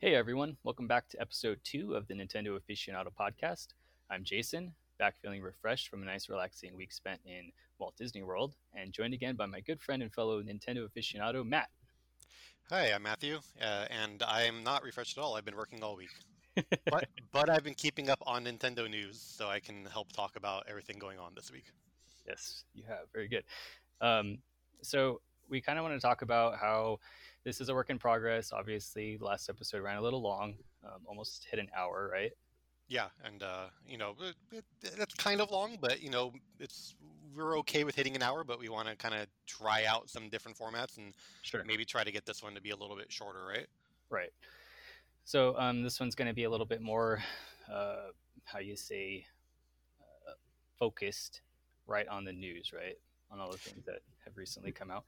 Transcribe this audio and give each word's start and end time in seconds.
Hey 0.00 0.14
everyone, 0.14 0.56
welcome 0.62 0.86
back 0.86 1.08
to 1.08 1.20
episode 1.20 1.58
two 1.64 1.96
of 1.96 2.06
the 2.06 2.14
Nintendo 2.14 2.56
Aficionado 2.56 3.08
podcast. 3.18 3.70
I'm 4.08 4.22
Jason, 4.22 4.72
back 4.96 5.16
feeling 5.20 5.42
refreshed 5.42 5.88
from 5.88 6.02
a 6.02 6.06
nice 6.06 6.28
relaxing 6.28 6.76
week 6.76 6.92
spent 6.92 7.20
in 7.26 7.50
Walt 7.80 7.96
Disney 7.96 8.22
World, 8.22 8.54
and 8.72 8.92
joined 8.92 9.12
again 9.12 9.34
by 9.34 9.46
my 9.46 9.58
good 9.58 9.80
friend 9.80 10.00
and 10.00 10.14
fellow 10.14 10.40
Nintendo 10.40 10.86
aficionado, 10.88 11.44
Matt. 11.44 11.68
Hi, 12.70 12.92
I'm 12.92 13.02
Matthew, 13.02 13.40
uh, 13.60 13.86
and 13.90 14.22
I'm 14.22 14.62
not 14.62 14.84
refreshed 14.84 15.18
at 15.18 15.24
all. 15.24 15.34
I've 15.34 15.44
been 15.44 15.56
working 15.56 15.82
all 15.82 15.96
week. 15.96 16.14
but, 16.88 17.08
but 17.32 17.50
I've 17.50 17.64
been 17.64 17.74
keeping 17.74 18.08
up 18.08 18.22
on 18.24 18.44
Nintendo 18.44 18.88
news 18.88 19.20
so 19.20 19.48
I 19.48 19.58
can 19.58 19.84
help 19.86 20.12
talk 20.12 20.36
about 20.36 20.62
everything 20.68 21.00
going 21.00 21.18
on 21.18 21.32
this 21.34 21.50
week. 21.50 21.72
Yes, 22.24 22.62
you 22.72 22.84
have. 22.86 23.08
Very 23.12 23.26
good. 23.26 23.42
Um, 24.00 24.38
so, 24.80 25.20
we 25.50 25.60
kind 25.60 25.76
of 25.76 25.82
want 25.82 25.96
to 25.96 26.00
talk 26.00 26.22
about 26.22 26.56
how 26.56 27.00
this 27.44 27.60
is 27.60 27.68
a 27.68 27.74
work 27.74 27.90
in 27.90 27.98
progress. 27.98 28.52
Obviously, 28.52 29.18
last 29.20 29.48
episode 29.48 29.82
ran 29.82 29.96
a 29.96 30.02
little 30.02 30.22
long, 30.22 30.54
um, 30.84 31.00
almost 31.06 31.46
hit 31.50 31.58
an 31.58 31.68
hour, 31.76 32.10
right? 32.12 32.32
Yeah, 32.88 33.08
and 33.24 33.42
uh, 33.42 33.66
you 33.86 33.98
know 33.98 34.14
it, 34.20 34.34
it, 34.50 34.64
it's 34.98 35.14
kind 35.14 35.40
of 35.40 35.50
long, 35.50 35.76
but 35.80 36.02
you 36.02 36.10
know 36.10 36.32
it's 36.58 36.94
we're 37.34 37.58
okay 37.58 37.84
with 37.84 37.94
hitting 37.94 38.16
an 38.16 38.22
hour, 38.22 38.44
but 38.44 38.58
we 38.58 38.68
want 38.68 38.88
to 38.88 38.96
kind 38.96 39.14
of 39.14 39.26
try 39.46 39.84
out 39.84 40.10
some 40.10 40.28
different 40.28 40.58
formats 40.58 40.96
and 40.96 41.14
sure. 41.42 41.62
maybe 41.64 41.84
try 41.84 42.02
to 42.02 42.10
get 42.10 42.26
this 42.26 42.42
one 42.42 42.54
to 42.54 42.60
be 42.60 42.70
a 42.70 42.76
little 42.76 42.96
bit 42.96 43.12
shorter, 43.12 43.44
right? 43.46 43.66
Right. 44.10 44.32
So 45.24 45.54
um, 45.58 45.82
this 45.82 46.00
one's 46.00 46.14
going 46.14 46.28
to 46.28 46.34
be 46.34 46.44
a 46.44 46.50
little 46.50 46.66
bit 46.66 46.80
more, 46.80 47.22
uh, 47.70 48.08
how 48.44 48.58
you 48.58 48.76
say, 48.76 49.26
uh, 50.00 50.32
focused, 50.78 51.42
right 51.86 52.08
on 52.08 52.24
the 52.24 52.32
news, 52.32 52.72
right 52.74 52.96
on 53.30 53.38
all 53.38 53.50
the 53.50 53.58
things 53.58 53.84
that 53.84 54.00
have 54.24 54.36
recently 54.36 54.72
come 54.72 54.90
out. 54.90 55.04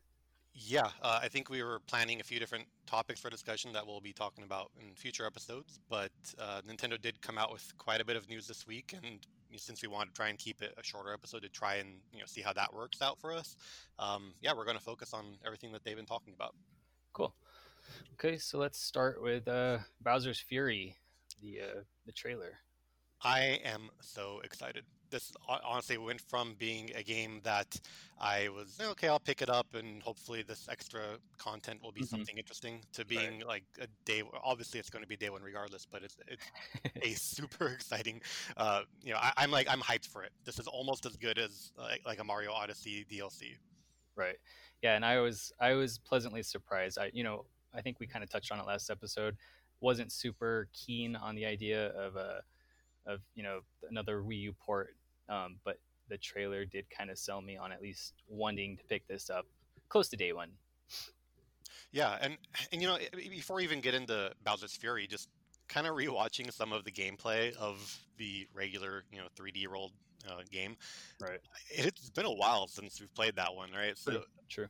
Yeah, 0.52 0.88
uh, 1.02 1.20
I 1.22 1.28
think 1.28 1.48
we 1.48 1.62
were 1.62 1.78
planning 1.86 2.20
a 2.20 2.24
few 2.24 2.40
different 2.40 2.66
topics 2.86 3.20
for 3.20 3.30
discussion 3.30 3.72
that 3.72 3.86
we'll 3.86 4.00
be 4.00 4.12
talking 4.12 4.42
about 4.42 4.70
in 4.80 4.94
future 4.94 5.24
episodes. 5.24 5.78
But 5.88 6.10
uh, 6.38 6.60
Nintendo 6.68 7.00
did 7.00 7.20
come 7.22 7.38
out 7.38 7.52
with 7.52 7.72
quite 7.78 8.00
a 8.00 8.04
bit 8.04 8.16
of 8.16 8.28
news 8.28 8.46
this 8.48 8.66
week, 8.66 8.94
and 9.02 9.26
since 9.56 9.82
we 9.82 9.88
want 9.88 10.10
to 10.10 10.14
try 10.14 10.28
and 10.28 10.38
keep 10.38 10.60
it 10.60 10.74
a 10.76 10.82
shorter 10.82 11.12
episode 11.12 11.42
to 11.42 11.48
try 11.48 11.76
and 11.76 11.88
you 12.12 12.18
know 12.18 12.26
see 12.26 12.40
how 12.40 12.52
that 12.52 12.74
works 12.74 13.00
out 13.00 13.20
for 13.20 13.32
us, 13.32 13.56
um, 13.98 14.34
yeah, 14.40 14.52
we're 14.56 14.64
going 14.64 14.76
to 14.76 14.82
focus 14.82 15.14
on 15.14 15.36
everything 15.46 15.72
that 15.72 15.84
they've 15.84 15.96
been 15.96 16.06
talking 16.06 16.34
about. 16.34 16.54
Cool. 17.12 17.34
Okay, 18.14 18.36
so 18.36 18.58
let's 18.58 18.78
start 18.78 19.22
with 19.22 19.46
uh, 19.46 19.78
Bowser's 20.00 20.40
Fury, 20.40 20.96
the 21.40 21.60
uh, 21.60 21.80
the 22.06 22.12
trailer. 22.12 22.58
I 23.22 23.60
am 23.64 23.90
so 24.00 24.40
excited 24.42 24.84
this 25.10 25.32
honestly 25.64 25.98
went 25.98 26.20
from 26.20 26.54
being 26.58 26.90
a 26.94 27.02
game 27.02 27.40
that 27.44 27.80
I 28.20 28.48
was 28.48 28.78
okay, 28.80 29.08
I'll 29.08 29.18
pick 29.18 29.42
it 29.42 29.50
up 29.50 29.66
and 29.74 30.02
hopefully 30.02 30.42
this 30.42 30.68
extra 30.70 31.02
content 31.38 31.82
will 31.82 31.92
be 31.92 32.02
mm-hmm. 32.02 32.16
something 32.16 32.38
interesting 32.38 32.80
to 32.92 33.04
being 33.04 33.38
right. 33.38 33.46
like 33.46 33.64
a 33.80 33.86
day. 34.04 34.22
Obviously, 34.44 34.80
it's 34.80 34.90
going 34.90 35.02
to 35.02 35.08
be 35.08 35.16
day 35.16 35.30
one 35.30 35.42
regardless, 35.42 35.86
but 35.90 36.02
it's 36.02 36.16
it's 36.26 36.44
a 37.02 37.10
super 37.18 37.68
exciting. 37.74 38.20
Uh, 38.56 38.82
you 39.02 39.12
know, 39.12 39.18
I, 39.20 39.44
am 39.44 39.50
like 39.50 39.68
I'm 39.68 39.80
hyped 39.80 40.06
for 40.06 40.22
it. 40.22 40.32
This 40.44 40.58
is 40.58 40.66
almost 40.66 41.06
as 41.06 41.16
good 41.16 41.38
as 41.38 41.72
like, 41.78 42.02
like 42.04 42.20
a 42.20 42.24
Mario 42.24 42.52
Odyssey 42.52 43.06
DLC. 43.10 43.56
Right. 44.16 44.36
Yeah, 44.82 44.96
and 44.96 45.04
I 45.04 45.20
was 45.20 45.52
I 45.60 45.74
was 45.74 45.98
pleasantly 45.98 46.42
surprised. 46.42 46.98
I 46.98 47.10
you 47.12 47.24
know 47.24 47.44
I 47.74 47.80
think 47.80 48.00
we 48.00 48.06
kind 48.06 48.22
of 48.22 48.30
touched 48.30 48.52
on 48.52 48.58
it 48.58 48.66
last 48.66 48.90
episode. 48.90 49.36
Wasn't 49.80 50.12
super 50.12 50.68
keen 50.74 51.16
on 51.16 51.34
the 51.34 51.46
idea 51.46 51.88
of 51.88 52.16
a 52.16 52.42
of 53.06 53.20
you 53.34 53.42
know 53.42 53.60
another 53.88 54.20
Wii 54.20 54.40
U 54.42 54.52
port 54.52 54.94
um, 55.30 55.56
but 55.64 55.78
the 56.08 56.18
trailer 56.18 56.64
did 56.66 56.84
kind 56.90 57.08
of 57.08 57.18
sell 57.18 57.40
me 57.40 57.56
on 57.56 57.72
at 57.72 57.80
least 57.80 58.14
wanting 58.28 58.76
to 58.76 58.84
pick 58.84 59.06
this 59.08 59.30
up 59.30 59.46
close 59.88 60.08
to 60.08 60.16
day 60.16 60.32
one. 60.32 60.50
Yeah, 61.92 62.16
and 62.20 62.36
and 62.72 62.82
you 62.82 62.88
know 62.88 62.98
before 63.30 63.56
we 63.56 63.64
even 63.64 63.80
get 63.80 63.94
into 63.94 64.32
Bowser's 64.44 64.74
Fury, 64.76 65.06
just 65.06 65.28
kind 65.68 65.86
of 65.86 65.94
rewatching 65.94 66.52
some 66.52 66.72
of 66.72 66.84
the 66.84 66.90
gameplay 66.90 67.54
of 67.56 67.98
the 68.18 68.46
regular 68.54 69.04
you 69.12 69.18
know 69.18 69.26
3D 69.38 69.66
World 69.68 69.92
uh, 70.28 70.42
game. 70.50 70.76
Right. 71.20 71.40
It's 71.70 72.10
been 72.10 72.26
a 72.26 72.32
while 72.32 72.66
since 72.66 73.00
we've 73.00 73.14
played 73.14 73.36
that 73.36 73.54
one, 73.54 73.70
right? 73.72 73.96
So 73.96 74.22
true. 74.48 74.66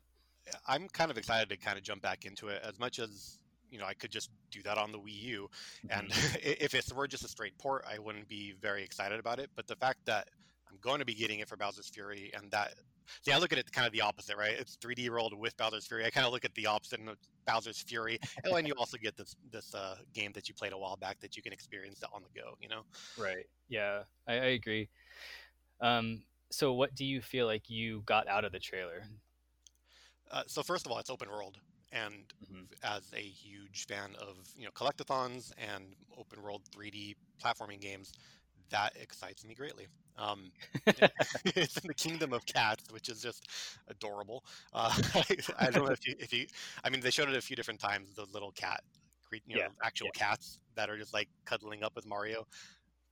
I'm 0.67 0.89
kind 0.89 1.11
of 1.11 1.19
excited 1.19 1.49
to 1.51 1.57
kind 1.57 1.77
of 1.77 1.85
jump 1.85 2.03
back 2.03 2.25
into 2.25 2.49
it 2.49 2.63
as 2.67 2.79
much 2.79 2.99
as 2.99 3.39
you 3.71 3.79
know 3.79 3.85
I 3.85 3.95
could 3.95 4.11
just 4.11 4.31
do 4.51 4.63
that 4.63 4.79
on 4.79 4.93
the 4.93 4.99
Wii 4.99 5.23
U, 5.23 5.51
and 5.91 6.09
mm-hmm. 6.11 6.37
if 6.43 6.75
it 6.75 6.93
were 6.95 7.09
just 7.09 7.25
a 7.25 7.29
straight 7.29 7.57
port, 7.59 7.85
I 7.91 7.99
wouldn't 7.99 8.29
be 8.29 8.55
very 8.61 8.83
excited 8.83 9.21
about 9.21 9.39
it. 9.39 9.51
But 9.57 9.67
the 9.67 9.77
fact 9.77 10.07
that 10.07 10.29
I'm 10.71 10.79
going 10.81 11.01
to 11.01 11.05
be 11.05 11.15
getting 11.15 11.41
it 11.41 11.49
for 11.49 11.57
Bowser's 11.57 11.89
Fury, 11.89 12.31
and 12.35 12.51
that 12.51 12.75
see, 13.23 13.33
I 13.33 13.39
look 13.39 13.53
at 13.53 13.59
it 13.59 13.71
kind 13.73 13.87
of 13.87 13.93
the 13.93 14.01
opposite, 14.01 14.37
right? 14.37 14.55
It's 14.59 14.77
3D 14.77 15.11
World 15.11 15.35
with 15.37 15.57
Bowser's 15.57 15.87
Fury. 15.87 16.05
I 16.05 16.11
kind 16.11 16.27
of 16.27 16.33
look 16.33 16.45
at 16.45 16.55
the 16.55 16.67
opposite 16.67 17.01
of 17.01 17.17
Bowser's 17.47 17.81
Fury, 17.83 18.19
and 18.45 18.55
then 18.55 18.67
you 18.67 18.75
also 18.79 18.97
get 18.97 19.17
this 19.17 19.37
this 19.51 19.75
uh, 19.75 19.97
game 20.15 20.33
that 20.35 20.49
you 20.49 20.55
played 20.55 20.73
a 20.73 20.79
while 20.79 20.97
back 20.97 21.21
that 21.21 21.37
you 21.37 21.43
can 21.43 21.53
experience 21.53 22.03
on 22.13 22.23
the 22.23 22.41
go. 22.41 22.55
You 22.61 22.69
know? 22.69 22.83
Right. 23.19 23.47
Yeah, 23.69 24.03
I, 24.27 24.33
I 24.35 24.47
agree. 24.59 24.89
Um, 25.81 26.23
so, 26.51 26.73
what 26.73 26.95
do 26.95 27.05
you 27.05 27.21
feel 27.21 27.47
like 27.47 27.71
you 27.71 28.03
got 28.07 28.29
out 28.29 28.45
of 28.45 28.53
the 28.53 28.59
trailer? 28.59 29.05
Uh, 30.31 30.43
so, 30.47 30.63
first 30.63 30.87
of 30.87 30.93
all, 30.93 30.99
it's 30.99 31.11
open 31.11 31.29
world, 31.29 31.59
and 31.93 32.33
mm-hmm. 32.45 32.65
as 32.83 33.03
a 33.17 33.21
huge 33.21 33.87
fan 33.87 34.15
of 34.21 34.37
you 34.57 34.65
know 34.65 34.71
collectathons 34.71 35.53
and 35.59 35.85
open 36.17 36.43
world 36.43 36.63
3D 36.77 37.15
platforming 37.43 37.81
games, 37.81 38.13
that 38.71 38.95
excites 39.01 39.45
me 39.45 39.55
greatly. 39.55 39.87
Um, 40.19 40.51
it's 40.87 41.77
in 41.79 41.89
the 41.89 41.95
kingdom 41.95 42.33
of 42.33 42.45
cats, 42.47 42.85
which 42.91 43.09
is 43.09 43.23
just 43.23 43.47
adorable. 43.89 44.45
Uh, 44.73 44.93
I, 45.15 45.25
I, 45.59 45.71
don't 45.71 45.87
know 45.87 45.93
if 45.93 46.07
you, 46.07 46.15
if 46.19 46.33
you, 46.33 46.47
I 46.85 46.91
mean, 46.91 47.01
they 47.01 47.11
showed 47.11 47.29
it 47.29 47.37
a 47.37 47.41
few 47.41 47.57
different 47.57 47.81
times. 47.81 48.15
The 48.15 48.27
little 48.33 48.53
cat, 48.53 48.83
you 49.33 49.57
know, 49.57 49.63
yeah. 49.63 49.69
actual 49.83 50.09
yeah. 50.15 50.27
cats 50.29 50.59
that 50.75 50.91
are 50.91 50.99
just 50.99 51.15
like 51.15 51.29
cuddling 51.45 51.83
up 51.83 51.95
with 51.97 52.07
Mario. 52.07 52.47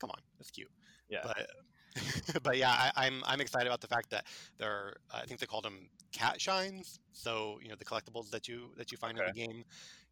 Come 0.00 0.10
on, 0.10 0.20
that's 0.38 0.50
cute. 0.50 0.70
Yeah. 1.08 1.20
But, 1.22 2.42
but 2.42 2.56
yeah, 2.56 2.90
I, 2.96 3.06
am 3.06 3.14
I'm, 3.14 3.22
I'm 3.26 3.40
excited 3.40 3.66
about 3.66 3.80
the 3.80 3.88
fact 3.88 4.10
that 4.10 4.26
there. 4.58 4.70
Are, 4.70 4.96
I 5.12 5.24
think 5.24 5.40
they 5.40 5.46
called 5.46 5.64
them 5.64 5.88
cat 6.12 6.40
shines. 6.40 7.00
So 7.12 7.58
you 7.62 7.68
know 7.68 7.74
the 7.76 7.84
collectibles 7.84 8.30
that 8.30 8.48
you 8.48 8.70
that 8.76 8.92
you 8.92 8.98
find 8.98 9.18
okay. 9.18 9.28
in 9.28 9.34
the 9.34 9.46
game. 9.46 9.64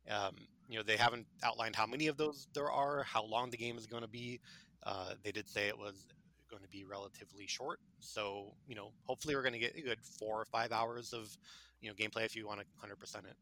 Um, 0.08 0.36
you 0.68 0.76
know 0.78 0.82
they 0.84 0.96
haven't 0.96 1.26
outlined 1.42 1.76
how 1.76 1.86
many 1.86 2.06
of 2.06 2.16
those 2.16 2.48
there 2.54 2.70
are, 2.70 3.02
how 3.02 3.24
long 3.24 3.50
the 3.50 3.56
game 3.56 3.76
is 3.78 3.86
going 3.86 4.02
to 4.02 4.08
be. 4.08 4.40
Uh, 4.84 5.14
they 5.22 5.32
did 5.32 5.48
say 5.48 5.68
it 5.68 5.78
was 5.78 6.06
going 6.50 6.62
to 6.62 6.68
be 6.68 6.84
relatively 6.84 7.46
short. 7.46 7.80
So, 8.00 8.54
you 8.68 8.74
know, 8.74 8.92
hopefully 9.04 9.34
we're 9.34 9.42
going 9.42 9.52
to 9.52 9.58
get 9.58 9.76
a 9.76 9.80
good 9.80 9.98
four 10.02 10.40
or 10.40 10.44
five 10.44 10.72
hours 10.72 11.12
of, 11.12 11.36
you 11.80 11.88
know, 11.88 11.94
gameplay 11.94 12.24
if 12.24 12.36
you 12.36 12.46
want 12.46 12.60
to 12.60 12.66
100% 12.86 13.16
it. 13.18 13.36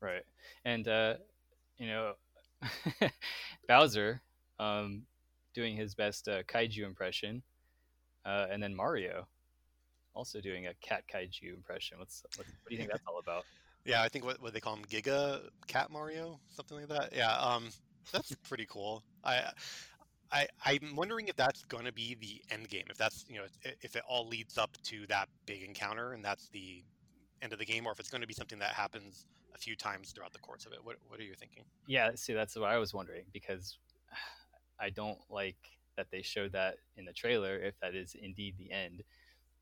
Right. 0.00 0.22
And, 0.64 0.86
uh, 0.86 1.14
you 1.78 1.88
know, 1.88 2.12
Bowser 3.68 4.20
um, 4.58 5.02
doing 5.54 5.76
his 5.76 5.94
best 5.94 6.28
uh, 6.28 6.42
kaiju 6.44 6.84
impression. 6.84 7.42
Uh, 8.24 8.46
and 8.50 8.62
then 8.62 8.74
Mario 8.74 9.26
also 10.14 10.40
doing 10.40 10.66
a 10.66 10.74
cat 10.82 11.04
kaiju 11.12 11.54
impression. 11.54 11.98
What's 11.98 12.24
what, 12.36 12.46
what 12.46 12.68
do 12.68 12.74
you 12.74 12.78
think 12.78 12.90
that's 12.90 13.04
all 13.08 13.18
about? 13.18 13.44
Yeah, 13.84 14.02
I 14.02 14.08
think 14.08 14.24
what, 14.24 14.42
what 14.42 14.52
they 14.52 14.60
call 14.60 14.74
him 14.74 14.84
Giga 14.84 15.40
Cat 15.66 15.90
Mario, 15.90 16.38
something 16.54 16.76
like 16.76 16.88
that. 16.88 17.12
Yeah, 17.16 17.32
um, 17.38 17.70
that's 18.12 18.34
pretty 18.48 18.66
cool. 18.68 19.02
I 19.24 19.50
I, 20.30 20.46
I'm 20.64 20.94
wondering 20.94 21.28
if 21.28 21.36
that's 21.36 21.64
going 21.64 21.84
to 21.84 21.92
be 21.92 22.16
the 22.20 22.42
end 22.52 22.68
game. 22.68 22.84
If 22.90 22.98
that's 22.98 23.24
you 23.28 23.38
know 23.38 23.44
if 23.82 23.96
it 23.96 24.02
all 24.06 24.26
leads 24.26 24.58
up 24.58 24.76
to 24.84 25.06
that 25.08 25.28
big 25.46 25.62
encounter 25.62 26.12
and 26.12 26.24
that's 26.24 26.48
the 26.48 26.82
end 27.42 27.52
of 27.52 27.58
the 27.58 27.64
game, 27.64 27.86
or 27.86 27.92
if 27.92 28.00
it's 28.00 28.10
going 28.10 28.20
to 28.20 28.26
be 28.26 28.34
something 28.34 28.58
that 28.58 28.70
happens 28.70 29.26
a 29.54 29.58
few 29.58 29.76
times 29.76 30.12
throughout 30.12 30.32
the 30.32 30.38
course 30.38 30.66
of 30.66 30.72
it. 30.72 30.78
What 30.82 30.96
What 31.08 31.20
are 31.20 31.24
you 31.24 31.34
thinking? 31.34 31.64
Yeah, 31.86 32.10
see, 32.14 32.34
that's 32.34 32.56
what 32.56 32.70
I 32.70 32.78
was 32.78 32.92
wondering 32.92 33.24
because 33.32 33.78
I 34.80 34.90
don't 34.90 35.18
like 35.30 35.56
that 35.96 36.06
they 36.10 36.22
showed 36.22 36.52
that 36.52 36.76
in 36.96 37.04
the 37.04 37.12
trailer. 37.12 37.56
If 37.56 37.78
that 37.80 37.94
is 37.94 38.14
indeed 38.20 38.54
the 38.58 38.70
end, 38.70 39.02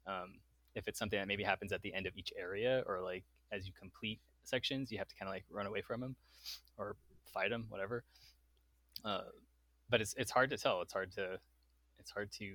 um, 0.06 0.34
if 0.74 0.88
it's 0.88 0.98
something 0.98 1.18
that 1.18 1.28
maybe 1.28 1.44
happens 1.44 1.72
at 1.72 1.82
the 1.82 1.94
end 1.94 2.06
of 2.06 2.16
each 2.16 2.32
area, 2.38 2.82
or 2.86 3.00
like 3.00 3.24
as 3.52 3.66
you 3.66 3.72
complete 3.78 4.20
sections, 4.42 4.90
you 4.90 4.98
have 4.98 5.08
to 5.08 5.14
kind 5.16 5.28
of 5.28 5.34
like 5.34 5.44
run 5.50 5.66
away 5.66 5.80
from 5.80 6.00
them 6.00 6.16
or 6.76 6.96
fight 7.32 7.50
them, 7.50 7.66
whatever. 7.68 8.04
Uh, 9.04 9.22
but 9.88 10.00
it's 10.00 10.14
it's 10.16 10.30
hard 10.30 10.50
to 10.50 10.56
tell. 10.56 10.82
It's 10.82 10.92
hard 10.92 11.12
to 11.12 11.38
it's 11.98 12.10
hard 12.10 12.30
to. 12.32 12.54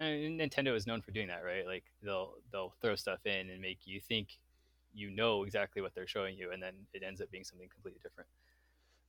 Mean, 0.00 0.38
Nintendo 0.38 0.76
is 0.76 0.86
known 0.86 1.02
for 1.02 1.10
doing 1.10 1.28
that, 1.28 1.44
right? 1.44 1.66
Like 1.66 1.84
they'll 2.02 2.34
they'll 2.52 2.74
throw 2.80 2.94
stuff 2.94 3.26
in 3.26 3.50
and 3.50 3.60
make 3.60 3.80
you 3.84 4.00
think 4.00 4.38
you 4.94 5.10
know 5.10 5.44
exactly 5.44 5.82
what 5.82 5.94
they're 5.94 6.06
showing 6.06 6.36
you, 6.36 6.52
and 6.52 6.62
then 6.62 6.72
it 6.94 7.02
ends 7.02 7.20
up 7.20 7.30
being 7.30 7.44
something 7.44 7.68
completely 7.68 8.00
different. 8.02 8.28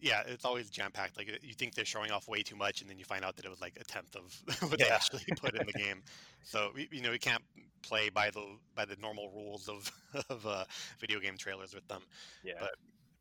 Yeah, 0.01 0.24
it's 0.25 0.45
always 0.45 0.69
jam 0.69 0.92
packed. 0.92 1.18
Like 1.18 1.27
you 1.44 1.54
think 1.54 1.75
they're 1.75 1.86
showing 1.86 2.12
off 2.12 2.27
way 2.27 2.42
too 2.42 2.56
much, 2.56 2.81
and 2.81 2.89
then 2.89 2.98
you 2.98 3.06
find 3.06 3.24
out 3.24 3.36
that 3.36 3.45
it 3.45 3.50
was 3.50 3.62
like 3.62 3.77
a 3.80 3.83
tenth 3.83 4.16
of 4.16 4.33
what 4.69 4.80
yeah. 4.80 4.86
they 4.86 4.92
actually 4.92 5.24
put 5.38 5.56
in 5.56 5.68
the 5.68 5.74
game. 5.74 6.01
So 6.44 6.71
you 6.92 7.01
know 7.01 7.12
we 7.12 7.19
can't 7.19 7.44
play 7.81 8.10
by 8.10 8.30
the 8.31 8.45
by 8.75 8.86
the 8.86 8.95
normal 9.01 9.30
rules 9.30 9.68
of 9.68 9.92
of 10.30 10.45
uh, 10.45 10.66
video 11.00 11.19
game 11.19 11.38
trailers 11.38 11.75
with 11.75 11.88
them. 11.88 12.01
Yeah. 12.44 12.54
But 12.60 12.75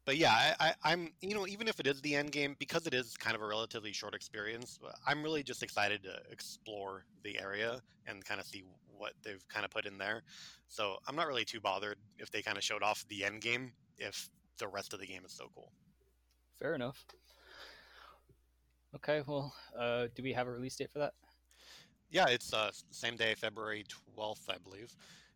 but 0.09 0.17
yeah, 0.17 0.55
I, 0.59 0.73
I, 0.83 0.93
am 0.95 1.11
you 1.21 1.35
know 1.35 1.47
even 1.47 1.69
if 1.69 1.79
it 1.81 1.87
is 1.87 2.01
the 2.01 2.15
end 2.15 2.33
game 2.33 2.57
because 2.59 2.87
it 2.87 2.95
is 2.95 3.15
kind 3.19 3.37
of 3.37 3.43
a 3.43 3.47
relatively 3.47 3.93
short 3.93 4.15
experience, 4.15 4.79
uh, 4.83 4.91
I'm 5.07 5.23
really 5.23 5.43
just 5.43 5.63
excited 5.63 6.03
to 6.05 6.19
explore 6.33 7.05
the 7.25 7.39
area 7.39 7.83
and 8.07 8.25
kind 8.25 8.41
of 8.41 8.47
see 8.47 8.65
what 8.97 9.13
they've 9.23 9.47
kind 9.49 9.67
of 9.67 9.71
put 9.71 9.85
in 9.85 9.99
there. 9.99 10.23
So 10.67 10.97
I'm 11.07 11.15
not 11.15 11.27
really 11.27 11.45
too 11.45 11.61
bothered 11.61 11.99
if 12.17 12.31
they 12.31 12.41
kind 12.41 12.57
of 12.57 12.65
showed 12.65 12.83
off 12.83 13.05
the 13.11 13.23
end 13.23 13.43
game 13.43 13.73
if 13.99 14.31
the 14.57 14.67
rest 14.67 14.95
of 14.95 15.01
the 15.01 15.07
game 15.07 15.27
is 15.27 15.33
so 15.33 15.51
cool. 15.55 15.73
fair 16.59 16.75
enough. 16.75 17.05
Okay, 18.95 19.23
well, 19.27 19.53
uh, 19.79 20.07
do 20.15 20.23
we 20.23 20.33
have 20.33 20.47
a 20.47 20.51
release 20.51 20.77
date 20.77 20.91
for 20.91 21.01
that? 21.01 21.13
Yeah, 22.11 22.29
it's 22.31 22.55
uh, 22.55 22.71
same 22.91 23.17
day, 23.17 23.35
February 23.35 23.85
twelfth, 24.15 24.49
I 24.49 24.57
believe. 24.57 24.91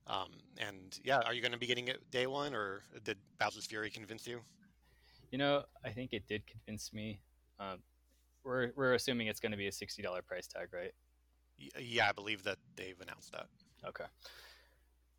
Um, 0.06 0.30
and 0.56 0.98
yeah, 1.04 1.20
are 1.26 1.34
you 1.34 1.42
going 1.42 1.52
to 1.52 1.58
be 1.58 1.66
getting 1.66 1.88
it 1.88 2.10
day 2.10 2.26
one, 2.26 2.54
or 2.54 2.84
did 3.04 3.19
Bowser's 3.38 3.66
Fury 3.66 3.90
convince 3.90 4.26
you? 4.26 4.40
You 5.32 5.38
know, 5.38 5.64
I 5.82 5.90
think 5.90 6.12
it 6.12 6.29
did 6.29 6.46
convince 6.46 6.93
me. 6.93 7.19
Um, 7.58 7.79
we're 8.44 8.70
we're 8.76 8.93
assuming 8.93 9.29
it's 9.29 9.40
going 9.40 9.52
to 9.52 9.58
be 9.58 9.67
a 9.67 9.73
sixty 9.73 10.02
dollar 10.02 10.20
price 10.20 10.46
tag, 10.46 10.69
right? 10.73 10.93
Yeah, 11.79 12.08
I 12.11 12.12
believe 12.12 12.44
that 12.44 12.58
they've 12.76 13.00
announced 13.00 13.32
that. 13.32 13.46
Okay. 13.88 14.05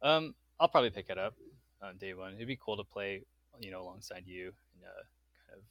Um, 0.03 0.35
I'll 0.59 0.67
probably 0.67 0.91
pick 0.91 1.09
it 1.09 1.17
up 1.17 1.33
on 1.81 1.97
day 1.97 2.13
one. 2.13 2.35
It'd 2.35 2.47
be 2.47 2.59
cool 2.63 2.77
to 2.77 2.83
play, 2.83 3.23
you 3.59 3.71
know, 3.71 3.81
alongside 3.81 4.23
you 4.27 4.51
and 4.75 4.83
uh, 4.83 5.03
kind 5.47 5.57
of 5.57 5.63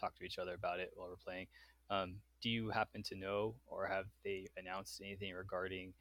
talk 0.00 0.14
to 0.18 0.24
each 0.24 0.38
other 0.38 0.54
about 0.54 0.78
it 0.78 0.92
while 0.94 1.08
we're 1.08 1.16
playing. 1.16 1.48
Um, 1.90 2.16
do 2.40 2.50
you 2.50 2.70
happen 2.70 3.02
to 3.04 3.16
know, 3.16 3.54
or 3.66 3.86
have 3.86 4.06
they 4.24 4.46
announced 4.56 5.00
anything 5.04 5.34
regarding 5.34 5.92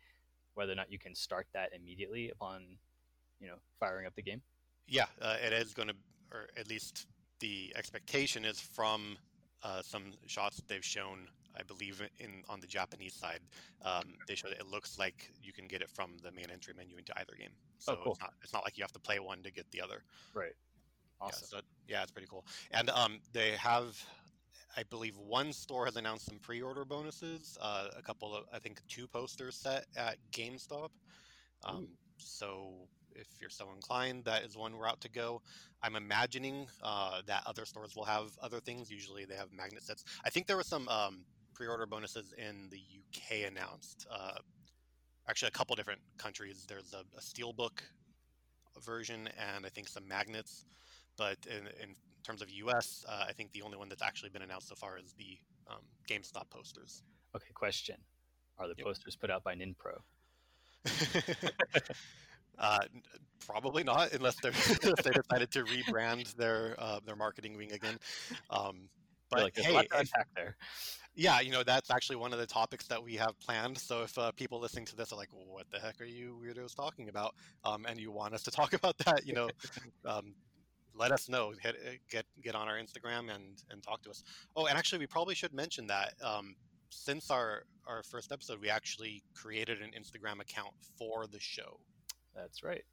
whether 0.53 0.71
or 0.71 0.75
not 0.75 0.91
you 0.91 0.99
can 0.99 1.15
start 1.15 1.47
that 1.53 1.69
immediately 1.73 2.29
upon, 2.29 2.63
you 3.39 3.47
know, 3.47 3.55
firing 3.79 4.05
up 4.05 4.13
the 4.15 4.21
game? 4.21 4.41
Yeah, 4.87 5.05
uh, 5.21 5.37
it 5.43 5.51
is 5.51 5.73
going 5.73 5.87
to, 5.87 5.95
or 6.31 6.47
at 6.57 6.69
least 6.69 7.07
the 7.41 7.73
expectation 7.75 8.45
is 8.45 8.59
from 8.59 9.17
uh, 9.63 9.81
some 9.81 10.13
shots 10.27 10.55
that 10.57 10.67
they've 10.67 10.85
shown. 10.85 11.27
I 11.59 11.63
believe 11.63 12.01
in 12.19 12.43
on 12.47 12.61
the 12.61 12.67
Japanese 12.67 13.13
side, 13.13 13.41
um, 13.83 14.13
they 14.25 14.35
show 14.35 14.47
that 14.47 14.57
it 14.57 14.67
looks 14.67 14.97
like 14.97 15.29
you 15.43 15.51
can 15.51 15.67
get 15.67 15.81
it 15.81 15.89
from 15.89 16.11
the 16.23 16.31
main 16.31 16.49
entry 16.49 16.73
menu 16.77 16.95
into 16.95 17.11
either 17.19 17.33
game. 17.37 17.49
So 17.77 17.91
oh, 17.91 18.03
cool. 18.03 18.11
it's 18.13 18.21
not 18.21 18.33
it's 18.41 18.53
not 18.53 18.63
like 18.63 18.77
you 18.77 18.83
have 18.85 18.93
to 18.93 18.99
play 18.99 19.19
one 19.19 19.43
to 19.43 19.51
get 19.51 19.69
the 19.71 19.81
other. 19.81 20.03
Right. 20.33 20.53
Awesome. 21.19 21.47
Yeah, 21.51 21.59
so, 21.59 21.65
yeah 21.89 22.03
it's 22.03 22.11
pretty 22.11 22.29
cool. 22.29 22.45
And 22.71 22.89
um, 22.89 23.19
they 23.33 23.51
have 23.51 24.01
I 24.77 24.83
believe 24.83 25.17
one 25.17 25.51
store 25.51 25.85
has 25.85 25.97
announced 25.97 26.25
some 26.25 26.39
pre-order 26.39 26.85
bonuses. 26.85 27.57
Uh, 27.61 27.87
a 27.97 28.01
couple 28.01 28.35
of, 28.35 28.45
I 28.53 28.59
think, 28.59 28.79
two 28.87 29.07
posters 29.07 29.55
set 29.55 29.85
at 29.97 30.17
GameStop. 30.31 30.89
Um, 31.65 31.89
so 32.17 32.87
if 33.15 33.27
you're 33.39 33.49
so 33.49 33.67
inclined, 33.75 34.25
that 34.25 34.43
is 34.43 34.57
one 34.57 34.75
route 34.75 35.01
to 35.01 35.09
go. 35.09 35.41
I'm 35.83 35.95
imagining 35.95 36.67
uh, 36.83 37.21
that 37.25 37.43
other 37.45 37.65
stores 37.65 37.95
will 37.95 38.05
have 38.05 38.31
other 38.41 38.59
things. 38.59 38.91
Usually 38.91 39.25
they 39.25 39.35
have 39.35 39.51
magnet 39.51 39.83
sets. 39.83 40.03
I 40.25 40.29
think 40.29 40.47
there 40.47 40.57
were 40.57 40.63
some 40.63 40.87
um, 40.89 41.25
pre-order 41.53 41.85
bonuses 41.85 42.33
in 42.37 42.69
the 42.69 42.77
UK 42.77 43.47
announced. 43.47 44.07
Uh, 44.11 44.33
actually, 45.27 45.49
a 45.49 45.51
couple 45.51 45.75
different 45.75 46.01
countries. 46.17 46.65
There's 46.67 46.93
a, 46.93 47.03
a 47.17 47.21
steelbook 47.21 47.81
version 48.83 49.29
and 49.37 49.65
I 49.65 49.69
think 49.69 49.87
some 49.87 50.07
magnets. 50.07 50.65
But 51.17 51.37
in, 51.47 51.67
in 51.81 51.95
terms 52.23 52.41
of 52.41 52.49
US, 52.49 53.05
uh, 53.07 53.25
I 53.27 53.33
think 53.33 53.51
the 53.51 53.61
only 53.61 53.77
one 53.77 53.89
that's 53.89 54.01
actually 54.01 54.29
been 54.29 54.41
announced 54.41 54.69
so 54.69 54.75
far 54.75 54.97
is 54.97 55.13
the 55.17 55.37
um, 55.69 55.81
GameStop 56.09 56.49
posters. 56.49 57.03
Okay, 57.35 57.51
question: 57.53 57.95
Are 58.57 58.67
the 58.67 58.75
yep. 58.77 58.85
posters 58.85 59.15
put 59.15 59.29
out 59.29 59.43
by 59.43 59.55
Ninpro? 59.55 59.99
uh, 62.59 62.79
probably 63.45 63.83
not, 63.83 64.13
unless, 64.13 64.37
unless 64.43 65.01
they 65.03 65.11
decided 65.11 65.51
to 65.51 65.63
rebrand 65.63 66.35
their 66.35 66.75
uh, 66.77 66.99
their 67.05 67.15
marketing 67.15 67.57
wing 67.57 67.71
again. 67.71 67.97
Um, 68.49 68.89
but 69.29 69.43
like 69.43 69.57
hey, 69.57 69.87
there. 70.35 70.55
Yeah, 71.15 71.41
you 71.41 71.51
know 71.51 71.63
that's 71.63 71.91
actually 71.91 72.17
one 72.17 72.31
of 72.31 72.39
the 72.39 72.45
topics 72.45 72.87
that 72.87 73.01
we 73.01 73.15
have 73.15 73.37
planned. 73.39 73.77
So 73.77 74.03
if 74.03 74.17
uh, 74.17 74.31
people 74.31 74.59
listening 74.59 74.85
to 74.85 74.95
this 74.95 75.11
are 75.11 75.17
like, 75.17 75.29
"What 75.31 75.65
the 75.71 75.79
heck 75.79 75.99
are 75.99 76.05
you 76.05 76.39
weirdos 76.41 76.75
talking 76.75 77.09
about?" 77.09 77.35
Um, 77.65 77.85
and 77.87 77.99
you 77.99 78.11
want 78.11 78.33
us 78.33 78.43
to 78.43 78.51
talk 78.59 78.73
about 78.73 78.97
that, 78.99 79.25
you 79.25 79.33
know, 79.33 79.49
um, 80.05 80.33
let 80.95 81.11
us 81.11 81.27
know. 81.27 81.53
Hit, 81.61 81.75
uh, 81.75 81.91
get 82.09 82.25
get 82.41 82.55
on 82.55 82.67
our 82.67 82.75
Instagram 82.77 83.33
and 83.33 83.61
and 83.69 83.83
talk 83.83 84.01
to 84.03 84.09
us. 84.09 84.23
Oh, 84.55 84.67
and 84.67 84.77
actually, 84.77 84.99
we 84.99 85.07
probably 85.07 85.35
should 85.35 85.53
mention 85.53 85.87
that 85.87 86.13
um, 86.23 86.55
since 86.89 87.29
our 87.29 87.63
our 87.87 88.03
first 88.03 88.31
episode, 88.31 88.61
we 88.61 88.69
actually 88.69 89.23
created 89.33 89.81
an 89.81 89.91
Instagram 89.97 90.39
account 90.39 90.73
for 90.97 91.27
the 91.27 91.39
show. 91.39 91.79
That's 92.35 92.63
right. 92.63 92.83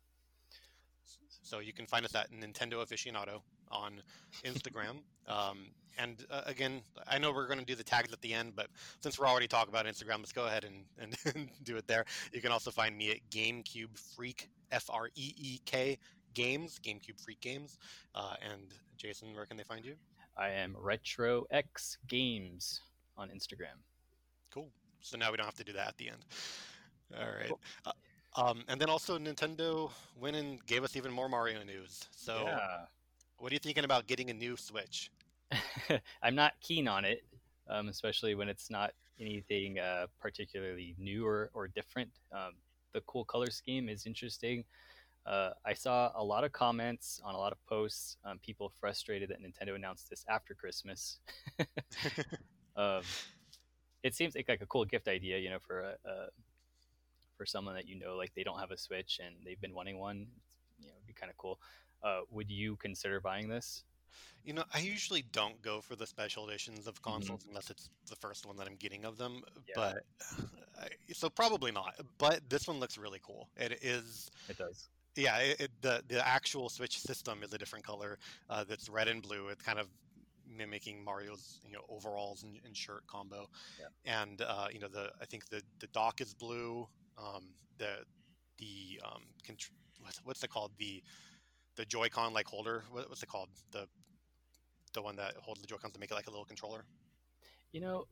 So 1.43 1.61
you 1.61 1.73
can 1.73 1.87
find 1.87 2.05
us 2.05 2.15
at 2.15 2.31
Nintendo 2.31 2.75
Aficionado 2.85 3.41
on 3.71 4.03
Instagram. 4.45 4.99
um, 5.29 5.69
and 5.99 6.25
uh, 6.31 6.43
again, 6.47 6.83
I 7.09 7.19
know 7.19 7.33
we're 7.33 7.47
going 7.47 7.59
to 7.59 7.65
do 7.65 7.75
the 7.75 7.83
tags 7.83 8.13
at 8.13 8.21
the 8.21 8.33
end, 8.33 8.53
but 8.55 8.69
since 9.01 9.19
we're 9.19 9.27
already 9.27 9.49
talking 9.49 9.73
about 9.73 9.87
Instagram, 9.87 10.19
let's 10.19 10.33
go 10.33 10.47
ahead 10.47 10.65
and, 10.65 11.17
and, 11.35 11.49
do 11.65 11.77
it 11.77 11.89
there. 11.89 12.05
You 12.33 12.41
can 12.41 12.53
also 12.53 12.71
find 12.71 12.97
me 12.97 13.11
at 13.11 13.19
GameCube 13.31 13.99
Freak, 13.99 14.49
F 14.71 14.89
R 14.91 15.09
E 15.15 15.35
E 15.37 15.61
K 15.65 15.99
Games, 16.35 16.79
GameCube 16.85 17.21
Freak 17.21 17.41
Games. 17.41 17.79
Uh, 18.15 18.35
and 18.53 18.63
Jason, 18.97 19.35
where 19.35 19.47
can 19.47 19.57
they 19.57 19.65
find 19.65 19.85
you? 19.85 19.95
I 20.37 20.51
am 20.51 20.77
Retro 20.79 21.47
X 21.51 21.99
Games 22.07 22.83
on 23.17 23.29
Instagram. 23.31 23.81
Cool. 24.53 24.69
So 25.01 25.17
now 25.17 25.31
we 25.31 25.37
don't 25.37 25.47
have 25.47 25.57
to 25.57 25.65
do 25.65 25.73
that 25.73 25.89
at 25.89 25.97
the 25.97 26.11
end. 26.11 26.25
All 27.19 27.27
right. 27.27 27.49
Cool. 27.49 27.61
Uh, 27.87 27.93
um, 28.39 28.63
and 28.69 28.81
then 28.81 28.89
also 28.89 29.19
Nintendo 29.19 29.91
went 30.21 30.37
and 30.37 30.65
gave 30.67 30.85
us 30.85 30.97
even 30.97 31.13
more 31.13 31.29
Mario 31.29 31.65
news. 31.65 32.07
So, 32.15 32.45
yeah. 32.45 32.85
what 33.39 33.51
are 33.51 33.55
you 33.55 33.59
thinking 33.59 33.85
about 33.85 34.07
getting 34.07 34.31
a 34.31 34.35
new 34.35 34.57
Switch? 34.57 35.11
I'm 36.23 36.35
not 36.35 36.53
keen 36.61 36.87
on 36.87 37.05
it, 37.05 37.25
um, 37.69 37.89
especially 37.89 38.37
when 38.37 38.49
it's 38.49 38.71
not 38.71 38.93
anything 39.19 39.81
uh, 39.81 40.07
particularly 40.21 40.95
new 40.99 41.27
or, 41.27 41.51
or 41.53 41.67
different. 41.67 42.11
Um, 42.33 42.53
the 42.93 43.01
cool 43.03 43.25
color 43.25 43.51
scheme 43.51 43.89
is 43.89 44.07
interesting. 44.07 44.65
Uh, 45.27 45.51
I 45.67 45.75
saw 45.75 46.13
a 46.15 46.23
lot 46.23 46.45
of 46.45 46.53
comments 46.53 47.21
on 47.25 47.35
a 47.35 47.39
lot 47.39 47.53
of 47.53 47.59
posts, 47.67 48.19
um, 48.25 48.39
people 48.39 48.73
frustrated 48.81 49.31
that 49.31 49.43
Nintendo 49.43 49.75
announced 49.75 50.09
this 50.09 50.25
after 50.29 50.55
Christmas. 50.55 51.19
um, 52.77 53.03
it 54.03 54.15
seems 54.15 54.35
like, 54.37 54.49
like 54.49 54.63
a 54.63 54.67
cool 54.67 54.85
gift 54.85 55.09
idea, 55.09 55.39
you 55.39 55.51
know, 55.51 55.59
for 55.59 55.81
a, 55.81 56.09
a, 56.09 56.27
for 57.39 57.47
someone 57.47 57.75
that 57.75 57.89
you 57.89 57.99
know, 57.99 58.17
like 58.17 58.35
they 58.35 58.43
don't 58.43 58.59
have 58.59 58.71
a 58.71 58.77
Switch 58.77 59.21
and 59.25 59.35
they've 59.45 59.61
been 59.61 59.75
wanting 59.75 59.99
one. 59.99 60.27
You 60.79 60.89
know, 60.89 60.93
it'd 60.97 61.07
be 61.07 61.15
kind 61.15 61.31
of 61.31 61.39
cool. 61.39 61.59
Uh, 62.03 62.21
would 62.31 62.51
you 62.51 62.77
consider 62.77 63.21
buying 63.21 63.49
this? 63.49 63.85
You 64.45 64.53
know, 64.53 64.65
I 64.75 64.81
usually 64.81 65.25
don't 65.33 65.61
go 65.63 65.81
for 65.81 65.97
the 65.97 66.07
special 66.07 66.49
editions 66.49 66.87
of 66.87 66.95
mm-hmm. 66.95 67.13
consoles 67.13 67.41
mm-hmm. 67.41 67.51
unless 67.51 67.71
it's 67.71 67.89
the 68.11 68.17
first 68.17 68.45
one 68.45 68.57
that 68.57 68.67
I'm 68.67 68.77
getting 68.77 69.05
of 69.05 69.17
them. 69.17 69.43
Yeah. 69.69 69.75
But 69.77 70.93
so 71.13 71.31
probably 71.31 71.73
not. 71.73 71.95
But 72.19 72.41
this 72.51 72.69
one 72.69 72.81
looks 72.81 72.99
really 72.99 73.21
cool. 73.23 73.49
It 73.57 73.79
is. 73.83 74.31
It 74.49 74.59
does 74.59 74.89
yeah, 75.19 75.39
it, 75.39 75.61
it, 75.61 75.71
the 75.83 76.03
the 76.09 76.27
actual 76.27 76.69
Switch 76.69 76.99
system 76.99 77.43
is 77.43 77.53
a 77.53 77.59
different 77.59 77.85
color. 77.85 78.19
Uh, 78.49 78.65
that's 78.65 78.89
red 78.89 79.09
and 79.09 79.23
blue. 79.23 79.49
It's 79.49 79.63
kind 79.63 79.79
of 79.79 79.89
mimicking 80.57 81.05
Mario's 81.05 81.61
you 81.67 81.73
know 81.73 81.83
overalls 81.89 82.45
and, 82.45 82.59
and 82.65 82.77
shirt 82.77 83.07
combo. 83.07 83.49
Yeah. 83.79 84.23
And 84.23 84.43
uh, 84.43 84.69
you 84.73 84.79
know 84.79 84.89
the 84.89 85.11
I 85.21 85.25
think 85.25 85.49
the 85.49 85.63
the 85.81 85.89
dock 85.89 86.21
is 86.21 86.35
blue. 86.35 86.87
Um, 87.19 87.45
the 87.79 88.05
the 88.59 89.01
um, 89.05 89.23
contr- 89.47 89.71
what's, 90.01 90.19
what's 90.25 90.43
it 90.43 90.51
called 90.51 90.73
the 90.79 91.03
the 91.77 91.85
Joy-Con 91.85 92.33
like 92.33 92.47
holder. 92.47 92.85
What, 92.91 93.09
what's 93.09 93.23
it 93.23 93.29
called? 93.29 93.49
The 93.73 93.87
the 94.95 95.03
one 95.03 95.17
that 95.17 95.35
holds 95.37 95.61
the 95.61 95.67
Joy-Cons 95.67 95.93
to 95.95 96.01
make 96.01 96.11
it 96.11 96.15
like 96.15 96.27
a 96.27 96.31
little 96.31 96.45
controller. 96.45 96.85
You 97.73 97.81
know, 97.81 98.07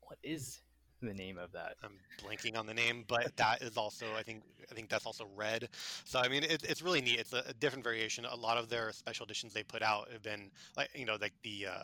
what 0.00 0.18
is 0.22 0.60
the 1.02 1.14
name 1.14 1.38
of 1.38 1.52
that. 1.52 1.76
I'm 1.82 1.98
blanking 2.22 2.58
on 2.58 2.66
the 2.66 2.74
name, 2.74 3.04
but 3.08 3.34
that 3.36 3.62
is 3.62 3.76
also 3.76 4.06
I 4.16 4.22
think 4.22 4.42
I 4.70 4.74
think 4.74 4.88
that's 4.88 5.06
also 5.06 5.26
red. 5.34 5.68
So 6.04 6.18
I 6.18 6.28
mean, 6.28 6.44
it, 6.44 6.64
it's 6.68 6.82
really 6.82 7.00
neat. 7.00 7.20
It's 7.20 7.32
a, 7.32 7.42
a, 7.48 7.54
different 7.54 7.84
variation. 7.84 8.24
A 8.26 8.36
lot 8.36 8.58
of 8.58 8.68
their 8.68 8.92
special 8.92 9.24
editions 9.24 9.52
they 9.54 9.62
put 9.62 9.82
out 9.82 10.10
have 10.12 10.22
been 10.22 10.50
like 10.76 10.90
you 10.94 11.06
know 11.06 11.16
like 11.20 11.32
the. 11.42 11.66
Uh, 11.66 11.82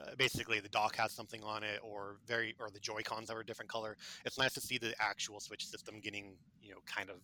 uh, 0.00 0.14
basically, 0.16 0.60
the 0.60 0.68
dock 0.68 0.96
has 0.96 1.12
something 1.12 1.42
on 1.42 1.62
it, 1.62 1.80
or 1.82 2.16
very, 2.26 2.54
or 2.58 2.70
the 2.70 2.80
Joy 2.80 3.02
Cons 3.02 3.30
are 3.30 3.40
a 3.40 3.46
different 3.46 3.70
color. 3.70 3.96
It's 4.24 4.38
nice 4.38 4.54
to 4.54 4.60
see 4.60 4.78
the 4.78 4.94
actual 5.00 5.40
Switch 5.40 5.66
system 5.66 6.00
getting, 6.00 6.36
you 6.62 6.70
know, 6.70 6.80
kind 6.86 7.10
of 7.10 7.16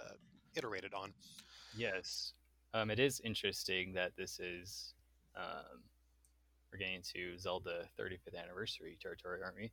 uh, 0.00 0.14
iterated 0.54 0.94
on. 0.94 1.12
Yes, 1.76 2.32
um, 2.74 2.90
it 2.90 2.98
is 2.98 3.20
interesting 3.24 3.92
that 3.94 4.16
this 4.16 4.38
is 4.40 4.94
um, 5.36 5.82
we're 6.72 6.78
getting 6.78 7.02
to 7.14 7.38
Zelda 7.38 7.88
35th 7.98 8.40
anniversary 8.42 8.98
territory, 9.00 9.40
aren't 9.42 9.56
we? 9.56 9.70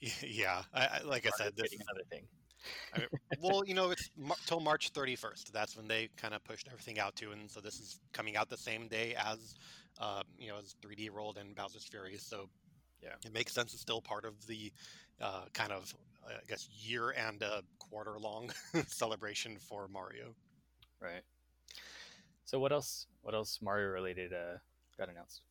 Yeah, 0.22 0.62
I, 0.72 0.86
I, 0.86 1.00
like 1.04 1.26
I 1.26 1.30
said, 1.36 1.56
this 1.56 1.72
another 1.72 2.04
thing. 2.08 2.22
I 2.94 2.98
mean, 2.98 3.08
well, 3.40 3.64
you 3.64 3.74
know, 3.74 3.90
it's 3.90 4.10
mar- 4.16 4.36
till 4.46 4.60
March 4.60 4.92
31st. 4.92 5.52
That's 5.52 5.76
when 5.76 5.88
they 5.88 6.08
kind 6.16 6.34
of 6.34 6.42
pushed 6.44 6.68
everything 6.68 6.98
out 6.98 7.16
to, 7.16 7.32
and 7.32 7.50
so 7.50 7.60
this 7.60 7.74
is 7.80 8.00
coming 8.12 8.36
out 8.36 8.48
the 8.48 8.56
same 8.56 8.88
day 8.88 9.14
as, 9.18 9.54
uh, 10.00 10.22
you 10.38 10.48
know, 10.48 10.56
as 10.58 10.74
3D 10.84 11.10
World 11.10 11.38
and 11.38 11.54
Bowser's 11.54 11.84
Fury. 11.84 12.16
So, 12.18 12.48
yeah, 13.02 13.10
it 13.24 13.32
makes 13.32 13.52
sense. 13.52 13.72
It's 13.72 13.82
still 13.82 14.00
part 14.00 14.24
of 14.24 14.46
the 14.46 14.72
uh, 15.20 15.44
kind 15.52 15.72
of, 15.72 15.94
I 16.26 16.32
guess, 16.48 16.68
year 16.72 17.10
and 17.10 17.42
a 17.42 17.62
quarter 17.78 18.18
long 18.18 18.50
celebration 18.86 19.56
for 19.58 19.88
Mario. 19.88 20.34
Right. 21.00 21.22
So, 22.44 22.58
what 22.58 22.72
else? 22.72 23.06
What 23.22 23.34
else 23.34 23.58
Mario 23.62 23.88
related 23.88 24.32
uh, 24.32 24.58
got 24.96 25.08
announced? 25.08 25.42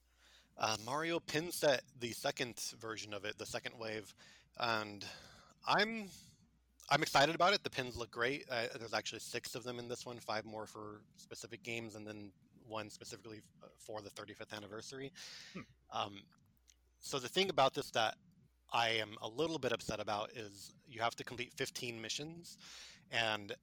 Uh, 0.57 0.75
Mario 0.83 1.19
Pin 1.19 1.51
Set, 1.51 1.83
the 1.99 2.11
second 2.11 2.59
version 2.79 3.13
of 3.13 3.25
it, 3.25 3.37
the 3.37 3.45
second 3.45 3.77
wave, 3.77 4.13
and 4.59 5.05
I'm 5.67 6.09
I'm 6.89 7.01
excited 7.01 7.35
about 7.35 7.53
it. 7.53 7.63
The 7.63 7.69
pins 7.69 7.97
look 7.97 8.11
great. 8.11 8.45
Uh, 8.49 8.63
there's 8.79 8.93
actually 8.93 9.19
six 9.19 9.55
of 9.55 9.63
them 9.63 9.79
in 9.79 9.87
this 9.87 10.05
one, 10.05 10.17
five 10.19 10.45
more 10.45 10.65
for 10.65 11.01
specific 11.17 11.63
games, 11.63 11.95
and 11.95 12.07
then 12.07 12.31
one 12.67 12.89
specifically 12.89 13.41
for 13.77 14.01
the 14.01 14.09
35th 14.09 14.55
anniversary. 14.55 15.11
Hmm. 15.53 15.59
Um, 15.91 16.21
so 16.99 17.19
the 17.19 17.27
thing 17.27 17.49
about 17.49 17.73
this 17.73 17.91
that 17.91 18.15
I 18.73 18.89
am 18.89 19.15
a 19.21 19.27
little 19.27 19.59
bit 19.59 19.71
upset 19.71 19.99
about 19.99 20.31
is 20.31 20.73
you 20.87 21.01
have 21.01 21.15
to 21.15 21.23
complete 21.23 21.53
15 21.55 22.01
missions, 22.01 22.57
and 23.11 23.53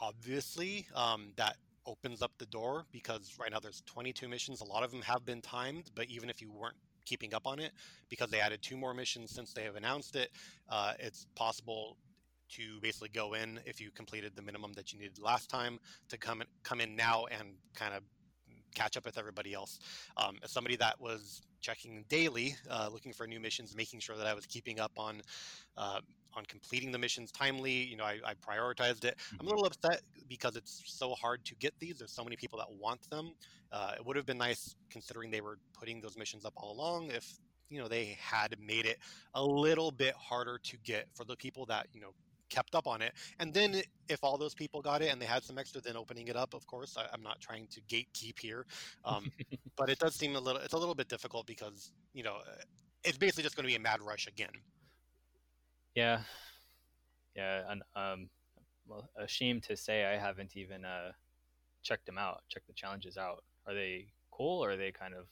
obviously 0.00 0.86
um, 0.94 1.32
that 1.36 1.56
opens 1.86 2.22
up 2.22 2.32
the 2.38 2.46
door 2.46 2.86
because 2.92 3.36
right 3.40 3.50
now 3.50 3.58
there's 3.58 3.82
22 3.86 4.28
missions. 4.28 4.60
A 4.60 4.64
lot 4.64 4.82
of 4.82 4.90
them 4.90 5.02
have 5.02 5.24
been 5.24 5.40
timed, 5.42 5.90
but 5.94 6.06
even 6.06 6.30
if 6.30 6.40
you 6.40 6.50
weren't 6.50 6.76
keeping 7.04 7.34
up 7.34 7.46
on 7.46 7.58
it, 7.58 7.72
because 8.08 8.30
they 8.30 8.40
added 8.40 8.62
two 8.62 8.76
more 8.76 8.94
missions 8.94 9.30
since 9.30 9.52
they 9.52 9.64
have 9.64 9.76
announced 9.76 10.14
it, 10.16 10.30
uh, 10.68 10.92
it's 10.98 11.26
possible 11.34 11.96
to 12.52 12.80
basically 12.80 13.08
go 13.08 13.34
in 13.34 13.60
if 13.66 13.80
you 13.80 13.90
completed 13.90 14.32
the 14.34 14.42
minimum 14.42 14.72
that 14.74 14.92
you 14.92 14.98
needed 14.98 15.18
last 15.20 15.48
time 15.48 15.78
to 16.08 16.18
come 16.18 16.40
in, 16.40 16.46
come 16.62 16.80
in 16.80 16.96
now 16.96 17.26
and 17.26 17.54
kind 17.74 17.94
of 17.94 18.02
catch 18.74 18.96
up 18.96 19.04
with 19.04 19.18
everybody 19.18 19.54
else. 19.54 19.78
Um, 20.16 20.38
as 20.42 20.50
somebody 20.50 20.76
that 20.76 21.00
was 21.00 21.42
checking 21.60 22.04
daily, 22.08 22.56
uh, 22.70 22.88
looking 22.92 23.12
for 23.12 23.26
new 23.26 23.40
missions, 23.40 23.76
making 23.76 24.00
sure 24.00 24.16
that 24.16 24.26
I 24.26 24.34
was 24.34 24.46
keeping 24.46 24.80
up 24.80 24.92
on 24.96 25.22
uh, 25.76 26.00
on 26.34 26.44
completing 26.46 26.90
the 26.90 26.98
missions 26.98 27.30
timely. 27.30 27.72
You 27.72 27.96
know, 27.96 28.04
I, 28.04 28.18
I 28.24 28.34
prioritized 28.34 29.04
it. 29.04 29.16
I'm 29.32 29.38
a 29.38 29.38
mm-hmm. 29.38 29.48
little 29.48 29.66
upset 29.66 30.00
because 30.28 30.56
it's 30.56 30.82
so 30.86 31.14
hard 31.14 31.44
to 31.44 31.54
get 31.56 31.74
these. 31.78 31.98
There's 31.98 32.12
so 32.12 32.24
many 32.24 32.36
people 32.36 32.58
that 32.58 32.70
want 32.70 33.08
them. 33.10 33.32
Uh, 33.70 33.92
it 33.96 34.04
would 34.04 34.16
have 34.16 34.26
been 34.26 34.38
nice 34.38 34.76
considering 34.90 35.30
they 35.30 35.40
were 35.40 35.58
putting 35.78 36.00
those 36.00 36.16
missions 36.16 36.44
up 36.44 36.54
all 36.56 36.72
along 36.72 37.10
if 37.10 37.38
you 37.70 37.80
know 37.80 37.88
they 37.88 38.18
had 38.20 38.54
made 38.60 38.84
it 38.84 38.98
a 39.34 39.42
little 39.42 39.90
bit 39.90 40.14
harder 40.14 40.58
to 40.62 40.76
get 40.84 41.06
for 41.14 41.24
the 41.24 41.36
people 41.36 41.64
that 41.66 41.86
you 41.94 42.00
know 42.00 42.12
kept 42.52 42.74
up 42.74 42.86
on 42.86 43.00
it. 43.00 43.14
And 43.38 43.52
then 43.52 43.82
if 44.08 44.22
all 44.22 44.36
those 44.36 44.54
people 44.54 44.82
got 44.82 45.00
it 45.02 45.10
and 45.10 45.20
they 45.20 45.26
had 45.26 45.42
some 45.42 45.58
extra, 45.58 45.80
then 45.80 45.96
opening 45.96 46.28
it 46.28 46.36
up, 46.36 46.54
of 46.54 46.66
course, 46.66 46.96
I, 46.96 47.12
am 47.14 47.22
not 47.22 47.40
trying 47.40 47.66
to 47.68 47.80
gatekeep 47.82 48.38
here. 48.38 48.66
Um, 49.04 49.32
but 49.76 49.88
it 49.88 49.98
does 49.98 50.14
seem 50.14 50.36
a 50.36 50.40
little, 50.40 50.60
it's 50.60 50.74
a 50.74 50.78
little 50.78 50.94
bit 50.94 51.08
difficult 51.08 51.46
because, 51.46 51.92
you 52.12 52.22
know, 52.22 52.36
it's 53.04 53.18
basically 53.18 53.42
just 53.42 53.56
going 53.56 53.64
to 53.64 53.72
be 53.72 53.76
a 53.76 53.80
mad 53.80 54.02
rush 54.02 54.26
again. 54.26 54.52
Yeah. 55.94 56.20
Yeah. 57.34 57.62
And, 57.68 57.82
um, 57.96 58.28
well, 58.86 59.08
ashamed 59.16 59.62
to 59.64 59.76
say 59.76 60.04
I 60.04 60.18
haven't 60.18 60.56
even, 60.56 60.84
uh, 60.84 61.12
checked 61.82 62.06
them 62.06 62.18
out, 62.18 62.42
checked 62.48 62.66
the 62.66 62.74
challenges 62.74 63.16
out. 63.16 63.42
Are 63.66 63.74
they 63.74 64.06
cool 64.30 64.62
or 64.62 64.72
are 64.72 64.76
they 64.76 64.92
kind 64.92 65.14
of, 65.14 65.26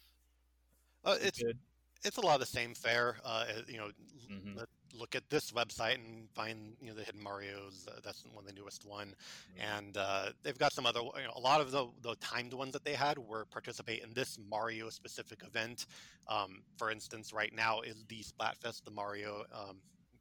uh, 1.05 1.17
it's, 1.21 1.43
good? 1.43 1.59
it's 2.05 2.17
a 2.17 2.21
lot 2.21 2.35
of 2.35 2.41
the 2.41 2.47
same 2.47 2.75
fare. 2.75 3.17
Uh, 3.25 3.45
you 3.69 3.77
know, 3.77 3.91
mm-hmm 4.31 4.61
look 4.95 5.15
at 5.15 5.29
this 5.31 5.51
website 5.53 5.97
and 5.97 6.29
find 6.35 6.75
you 6.81 6.89
know 6.89 6.95
the 6.95 7.03
hidden 7.03 7.23
Mario's. 7.23 7.87
Uh, 7.89 8.01
that's 8.05 8.25
one 8.33 8.45
of 8.45 8.47
the 8.47 8.61
newest 8.61 8.85
one, 8.85 9.09
mm-hmm. 9.09 9.79
and 9.79 9.97
uh, 9.97 10.27
they've 10.43 10.59
got 10.59 10.73
some 10.73 10.87
other. 10.87 11.01
You 11.01 11.25
know, 11.25 11.33
a 11.37 11.41
lot 11.41 11.61
of 11.61 11.71
the 11.71 11.87
the 12.03 12.15
timed 12.17 12.53
ones 12.53 12.73
that 12.73 12.85
they 12.85 12.95
had 12.95 13.19
were 13.19 13.45
participate 13.47 14.03
in 14.03 14.13
this 14.15 14.39
Mario 14.49 14.89
specific 14.91 15.43
event. 15.47 15.87
Um, 16.29 16.63
for 16.77 16.91
instance, 16.91 17.33
right 17.33 17.55
now 17.55 17.81
is 17.81 18.05
the 18.09 18.23
Splatfest, 18.23 18.85
the 18.85 18.91
Mario, 18.91 19.45
um, 19.53 19.77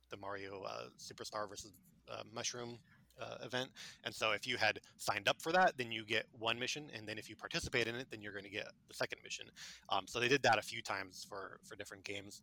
the 0.09 0.17
Mario 0.17 0.63
uh, 0.63 0.85
Superstar 0.97 1.49
versus 1.49 1.73
uh, 2.11 2.23
Mushroom. 2.33 2.77
Uh, 3.21 3.35
event 3.43 3.69
and 4.05 4.15
so 4.15 4.31
if 4.31 4.47
you 4.47 4.55
had 4.55 4.79
signed 4.95 5.27
up 5.27 5.41
for 5.41 5.51
that 5.51 5.73
then 5.77 5.91
you 5.91 6.05
get 6.05 6.25
one 6.39 6.57
mission 6.57 6.85
and 6.95 7.05
then 7.05 7.17
if 7.17 7.29
you 7.29 7.35
participate 7.35 7.85
in 7.85 7.93
it 7.93 8.07
then 8.09 8.21
you're 8.21 8.31
going 8.31 8.45
to 8.45 8.49
get 8.49 8.67
the 8.87 8.93
second 8.93 9.19
mission 9.25 9.45
um, 9.89 10.05
so 10.07 10.21
they 10.21 10.29
did 10.29 10.41
that 10.41 10.57
a 10.57 10.61
few 10.61 10.81
times 10.81 11.25
for 11.27 11.59
for 11.65 11.75
different 11.75 12.01
games 12.05 12.41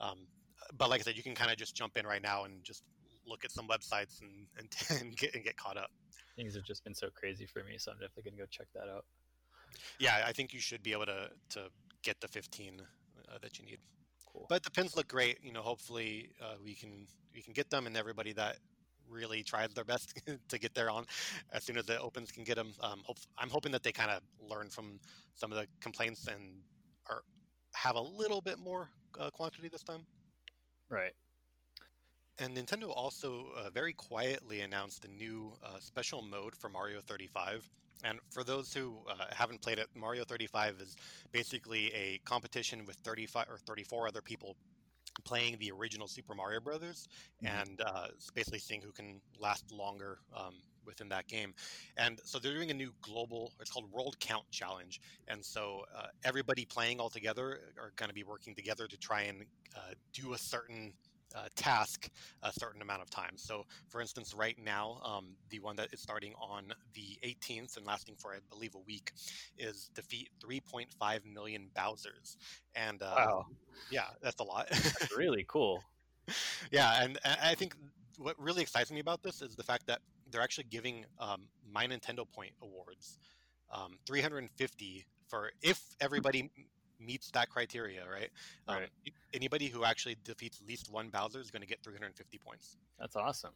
um, 0.00 0.20
but 0.76 0.90
like 0.90 1.00
I 1.00 1.04
said, 1.04 1.16
you 1.16 1.22
can 1.22 1.34
kind 1.34 1.50
of 1.50 1.56
just 1.56 1.74
jump 1.74 1.96
in 1.96 2.06
right 2.06 2.22
now 2.22 2.44
and 2.44 2.62
just 2.62 2.82
look 3.26 3.44
at 3.44 3.50
some 3.50 3.66
websites 3.68 4.20
and 4.20 4.46
and, 4.58 4.68
and, 5.00 5.16
get, 5.16 5.34
and 5.34 5.44
get 5.44 5.56
caught 5.56 5.76
up. 5.76 5.90
Things 6.36 6.54
have 6.54 6.64
just 6.64 6.84
been 6.84 6.94
so 6.94 7.08
crazy 7.14 7.46
for 7.46 7.62
me, 7.64 7.76
so 7.78 7.92
I'm 7.92 7.98
definitely 7.98 8.30
gonna 8.30 8.42
go 8.42 8.46
check 8.50 8.66
that 8.74 8.88
out. 8.88 9.04
Yeah, 9.98 10.24
I 10.26 10.32
think 10.32 10.52
you 10.52 10.60
should 10.60 10.82
be 10.82 10.92
able 10.92 11.06
to 11.06 11.30
to 11.50 11.68
get 12.02 12.20
the 12.20 12.28
15 12.28 12.80
uh, 12.80 13.38
that 13.40 13.58
you 13.58 13.64
need. 13.64 13.78
Cool. 14.30 14.46
But 14.48 14.62
the 14.62 14.70
pins 14.70 14.96
look 14.96 15.08
great. 15.08 15.38
You 15.42 15.52
know, 15.52 15.62
hopefully 15.62 16.30
uh, 16.40 16.54
we 16.62 16.74
can 16.74 17.06
we 17.34 17.42
can 17.42 17.52
get 17.52 17.70
them, 17.70 17.86
and 17.86 17.96
everybody 17.96 18.32
that 18.32 18.58
really 19.08 19.42
tries 19.42 19.72
their 19.74 19.84
best 19.84 20.20
to 20.48 20.58
get 20.58 20.74
there 20.74 20.90
on 20.90 21.04
as 21.52 21.64
soon 21.64 21.76
as 21.76 21.84
the 21.84 22.00
opens 22.00 22.30
can 22.30 22.44
get 22.44 22.56
them. 22.56 22.72
Um, 22.80 23.02
hope, 23.04 23.18
I'm 23.38 23.50
hoping 23.50 23.72
that 23.72 23.82
they 23.82 23.92
kind 23.92 24.10
of 24.10 24.20
learn 24.40 24.70
from 24.70 24.98
some 25.34 25.52
of 25.52 25.58
the 25.58 25.66
complaints 25.80 26.26
and 26.26 26.62
are 27.08 27.22
have 27.74 27.96
a 27.96 28.00
little 28.00 28.40
bit 28.40 28.58
more 28.58 28.88
uh, 29.18 29.30
quantity 29.30 29.68
this 29.68 29.82
time. 29.82 30.06
Right. 30.88 31.12
And 32.38 32.56
Nintendo 32.56 32.92
also 32.94 33.46
uh, 33.56 33.70
very 33.70 33.92
quietly 33.92 34.60
announced 34.60 35.04
a 35.04 35.08
new 35.08 35.52
uh, 35.62 35.78
special 35.78 36.22
mode 36.22 36.54
for 36.56 36.68
Mario 36.68 37.00
35. 37.00 37.68
And 38.02 38.18
for 38.30 38.44
those 38.44 38.74
who 38.74 38.98
uh, 39.08 39.26
haven't 39.30 39.62
played 39.62 39.78
it, 39.78 39.86
Mario 39.94 40.24
35 40.24 40.80
is 40.80 40.96
basically 41.32 41.92
a 41.94 42.20
competition 42.24 42.84
with 42.86 42.96
35 42.96 43.46
or 43.48 43.58
34 43.58 44.08
other 44.08 44.20
people 44.20 44.56
playing 45.24 45.56
the 45.58 45.70
original 45.70 46.08
Super 46.08 46.34
Mario 46.34 46.60
Brothers, 46.60 47.08
mm-hmm. 47.42 47.54
and 47.56 47.80
uh, 47.80 48.08
basically 48.34 48.58
seeing 48.58 48.82
who 48.82 48.90
can 48.90 49.20
last 49.38 49.70
longer 49.70 50.18
um, 50.36 50.54
within 50.86 51.08
that 51.10 51.26
game. 51.26 51.54
And 51.96 52.20
so 52.24 52.38
they're 52.38 52.54
doing 52.54 52.70
a 52.70 52.74
new 52.74 52.92
global, 53.02 53.52
it's 53.60 53.70
called 53.70 53.90
World 53.90 54.18
Count 54.20 54.44
Challenge. 54.50 55.00
And 55.28 55.44
so 55.44 55.84
uh, 55.96 56.06
everybody 56.24 56.64
playing 56.64 57.00
all 57.00 57.10
together 57.10 57.60
are 57.78 57.92
going 57.96 58.08
to 58.08 58.14
be 58.14 58.24
working 58.24 58.54
together 58.54 58.86
to 58.86 58.96
try 58.98 59.22
and 59.22 59.44
uh, 59.76 59.92
do 60.12 60.34
a 60.34 60.38
certain 60.38 60.92
uh, 61.34 61.48
task 61.56 62.10
a 62.42 62.52
certain 62.52 62.80
amount 62.82 63.02
of 63.02 63.10
time. 63.10 63.32
So, 63.36 63.64
for 63.88 64.00
instance, 64.00 64.34
right 64.34 64.56
now, 64.62 65.00
um, 65.04 65.34
the 65.50 65.58
one 65.60 65.76
that 65.76 65.92
is 65.92 66.00
starting 66.00 66.32
on 66.40 66.72
the 66.94 67.18
18th 67.24 67.76
and 67.76 67.86
lasting 67.86 68.14
for, 68.16 68.32
I 68.32 68.38
believe, 68.50 68.74
a 68.74 68.80
week 68.80 69.12
is 69.58 69.90
defeat 69.94 70.28
3.5 70.44 71.24
million 71.32 71.68
Bowsers. 71.76 72.36
And 72.74 73.02
uh, 73.02 73.14
wow, 73.16 73.46
yeah, 73.90 74.06
that's 74.22 74.40
a 74.40 74.44
lot. 74.44 74.68
really 75.16 75.44
cool. 75.48 75.82
Yeah, 76.70 77.02
and, 77.02 77.18
and 77.22 77.36
I 77.42 77.54
think 77.54 77.76
what 78.16 78.34
really 78.40 78.62
excites 78.62 78.90
me 78.90 78.98
about 78.98 79.22
this 79.22 79.42
is 79.42 79.56
the 79.56 79.62
fact 79.62 79.86
that 79.88 80.00
they're 80.34 80.42
actually 80.42 80.66
giving 80.68 81.04
um, 81.20 81.42
my 81.72 81.86
Nintendo 81.86 82.28
Point 82.28 82.50
awards, 82.60 83.18
um, 83.72 83.98
350 84.04 85.06
for 85.28 85.52
if 85.62 85.80
everybody 86.00 86.50
meets 87.00 87.30
that 87.30 87.50
criteria, 87.50 88.02
right? 88.10 88.30
Um, 88.66 88.78
right. 88.78 88.88
Anybody 89.32 89.68
who 89.68 89.84
actually 89.84 90.16
defeats 90.24 90.60
at 90.60 90.66
least 90.66 90.90
one 90.90 91.08
Bowser 91.08 91.40
is 91.40 91.52
going 91.52 91.62
to 91.62 91.68
get 91.68 91.84
350 91.84 92.38
points. 92.38 92.78
That's 92.98 93.14
awesome. 93.14 93.52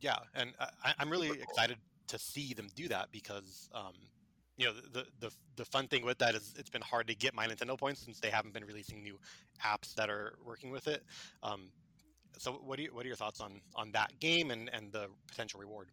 Yeah, 0.00 0.16
and 0.34 0.52
I, 0.58 0.94
am 0.98 1.10
really 1.10 1.28
cool. 1.28 1.36
excited 1.42 1.76
to 2.08 2.18
see 2.18 2.54
them 2.54 2.68
do 2.74 2.88
that 2.88 3.12
because, 3.12 3.68
um, 3.74 3.92
you 4.56 4.66
know, 4.66 4.72
the, 4.92 5.04
the 5.20 5.30
the 5.56 5.64
fun 5.64 5.86
thing 5.86 6.04
with 6.04 6.18
that 6.18 6.34
is 6.34 6.54
it's 6.58 6.70
been 6.70 6.82
hard 6.82 7.06
to 7.08 7.14
get 7.14 7.34
my 7.34 7.46
Nintendo 7.46 7.78
points 7.78 8.00
since 8.00 8.20
they 8.20 8.30
haven't 8.30 8.54
been 8.54 8.64
releasing 8.64 9.02
new 9.02 9.18
apps 9.64 9.94
that 9.94 10.08
are 10.08 10.34
working 10.44 10.70
with 10.70 10.88
it. 10.88 11.02
Um, 11.42 11.68
so 12.38 12.52
what 12.52 12.78
are 12.78 12.82
you, 12.82 12.90
what 12.92 13.04
are 13.04 13.08
your 13.08 13.16
thoughts 13.16 13.40
on 13.40 13.60
on 13.74 13.92
that 13.92 14.18
game 14.20 14.50
and 14.50 14.70
and 14.72 14.92
the 14.92 15.08
potential 15.28 15.60
reward? 15.60 15.88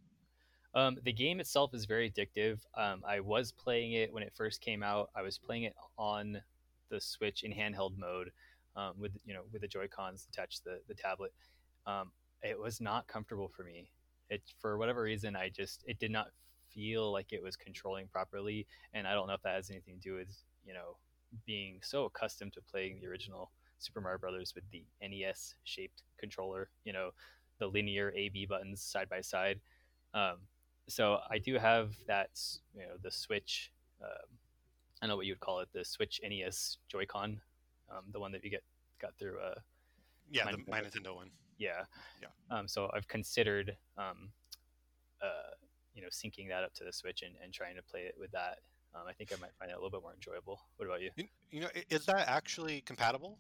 Um, 0.73 0.97
the 1.03 1.11
game 1.11 1.39
itself 1.39 1.73
is 1.73 1.85
very 1.85 2.09
addictive. 2.09 2.59
Um, 2.77 3.03
I 3.05 3.19
was 3.19 3.51
playing 3.51 3.93
it 3.93 4.13
when 4.13 4.23
it 4.23 4.31
first 4.35 4.61
came 4.61 4.83
out. 4.83 5.09
I 5.15 5.21
was 5.21 5.37
playing 5.37 5.63
it 5.63 5.75
on 5.97 6.41
the 6.89 7.01
Switch 7.01 7.43
in 7.43 7.51
handheld 7.51 7.97
mode 7.97 8.31
um, 8.75 8.93
with 8.97 9.11
you 9.25 9.33
know 9.33 9.41
with 9.51 9.61
the 9.61 9.67
Joy 9.67 9.87
Cons 9.87 10.27
attached 10.31 10.63
to 10.63 10.69
the 10.69 10.79
the 10.87 10.93
tablet. 10.93 11.33
Um, 11.85 12.11
it 12.43 12.59
was 12.59 12.79
not 12.81 13.07
comfortable 13.07 13.49
for 13.55 13.63
me. 13.63 13.91
It 14.29 14.41
for 14.59 14.77
whatever 14.77 15.01
reason 15.01 15.35
I 15.35 15.49
just 15.49 15.83
it 15.87 15.99
did 15.99 16.11
not 16.11 16.27
feel 16.73 17.11
like 17.11 17.33
it 17.33 17.43
was 17.43 17.55
controlling 17.55 18.07
properly, 18.07 18.65
and 18.93 19.05
I 19.05 19.13
don't 19.13 19.27
know 19.27 19.33
if 19.33 19.41
that 19.41 19.55
has 19.55 19.69
anything 19.69 19.95
to 19.95 20.09
do 20.09 20.15
with 20.15 20.29
you 20.65 20.73
know 20.73 20.97
being 21.45 21.79
so 21.83 22.05
accustomed 22.05 22.53
to 22.53 22.61
playing 22.61 22.99
the 22.99 23.07
original 23.07 23.51
Super 23.81 24.01
Mario 24.01 24.19
Brothers 24.19 24.53
with 24.55 24.63
the 24.71 24.83
NES 25.01 25.55
shaped 25.63 26.03
controller, 26.19 26.69
you 26.85 26.93
know, 26.93 27.11
the 27.59 27.67
linear 27.67 28.13
A 28.15 28.29
B 28.29 28.45
buttons 28.45 28.81
side 28.81 29.09
by 29.09 29.21
side. 29.21 29.59
Um, 30.13 30.37
so 30.87 31.19
I 31.29 31.37
do 31.37 31.57
have 31.57 31.93
that, 32.07 32.29
you 32.75 32.81
know, 32.81 32.95
the 33.01 33.11
Switch. 33.11 33.71
Uh, 34.01 34.25
I 35.01 35.07
know 35.07 35.15
what 35.15 35.25
you 35.25 35.33
would 35.33 35.39
call 35.39 35.59
it, 35.59 35.69
the 35.73 35.83
Switch 35.83 36.19
NES 36.23 36.77
Joy-Con, 36.89 37.41
um, 37.89 38.03
the 38.11 38.19
one 38.19 38.31
that 38.31 38.43
you 38.43 38.49
get 38.49 38.63
got 39.01 39.15
through. 39.17 39.39
Uh, 39.39 39.59
yeah, 40.29 40.45
my 40.45 40.51
the 40.51 40.57
Nintendo. 40.57 40.69
my 40.69 40.81
Nintendo 40.81 41.15
one. 41.15 41.31
Yeah, 41.57 41.83
yeah. 42.21 42.27
Um, 42.55 42.67
so 42.67 42.89
I've 42.93 43.07
considered, 43.07 43.75
um, 43.97 44.29
uh, 45.21 45.53
you 45.93 46.01
know, 46.01 46.07
syncing 46.09 46.49
that 46.49 46.63
up 46.63 46.73
to 46.75 46.83
the 46.83 46.93
Switch 46.93 47.21
and, 47.21 47.33
and 47.43 47.53
trying 47.53 47.75
to 47.75 47.83
play 47.83 48.01
it 48.01 48.15
with 48.19 48.31
that. 48.31 48.59
Um, 48.93 49.03
I 49.07 49.13
think 49.13 49.31
I 49.31 49.39
might 49.39 49.53
find 49.57 49.71
it 49.71 49.73
a 49.73 49.77
little 49.77 49.91
bit 49.91 50.01
more 50.01 50.13
enjoyable. 50.13 50.59
What 50.77 50.85
about 50.87 51.01
you? 51.01 51.11
You, 51.15 51.25
you 51.51 51.61
know, 51.61 51.69
is 51.89 52.05
that 52.07 52.27
actually 52.27 52.81
compatible? 52.81 53.37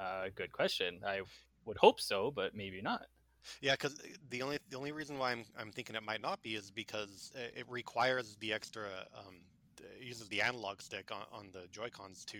Uh, 0.00 0.28
good 0.34 0.50
question. 0.50 1.00
I 1.06 1.20
would 1.66 1.76
hope 1.76 2.00
so, 2.00 2.30
but 2.30 2.54
maybe 2.54 2.80
not. 2.80 3.06
Yeah, 3.60 3.72
because 3.72 4.00
the 4.30 4.42
only 4.42 4.58
the 4.68 4.76
only 4.76 4.92
reason 4.92 5.18
why 5.18 5.32
I'm 5.32 5.44
I'm 5.58 5.70
thinking 5.72 5.96
it 5.96 6.02
might 6.02 6.20
not 6.20 6.42
be 6.42 6.54
is 6.54 6.70
because 6.70 7.32
it 7.34 7.64
requires 7.68 8.36
the 8.40 8.52
extra 8.52 8.88
um, 9.16 9.36
uses 10.00 10.28
the 10.28 10.42
analog 10.42 10.82
stick 10.82 11.10
on, 11.10 11.24
on 11.32 11.48
the 11.52 11.66
Joy 11.70 11.88
Cons 11.90 12.24
to 12.26 12.38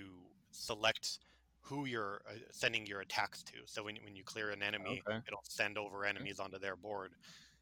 select 0.51 1.19
who 1.63 1.85
you're 1.85 2.21
uh, 2.29 2.35
sending 2.51 2.87
your 2.87 3.01
attacks 3.01 3.43
to. 3.45 3.59
So 3.67 3.85
when 3.85 3.97
when 4.05 4.17
you 4.17 4.25
clear 4.25 4.51
an 4.51 4.63
enemy, 4.63 5.03
okay. 5.09 5.21
it'll 5.27 5.45
send 5.49 5.79
over 5.79 6.05
enemies 6.05 6.39
onto 6.39 6.59
their 6.59 6.77
board. 6.77 7.13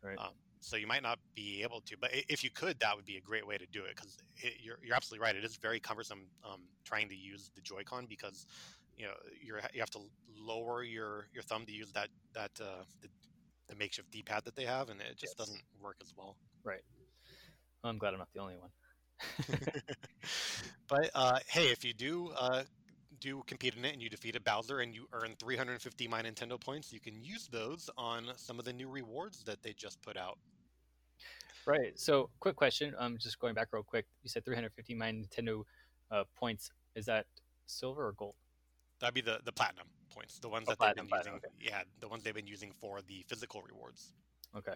Right. 0.02 0.18
Um, 0.18 0.32
so 0.60 0.76
you 0.76 0.86
might 0.86 1.02
not 1.02 1.18
be 1.34 1.62
able 1.62 1.80
to. 1.82 1.96
But 2.00 2.10
if 2.28 2.42
you 2.42 2.50
could, 2.50 2.80
that 2.80 2.96
would 2.96 3.04
be 3.04 3.16
a 3.16 3.20
great 3.20 3.46
way 3.46 3.56
to 3.58 3.66
do 3.66 3.84
it 3.84 3.94
because 3.94 4.16
you're 4.60 4.78
you're 4.82 4.96
absolutely 4.96 5.24
right. 5.24 5.36
It 5.36 5.44
is 5.44 5.56
very 5.56 5.80
cumbersome 5.80 6.26
um, 6.44 6.62
trying 6.84 7.08
to 7.08 7.16
use 7.16 7.50
the 7.54 7.60
Joy-Con 7.60 8.06
because 8.08 8.46
you 8.98 9.06
know 9.06 9.12
you're 9.40 9.60
you 9.72 9.80
have 9.80 9.90
to 9.90 10.00
lower 10.36 10.82
your 10.82 11.26
your 11.32 11.42
thumb 11.42 11.64
to 11.66 11.72
use 11.72 11.92
that 11.92 12.08
that 12.34 12.50
uh, 12.60 12.82
the, 13.00 13.08
the 13.68 13.76
makeshift 13.76 14.10
D-pad 14.10 14.44
that 14.44 14.56
they 14.56 14.64
have, 14.64 14.88
and 14.88 15.00
it 15.00 15.16
just 15.16 15.34
yes. 15.38 15.46
doesn't 15.46 15.62
work 15.80 15.96
as 16.02 16.12
well. 16.16 16.36
Right. 16.64 16.82
Well, 17.82 17.90
I'm 17.90 17.98
glad 17.98 18.12
I'm 18.12 18.18
not 18.18 18.28
the 18.34 18.40
only 18.40 18.56
one. 18.56 18.70
but 20.88 21.10
uh, 21.14 21.38
hey, 21.48 21.66
if 21.68 21.84
you 21.84 21.92
do 21.92 22.30
uh, 22.36 22.62
do 23.20 23.42
compete 23.46 23.74
in 23.76 23.84
it 23.84 23.92
and 23.92 24.02
you 24.02 24.08
defeat 24.08 24.36
a 24.36 24.40
Bowser 24.40 24.80
and 24.80 24.94
you 24.94 25.06
earn 25.12 25.34
350 25.38 26.08
My 26.08 26.22
Nintendo 26.22 26.60
points, 26.60 26.92
you 26.92 27.00
can 27.00 27.22
use 27.22 27.48
those 27.48 27.90
on 27.96 28.26
some 28.36 28.58
of 28.58 28.64
the 28.64 28.72
new 28.72 28.88
rewards 28.88 29.42
that 29.44 29.62
they 29.62 29.72
just 29.72 30.00
put 30.02 30.16
out. 30.16 30.38
Right. 31.66 31.98
So, 31.98 32.30
quick 32.40 32.56
question. 32.56 32.94
I'm 32.98 33.12
um, 33.12 33.18
just 33.18 33.38
going 33.38 33.54
back 33.54 33.68
real 33.72 33.82
quick. 33.82 34.06
You 34.22 34.30
said 34.30 34.44
350 34.44 34.94
My 34.94 35.12
Nintendo 35.12 35.62
uh, 36.10 36.24
points. 36.34 36.70
Is 36.94 37.04
that 37.06 37.26
silver 37.66 38.06
or 38.06 38.12
gold? 38.12 38.34
That'd 39.00 39.14
be 39.14 39.20
the 39.20 39.40
the 39.44 39.52
platinum 39.52 39.86
points, 40.14 40.38
the 40.38 40.48
ones 40.48 40.64
oh, 40.68 40.72
that 40.72 40.78
platinum, 40.78 41.06
they've 41.06 41.10
been 41.10 41.18
using. 41.18 41.34
Okay. 41.34 41.48
Yeah, 41.60 41.82
the 42.00 42.08
ones 42.08 42.22
they've 42.22 42.34
been 42.34 42.46
using 42.46 42.72
for 42.80 43.00
the 43.06 43.24
physical 43.28 43.62
rewards. 43.62 44.12
Okay. 44.56 44.74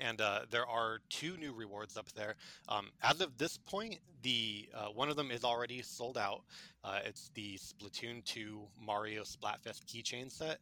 And 0.00 0.20
uh, 0.20 0.40
there 0.50 0.66
are 0.66 1.00
two 1.08 1.36
new 1.36 1.52
rewards 1.52 1.96
up 1.96 2.10
there. 2.12 2.36
Um, 2.68 2.90
as 3.02 3.20
of 3.20 3.36
this 3.36 3.58
point, 3.58 3.98
the 4.22 4.68
uh, 4.72 4.86
one 4.86 5.08
of 5.08 5.16
them 5.16 5.30
is 5.30 5.42
already 5.42 5.82
sold 5.82 6.16
out. 6.16 6.42
Uh, 6.84 7.00
it's 7.04 7.30
the 7.34 7.58
Splatoon 7.58 8.24
2 8.24 8.60
Mario 8.80 9.22
Splatfest 9.22 9.84
keychain 9.86 10.30
set. 10.30 10.58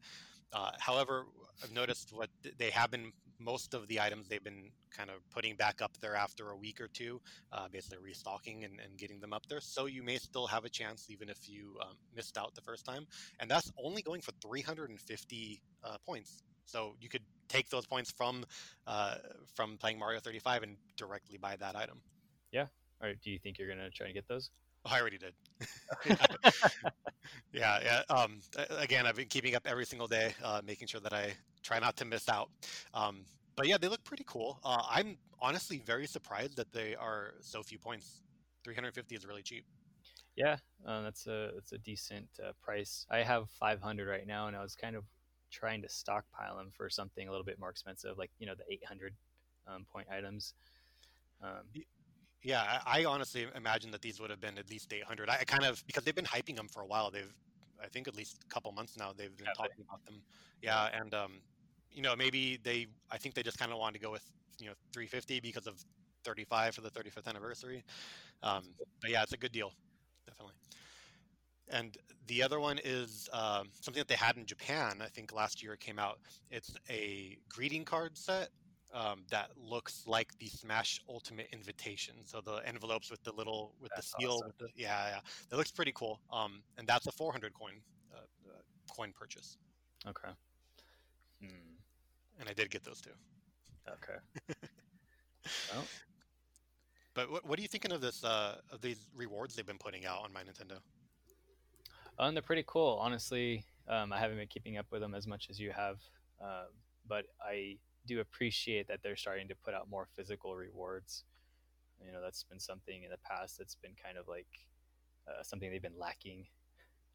Uh, 0.52 0.70
however, 0.78 1.26
I've 1.62 1.72
noticed 1.72 2.12
what 2.14 2.30
they 2.56 2.70
have 2.70 2.90
been 2.90 3.12
most 3.38 3.74
of 3.74 3.86
the 3.88 4.00
items 4.00 4.28
they've 4.28 4.42
been 4.42 4.70
kind 4.96 5.10
of 5.10 5.16
putting 5.30 5.56
back 5.56 5.82
up 5.82 5.96
there 6.00 6.14
after 6.16 6.50
a 6.50 6.56
week 6.56 6.80
or 6.80 6.88
two, 6.88 7.20
uh, 7.52 7.68
basically 7.70 7.98
restocking 8.02 8.64
and, 8.64 8.80
and, 8.80 8.96
getting 8.98 9.20
them 9.20 9.32
up 9.32 9.46
there. 9.46 9.60
So 9.60 9.86
you 9.86 10.02
may 10.02 10.16
still 10.16 10.46
have 10.46 10.64
a 10.64 10.68
chance, 10.68 11.06
even 11.10 11.28
if 11.28 11.48
you 11.48 11.76
um, 11.82 11.96
missed 12.14 12.38
out 12.38 12.54
the 12.54 12.62
first 12.62 12.84
time. 12.84 13.06
And 13.40 13.50
that's 13.50 13.70
only 13.82 14.02
going 14.02 14.20
for 14.20 14.32
350 14.42 15.60
uh, 15.84 15.96
points. 16.06 16.42
So 16.64 16.94
you 17.00 17.08
could 17.08 17.22
take 17.48 17.68
those 17.70 17.86
points 17.86 18.10
from 18.10 18.44
uh, 18.86 19.16
from 19.54 19.76
playing 19.78 19.98
Mario 19.98 20.20
35 20.20 20.62
and 20.64 20.76
directly 20.96 21.38
buy 21.38 21.56
that 21.56 21.76
item. 21.76 22.00
Yeah. 22.52 22.66
All 23.00 23.08
right. 23.08 23.16
do 23.22 23.30
you 23.30 23.38
think 23.38 23.58
you're 23.58 23.68
gonna 23.68 23.90
try 23.90 24.06
and 24.06 24.14
get 24.14 24.26
those? 24.26 24.50
Oh, 24.86 24.94
I 24.94 25.00
already 25.00 25.18
did. 25.18 25.34
yeah, 27.52 27.80
yeah. 27.82 28.02
Um, 28.08 28.40
again, 28.78 29.06
I've 29.06 29.16
been 29.16 29.26
keeping 29.26 29.54
up 29.56 29.66
every 29.66 29.84
single 29.84 30.06
day, 30.06 30.34
uh, 30.44 30.60
making 30.64 30.86
sure 30.86 31.00
that 31.00 31.12
I 31.12 31.34
try 31.62 31.78
not 31.80 31.96
to 31.96 32.04
miss 32.04 32.28
out. 32.28 32.50
Um, 32.94 33.24
but 33.56 33.66
yeah, 33.66 33.78
they 33.78 33.88
look 33.88 34.04
pretty 34.04 34.24
cool. 34.26 34.60
Uh, 34.64 34.82
I'm 34.88 35.16
honestly 35.40 35.82
very 35.84 36.06
surprised 36.06 36.56
that 36.56 36.72
they 36.72 36.94
are 36.94 37.34
so 37.40 37.62
few 37.62 37.78
points. 37.78 38.22
350 38.64 39.14
is 39.16 39.26
really 39.26 39.42
cheap. 39.42 39.64
Yeah, 40.36 40.56
uh, 40.86 41.02
that's 41.02 41.26
a 41.26 41.50
that's 41.54 41.72
a 41.72 41.78
decent 41.78 42.28
uh, 42.44 42.52
price. 42.62 43.06
I 43.10 43.18
have 43.22 43.48
500 43.58 44.06
right 44.06 44.26
now, 44.26 44.46
and 44.48 44.56
I 44.56 44.62
was 44.62 44.76
kind 44.76 44.94
of 44.94 45.04
trying 45.50 45.82
to 45.82 45.88
stockpile 45.88 46.58
them 46.58 46.70
for 46.76 46.90
something 46.90 47.26
a 47.26 47.30
little 47.30 47.44
bit 47.44 47.58
more 47.58 47.70
expensive, 47.70 48.18
like 48.18 48.30
you 48.38 48.46
know 48.46 48.54
the 48.54 48.70
800 48.72 49.14
um, 49.66 49.86
point 49.90 50.08
items. 50.12 50.54
Um, 51.42 51.62
yeah, 52.46 52.78
I, 52.86 53.00
I 53.00 53.04
honestly 53.04 53.46
imagine 53.56 53.90
that 53.90 54.00
these 54.00 54.20
would 54.20 54.30
have 54.30 54.40
been 54.40 54.56
at 54.56 54.70
least 54.70 54.92
800. 54.92 55.28
I, 55.28 55.38
I 55.40 55.44
kind 55.44 55.64
of 55.64 55.84
because 55.86 56.04
they've 56.04 56.14
been 56.14 56.24
hyping 56.24 56.54
them 56.54 56.68
for 56.68 56.82
a 56.82 56.86
while. 56.86 57.10
They've 57.10 57.34
I 57.82 57.88
think 57.88 58.06
at 58.06 58.16
least 58.16 58.38
a 58.44 58.54
couple 58.54 58.70
months 58.70 58.96
now 58.96 59.12
they've 59.16 59.36
been 59.36 59.46
yeah, 59.46 59.52
talking 59.56 59.84
about 59.86 60.04
them. 60.06 60.22
Yeah, 60.62 60.88
and 60.94 61.12
um, 61.12 61.32
you 61.90 62.02
know 62.02 62.14
maybe 62.14 62.58
they 62.62 62.86
I 63.10 63.18
think 63.18 63.34
they 63.34 63.42
just 63.42 63.58
kind 63.58 63.72
of 63.72 63.78
wanted 63.78 63.98
to 63.98 64.04
go 64.04 64.12
with 64.12 64.22
you 64.60 64.66
know 64.66 64.74
350 64.92 65.40
because 65.40 65.66
of 65.66 65.84
35 66.24 66.76
for 66.76 66.82
the 66.82 66.90
35th 66.90 67.26
anniversary. 67.26 67.84
Um, 68.44 68.62
but 69.00 69.10
yeah, 69.10 69.24
it's 69.24 69.32
a 69.32 69.36
good 69.36 69.52
deal, 69.52 69.72
definitely. 70.26 70.54
And 71.68 71.96
the 72.28 72.44
other 72.44 72.60
one 72.60 72.78
is 72.84 73.28
um, 73.32 73.70
something 73.80 74.00
that 74.00 74.08
they 74.08 74.14
had 74.14 74.36
in 74.36 74.46
Japan. 74.46 74.98
I 75.02 75.08
think 75.08 75.32
last 75.32 75.64
year 75.64 75.72
it 75.72 75.80
came 75.80 75.98
out. 75.98 76.20
It's 76.50 76.76
a 76.88 77.38
greeting 77.48 77.84
card 77.84 78.16
set 78.16 78.50
um, 78.94 79.22
that 79.30 79.50
looks 79.56 80.04
like 80.06 80.36
the 80.38 80.46
Smash 80.46 81.00
Ultimate 81.08 81.48
Invitation. 81.52 82.14
So 82.24 82.40
the 82.40 82.60
envelopes 82.66 83.10
with 83.10 83.22
the 83.24 83.32
little 83.32 83.74
with 83.80 83.92
that's 83.94 84.12
the 84.12 84.22
seal. 84.22 84.32
Awesome. 84.32 84.46
With 84.46 84.58
the, 84.58 84.68
yeah, 84.74 85.08
yeah, 85.08 85.20
that 85.50 85.56
looks 85.56 85.70
pretty 85.70 85.92
cool. 85.94 86.20
Um, 86.32 86.62
and 86.78 86.86
that's 86.86 87.06
a 87.06 87.12
400 87.12 87.52
coin 87.54 87.74
uh, 88.14 88.18
uh, 88.48 88.94
coin 88.94 89.12
purchase. 89.18 89.58
Okay. 90.06 90.28
Hmm. 91.40 91.48
And 92.40 92.48
I 92.48 92.52
did 92.52 92.70
get 92.70 92.84
those 92.84 93.00
too. 93.00 93.10
Okay. 93.88 94.18
well. 95.72 95.84
But 97.14 97.30
what, 97.30 97.46
what 97.46 97.58
are 97.58 97.62
you 97.62 97.68
thinking 97.68 97.92
of 97.92 98.00
this 98.00 98.22
uh, 98.24 98.56
of 98.70 98.82
these 98.82 99.08
rewards 99.16 99.56
they've 99.56 99.66
been 99.66 99.78
putting 99.78 100.04
out 100.04 100.18
on 100.22 100.32
my 100.32 100.42
Nintendo? 100.42 100.78
Um, 102.18 102.34
they're 102.34 102.42
pretty 102.42 102.64
cool, 102.66 102.98
honestly. 103.00 103.64
Um, 103.88 104.12
I 104.12 104.18
haven't 104.18 104.36
been 104.36 104.48
keeping 104.48 104.78
up 104.78 104.86
with 104.90 105.00
them 105.00 105.14
as 105.14 105.26
much 105.26 105.48
as 105.50 105.60
you 105.60 105.70
have, 105.70 105.98
uh, 106.42 106.64
but 107.08 107.26
I 107.40 107.76
do 108.06 108.20
appreciate 108.20 108.88
that 108.88 109.02
they're 109.02 109.16
starting 109.16 109.48
to 109.48 109.54
put 109.54 109.74
out 109.74 109.90
more 109.90 110.06
physical 110.14 110.54
rewards. 110.54 111.24
You 112.04 112.12
know, 112.12 112.20
that's 112.22 112.44
been 112.44 112.60
something 112.60 113.02
in 113.04 113.10
the 113.10 113.18
past 113.18 113.58
that's 113.58 113.74
been 113.74 113.92
kind 114.02 114.18
of 114.18 114.28
like 114.28 114.46
uh, 115.28 115.42
something 115.42 115.70
they've 115.70 115.82
been 115.82 115.98
lacking. 115.98 116.46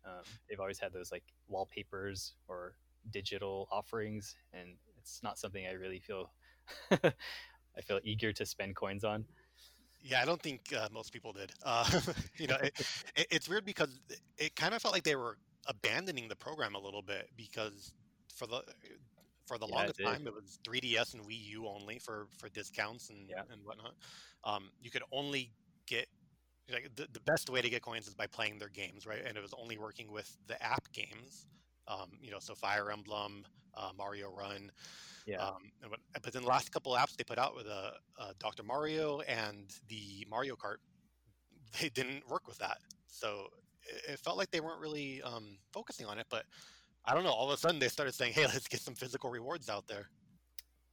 Um, 0.06 0.23
they've 0.49 0.60
always 0.60 0.80
had 0.80 0.93
those 0.93 1.12
like 1.12 1.23
wallpapers 1.47 2.34
or 2.47 2.75
digital 3.12 3.67
offerings, 3.71 4.36
and 4.54 4.69
it's 4.97 5.21
not 5.23 5.38
something 5.38 5.65
I 5.65 5.73
really 5.73 5.99
feel 5.99 6.32
I 6.91 7.82
feel 7.82 7.99
eager 8.04 8.34
to 8.34 8.45
spend 8.45 8.75
coins 8.75 9.04
on. 9.04 9.25
Yeah, 10.04 10.21
I 10.21 10.25
don't 10.25 10.41
think 10.41 10.73
uh, 10.75 10.88
most 10.91 11.13
people 11.13 11.32
did. 11.32 11.51
Uh, 11.63 11.88
you 12.38 12.47
know, 12.47 12.58
it, 12.58 12.73
it, 13.15 13.27
it's 13.30 13.47
weird 13.47 13.65
because 13.65 13.99
it 14.38 14.56
kind 14.56 14.73
of 14.73 14.82
felt 14.82 14.93
like 14.93 15.04
they 15.04 15.15
were 15.15 15.38
abandoning 15.67 16.27
the 16.27 16.36
program 16.36 16.73
a 16.73 16.80
little 16.80 17.04
bit 17.04 17.30
because 17.38 17.93
for 18.34 18.47
the 18.47 18.63
for 19.51 19.57
the 19.57 19.67
yeah, 19.67 19.75
longest 19.75 19.99
it 19.99 20.03
time 20.03 20.25
it 20.25 20.33
was 20.33 20.59
3ds 20.63 21.13
and 21.13 21.23
wii 21.23 21.45
u 21.49 21.67
only 21.67 21.99
for 21.99 22.27
for 22.37 22.47
discounts 22.49 23.09
and 23.09 23.29
yeah. 23.29 23.41
and 23.51 23.61
whatnot 23.65 23.93
um, 24.45 24.69
you 24.81 24.89
could 24.89 25.03
only 25.11 25.51
get 25.87 26.07
like 26.71 26.89
the, 26.95 27.05
the 27.11 27.19
best 27.21 27.49
way 27.49 27.61
to 27.61 27.69
get 27.69 27.81
coins 27.81 28.07
is 28.07 28.13
by 28.13 28.27
playing 28.27 28.57
their 28.57 28.69
games 28.69 29.05
right 29.05 29.23
and 29.25 29.35
it 29.35 29.41
was 29.41 29.53
only 29.61 29.77
working 29.77 30.09
with 30.09 30.37
the 30.47 30.61
app 30.63 30.89
games 30.93 31.47
um, 31.87 32.09
you 32.21 32.31
know 32.31 32.39
so 32.39 32.55
fire 32.55 32.89
emblem 32.91 33.43
uh, 33.75 33.89
mario 33.97 34.31
run 34.31 34.71
yeah. 35.27 35.37
Um, 35.37 35.71
but 36.13 36.33
then 36.33 36.41
the 36.41 36.47
last 36.47 36.71
couple 36.71 36.93
apps 36.93 37.15
they 37.15 37.23
put 37.23 37.37
out 37.37 37.55
with 37.55 37.67
uh, 37.67 37.91
uh, 38.19 38.33
Dr. 38.39 38.63
Mario 38.63 39.19
and 39.21 39.69
the 39.87 40.25
Mario 40.27 40.55
Kart, 40.55 40.77
they 41.79 41.89
didn't 41.89 42.27
work 42.27 42.47
with 42.47 42.57
that. 42.57 42.79
So 43.07 43.47
it, 43.83 44.13
it 44.13 44.19
felt 44.19 44.37
like 44.37 44.49
they 44.49 44.61
weren't 44.61 44.81
really 44.81 45.21
um, 45.21 45.57
focusing 45.71 46.07
on 46.07 46.17
it. 46.17 46.25
But 46.29 46.45
I 47.05 47.13
don't 47.13 47.23
know. 47.23 47.31
All 47.31 47.49
of 47.49 47.53
a 47.53 47.57
sudden, 47.57 47.79
they 47.79 47.87
started 47.87 48.13
saying, 48.13 48.33
"Hey, 48.33 48.43
let's 48.47 48.67
get 48.67 48.81
some 48.81 48.95
physical 48.95 49.29
rewards 49.29 49.69
out 49.69 49.87
there." 49.87 50.09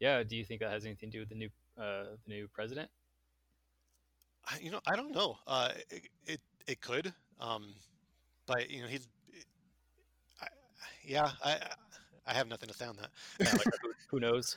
Yeah. 0.01 0.23
Do 0.23 0.37
you 0.37 0.45
think 0.45 0.61
that 0.61 0.71
has 0.71 0.85
anything 0.85 1.11
to 1.11 1.17
do 1.17 1.21
with 1.21 1.29
the 1.29 1.35
new 1.35 1.49
uh, 1.79 2.05
the 2.27 2.35
new 2.35 2.49
president? 2.49 2.91
I, 4.47 4.59
you 4.61 4.71
know, 4.71 4.81
I 4.87 4.97
don't 4.97 5.15
know. 5.15 5.39
Uh, 5.47 5.71
it, 5.91 6.09
it, 6.27 6.41
it 6.67 6.81
could, 6.81 7.13
um, 7.41 7.75
but 8.47 8.71
you 8.71 8.83
know, 8.83 8.89
he's 8.89 9.09
I, 10.41 10.47
yeah. 11.05 11.31
I 11.45 11.59
I 12.27 12.35
have 12.35 12.47
nothing 12.47 12.69
to 12.69 12.75
say 12.75 12.85
on 12.85 12.97
that. 12.97 13.11
Yeah, 13.41 13.53
like, 13.53 13.75
who, 13.83 13.93
who, 14.11 14.21
knows? 14.21 14.57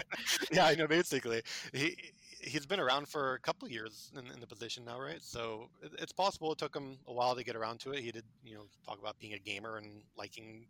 yeah, 0.52 0.66
I 0.66 0.74
know. 0.74 0.88
Basically, 0.88 1.42
he 1.72 1.96
he's 2.40 2.66
been 2.66 2.80
around 2.80 3.06
for 3.06 3.34
a 3.34 3.40
couple 3.40 3.68
years 3.68 4.10
in, 4.18 4.26
in, 4.32 4.40
the 4.40 4.46
position 4.46 4.84
now, 4.84 5.00
right? 5.00 5.22
So 5.22 5.68
it, 5.80 5.92
it's 6.00 6.12
possible 6.12 6.52
it 6.52 6.58
took 6.58 6.74
him 6.74 6.98
a 7.06 7.12
while 7.12 7.36
to 7.36 7.44
get 7.44 7.54
around 7.54 7.78
to 7.80 7.92
it. 7.92 8.00
He 8.00 8.10
did, 8.10 8.24
you 8.44 8.56
know, 8.56 8.64
talk 8.84 8.98
about 8.98 9.18
being 9.20 9.34
a 9.34 9.38
gamer 9.38 9.76
and 9.76 10.02
liking 10.16 10.66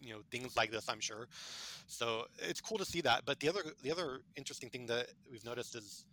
you 0.00 0.12
know 0.12 0.20
things 0.30 0.56
like 0.56 0.70
this 0.70 0.88
i'm 0.88 1.00
sure. 1.00 1.28
So 1.86 2.26
it's 2.38 2.60
cool 2.60 2.78
to 2.78 2.84
see 2.84 3.00
that 3.02 3.24
but 3.24 3.40
the 3.40 3.48
other 3.48 3.62
the 3.82 3.90
other 3.90 4.20
interesting 4.36 4.70
thing 4.70 4.86
that 4.86 5.08
we've 5.30 5.44
noticed 5.44 5.74
is 5.76 6.04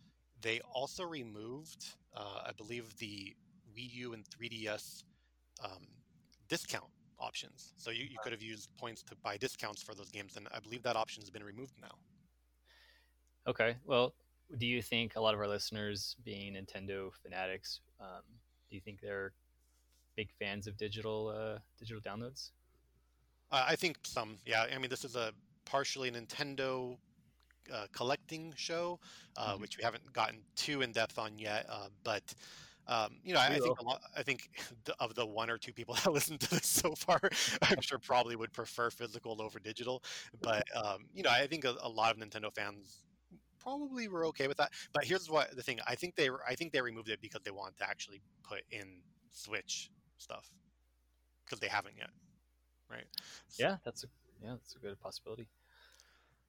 they 0.41 0.60
also 0.73 1.04
removed 1.04 1.86
uh, 2.15 2.41
i 2.47 2.52
believe 2.52 2.95
the 2.97 3.36
wii 3.76 3.93
u 3.93 4.13
and 4.13 4.26
3ds 4.26 5.04
um, 5.63 5.88
discount 6.50 6.91
options. 7.19 7.73
So 7.78 7.89
you, 7.89 8.04
you 8.04 8.17
could 8.23 8.32
have 8.32 8.43
used 8.43 8.69
points 8.78 9.02
to 9.04 9.15
buy 9.23 9.38
discounts 9.38 9.82
for 9.82 9.95
those 9.95 10.12
games 10.12 10.36
and 10.38 10.47
i 10.54 10.60
believe 10.60 10.84
that 10.84 10.95
option 10.95 11.21
has 11.21 11.30
been 11.30 11.43
removed 11.43 11.73
now. 11.82 11.95
Okay 13.47 13.76
well 13.86 14.13
do 14.58 14.65
you 14.65 14.82
think 14.82 15.15
a 15.15 15.19
lot 15.21 15.34
of 15.34 15.39
our 15.39 15.47
listeners 15.47 16.15
being 16.23 16.54
nintendo 16.54 17.12
fanatics 17.21 17.82
um, 18.00 18.23
do 18.69 18.76
you 18.76 18.82
think 18.82 19.02
they're 19.02 19.34
big 20.15 20.30
fans 20.39 20.67
of 20.67 20.78
digital 20.78 21.34
uh, 21.36 21.60
digital 21.78 22.02
downloads 22.02 22.52
uh, 23.52 23.66
I 23.68 23.76
think 23.76 23.98
some, 24.04 24.38
yeah. 24.46 24.66
I 24.74 24.78
mean, 24.78 24.90
this 24.90 25.06
is 25.06 25.16
a 25.16 25.32
partially 25.66 26.12
Nintendo 26.12 26.98
uh, 27.74 27.86
collecting 27.92 28.54
show, 28.56 29.00
uh, 29.36 29.52
mm-hmm. 29.52 29.62
which 29.62 29.78
we 29.78 29.84
haven't 29.84 30.12
gotten 30.14 30.40
too 30.56 30.82
in 30.82 30.92
depth 30.92 31.18
on 31.20 31.38
yet. 31.38 31.66
Uh, 31.70 31.88
but 32.04 32.34
Um, 32.88 33.18
you 33.24 33.34
know, 33.34 33.40
I, 33.40 33.48
I 33.48 33.60
think 33.60 33.80
a 33.80 33.84
lot, 33.84 34.02
I 34.16 34.24
think 34.24 34.50
of 35.00 35.14
the 35.14 35.26
one 35.26 35.50
or 35.50 35.58
two 35.58 35.74
people 35.74 35.96
that 35.96 36.12
listened 36.14 36.40
to 36.42 36.50
this 36.50 36.66
so 36.66 36.96
far, 36.96 37.20
I'm 37.62 37.82
sure 37.82 38.00
probably 38.00 38.36
would 38.36 38.54
prefer 38.54 38.90
physical 38.90 39.42
over 39.42 39.60
digital. 39.60 40.04
But 40.42 40.64
um, 40.76 41.06
you 41.14 41.24
know, 41.24 41.30
I 41.30 41.48
think 41.48 41.66
a, 41.66 41.76
a, 41.82 41.90
lot 41.90 42.16
of 42.16 42.18
Nintendo 42.18 42.54
fans 42.54 43.04
probably 43.60 44.08
were 44.08 44.26
okay 44.28 44.48
with 44.48 44.58
that. 44.58 44.72
But 44.94 45.04
here's 45.04 45.30
what 45.30 45.56
the 45.56 45.64
thing: 45.64 45.80
I 45.86 45.96
think 45.96 46.16
they 46.16 46.30
I 46.48 46.56
think 46.56 46.72
they 46.72 46.82
removed 46.82 47.10
it 47.10 47.20
because 47.22 47.42
they 47.44 47.52
want 47.52 47.78
to 47.78 47.90
actually 47.90 48.22
put 48.44 48.62
in 48.72 49.02
Switch 49.34 49.92
stuff 50.18 50.50
because 51.46 51.60
they 51.60 51.68
haven't 51.68 51.96
yet, 51.98 52.10
right? 52.89 53.06
Yeah, 53.58 53.78
that's 53.84 54.04
a 54.04 54.08
yeah, 54.43 54.52
that's 54.52 54.76
a 54.76 54.80
good 54.80 55.00
possibility. 55.00 55.47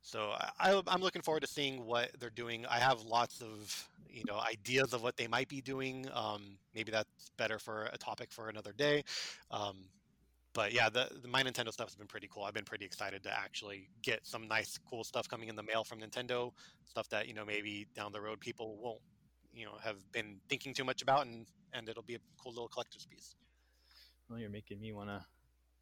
So 0.01 0.33
I, 0.59 0.81
I'm 0.87 1.01
looking 1.01 1.22
forward 1.22 1.40
to 1.40 1.46
seeing 1.46 1.85
what 1.85 2.11
they're 2.18 2.31
doing. 2.31 2.64
I 2.66 2.79
have 2.79 3.03
lots 3.03 3.42
of 3.42 3.88
you 4.09 4.24
know 4.27 4.38
ideas 4.38 4.92
of 4.92 5.03
what 5.03 5.16
they 5.16 5.27
might 5.27 5.48
be 5.48 5.61
doing. 5.61 6.09
Um, 6.12 6.59
maybe 6.74 6.90
that's 6.90 7.31
better 7.37 7.59
for 7.59 7.88
a 7.92 7.98
topic 7.98 8.33
for 8.33 8.48
another 8.48 8.72
day. 8.72 9.05
Um, 9.51 9.77
but 10.55 10.72
yeah, 10.72 10.88
the, 10.88 11.09
the, 11.22 11.29
my 11.29 11.42
Nintendo 11.42 11.72
stuff 11.72 11.88
has 11.88 11.94
been 11.94 12.07
pretty 12.07 12.29
cool. 12.33 12.44
I've 12.44 12.55
been 12.55 12.64
pretty 12.64 12.85
excited 12.85 13.22
to 13.24 13.38
actually 13.38 13.88
get 14.03 14.27
some 14.27 14.48
nice, 14.48 14.79
cool 14.90 15.05
stuff 15.05 15.29
coming 15.29 15.48
in 15.48 15.57
the 15.57 15.62
mail 15.62 15.85
from 15.85 16.01
Nintendo. 16.01 16.53
Stuff 16.87 17.09
that 17.11 17.29
you 17.29 17.35
know 17.35 17.44
maybe 17.44 17.87
down 17.94 18.12
the 18.12 18.20
road 18.20 18.40
people 18.40 18.79
won't 18.81 19.01
you 19.53 19.66
know 19.66 19.72
have 19.83 19.96
been 20.12 20.37
thinking 20.48 20.72
too 20.74 20.85
much 20.85 21.03
about, 21.03 21.27
and 21.27 21.46
and 21.72 21.88
it'll 21.88 22.03
be 22.03 22.14
a 22.14 22.20
cool 22.42 22.53
little 22.53 22.68
collector's 22.68 23.07
piece. 23.07 23.37
Well, 24.29 24.38
you're 24.38 24.51
making 24.51 24.81
me 24.81 24.92
want 24.92 25.11
to 25.11 25.24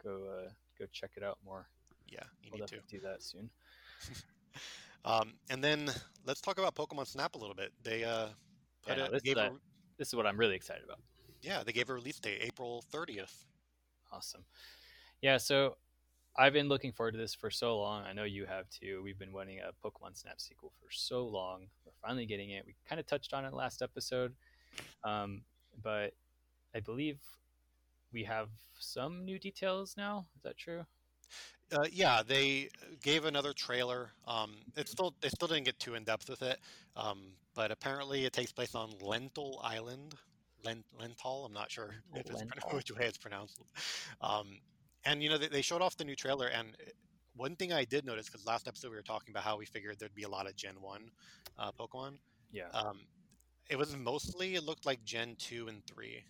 go 0.07 0.23
uh, 0.25 0.51
go 0.79 0.87
check 0.93 1.11
it 1.17 1.23
out 1.23 1.39
more. 1.45 1.67
Yeah, 2.09 2.21
you 2.43 2.51
I'll 2.53 2.59
need 2.59 2.69
to 2.69 2.81
do 2.89 3.01
that 3.01 3.23
soon. 3.23 3.51
um, 5.05 5.35
and 5.51 5.63
then 5.63 5.91
let's 6.25 6.41
talk 6.41 6.59
about 6.59 6.75
Pokemon 6.75 7.07
Snap 7.07 7.35
a 7.35 7.39
little 7.39 7.55
bit. 7.55 7.73
They 7.83 8.05
uh, 8.05 8.29
put 8.87 8.97
yeah, 8.97 9.05
no, 9.07 9.11
this, 9.11 9.23
is 9.25 9.37
a, 9.37 9.53
this 9.99 10.09
is 10.09 10.15
what 10.15 10.27
I'm 10.27 10.39
really 10.39 10.55
excited 10.55 10.85
about. 10.85 11.01
Yeah, 11.43 11.63
they 11.65 11.73
gave 11.73 11.91
a 11.91 11.95
release 11.95 12.19
date, 12.19 12.41
April 12.43 12.85
30th. 12.93 13.45
Awesome. 14.13 14.45
Yeah, 15.21 15.37
so 15.37 15.77
I've 16.37 16.53
been 16.53 16.69
looking 16.69 16.93
forward 16.93 17.13
to 17.13 17.19
this 17.19 17.35
for 17.35 17.51
so 17.51 17.79
long. 17.79 18.05
I 18.05 18.13
know 18.13 18.25
you 18.25 18.47
have 18.47 18.69
too. 18.71 19.01
We've 19.03 19.19
been 19.19 19.33
wanting 19.33 19.61
a 19.61 19.71
Pokemon 19.87 20.17
Snap 20.17 20.41
sequel 20.41 20.73
for 20.81 20.91
so 20.91 21.27
long. 21.27 21.67
We're 21.85 21.93
finally 22.03 22.27
getting 22.27 22.51
it. 22.51 22.65
We 22.67 22.77
kind 22.89 23.01
of 23.01 23.07
touched 23.07 23.33
on 23.33 23.45
it 23.45 23.53
last 23.53 23.83
episode, 23.83 24.35
um, 25.05 25.43
but 25.83 26.13
I 26.75 26.81
believe 26.81 27.19
we 28.17 28.25
have 28.25 28.49
some 28.79 29.27
new 29.27 29.39
details 29.39 29.95
now. 29.95 30.25
Is 30.35 30.43
that 30.43 30.57
true? 30.57 30.87
Uh, 31.71 31.85
yeah, 31.93 32.23
they 32.27 32.71
gave 33.03 33.27
another 33.27 33.53
trailer. 33.53 34.11
Um, 34.27 34.53
it's 34.75 34.91
still 34.91 35.15
they 35.21 35.29
still 35.29 35.49
didn't 35.49 35.65
get 35.67 35.79
too 35.79 35.97
in 35.97 36.05
depth 36.05 36.31
with 36.31 36.41
it, 36.41 36.59
um, 36.97 37.19
but 37.55 37.71
apparently 37.71 38.25
it 38.25 38.33
takes 38.33 38.53
place 38.53 38.75
on 38.75 38.95
Lentil 39.03 39.61
Island. 39.63 40.15
Lent, 40.65 40.87
Lental, 40.99 41.45
I'm 41.45 41.53
not 41.53 41.71
sure 41.71 41.95
if 42.15 42.31
it's 42.31 42.43
which 42.73 42.91
way 42.91 43.05
it's 43.05 43.19
pronounced. 43.19 43.61
Um, 44.23 44.61
and 45.05 45.23
you 45.23 45.29
know 45.29 45.37
they, 45.37 45.49
they, 45.49 45.61
showed 45.61 45.83
off 45.83 45.99
the 45.99 46.05
new 46.05 46.17
trailer, 46.17 46.47
and 46.47 46.69
one 47.37 47.55
thing 47.55 47.71
I 47.71 47.85
did 47.85 48.07
notice 48.07 48.31
because 48.31 48.47
last 48.47 48.67
episode 48.67 48.89
we 48.93 48.97
were 48.97 49.03
talking 49.03 49.31
about 49.31 49.43
how 49.43 49.59
we 49.59 49.67
figured 49.67 49.99
there'd 49.99 50.15
be 50.15 50.23
a 50.23 50.29
lot 50.29 50.47
of 50.47 50.57
Gen 50.57 50.77
One 50.81 51.11
uh, 51.59 51.71
Pokemon. 51.79 52.15
Yeah. 52.51 52.71
Um, 52.73 53.01
it 53.69 53.77
was 53.77 53.95
mostly 53.95 54.55
it 54.55 54.65
looked 54.65 54.87
like 54.87 55.05
Gen 55.05 55.37
two 55.39 55.69
and 55.69 55.85
three. 55.85 56.25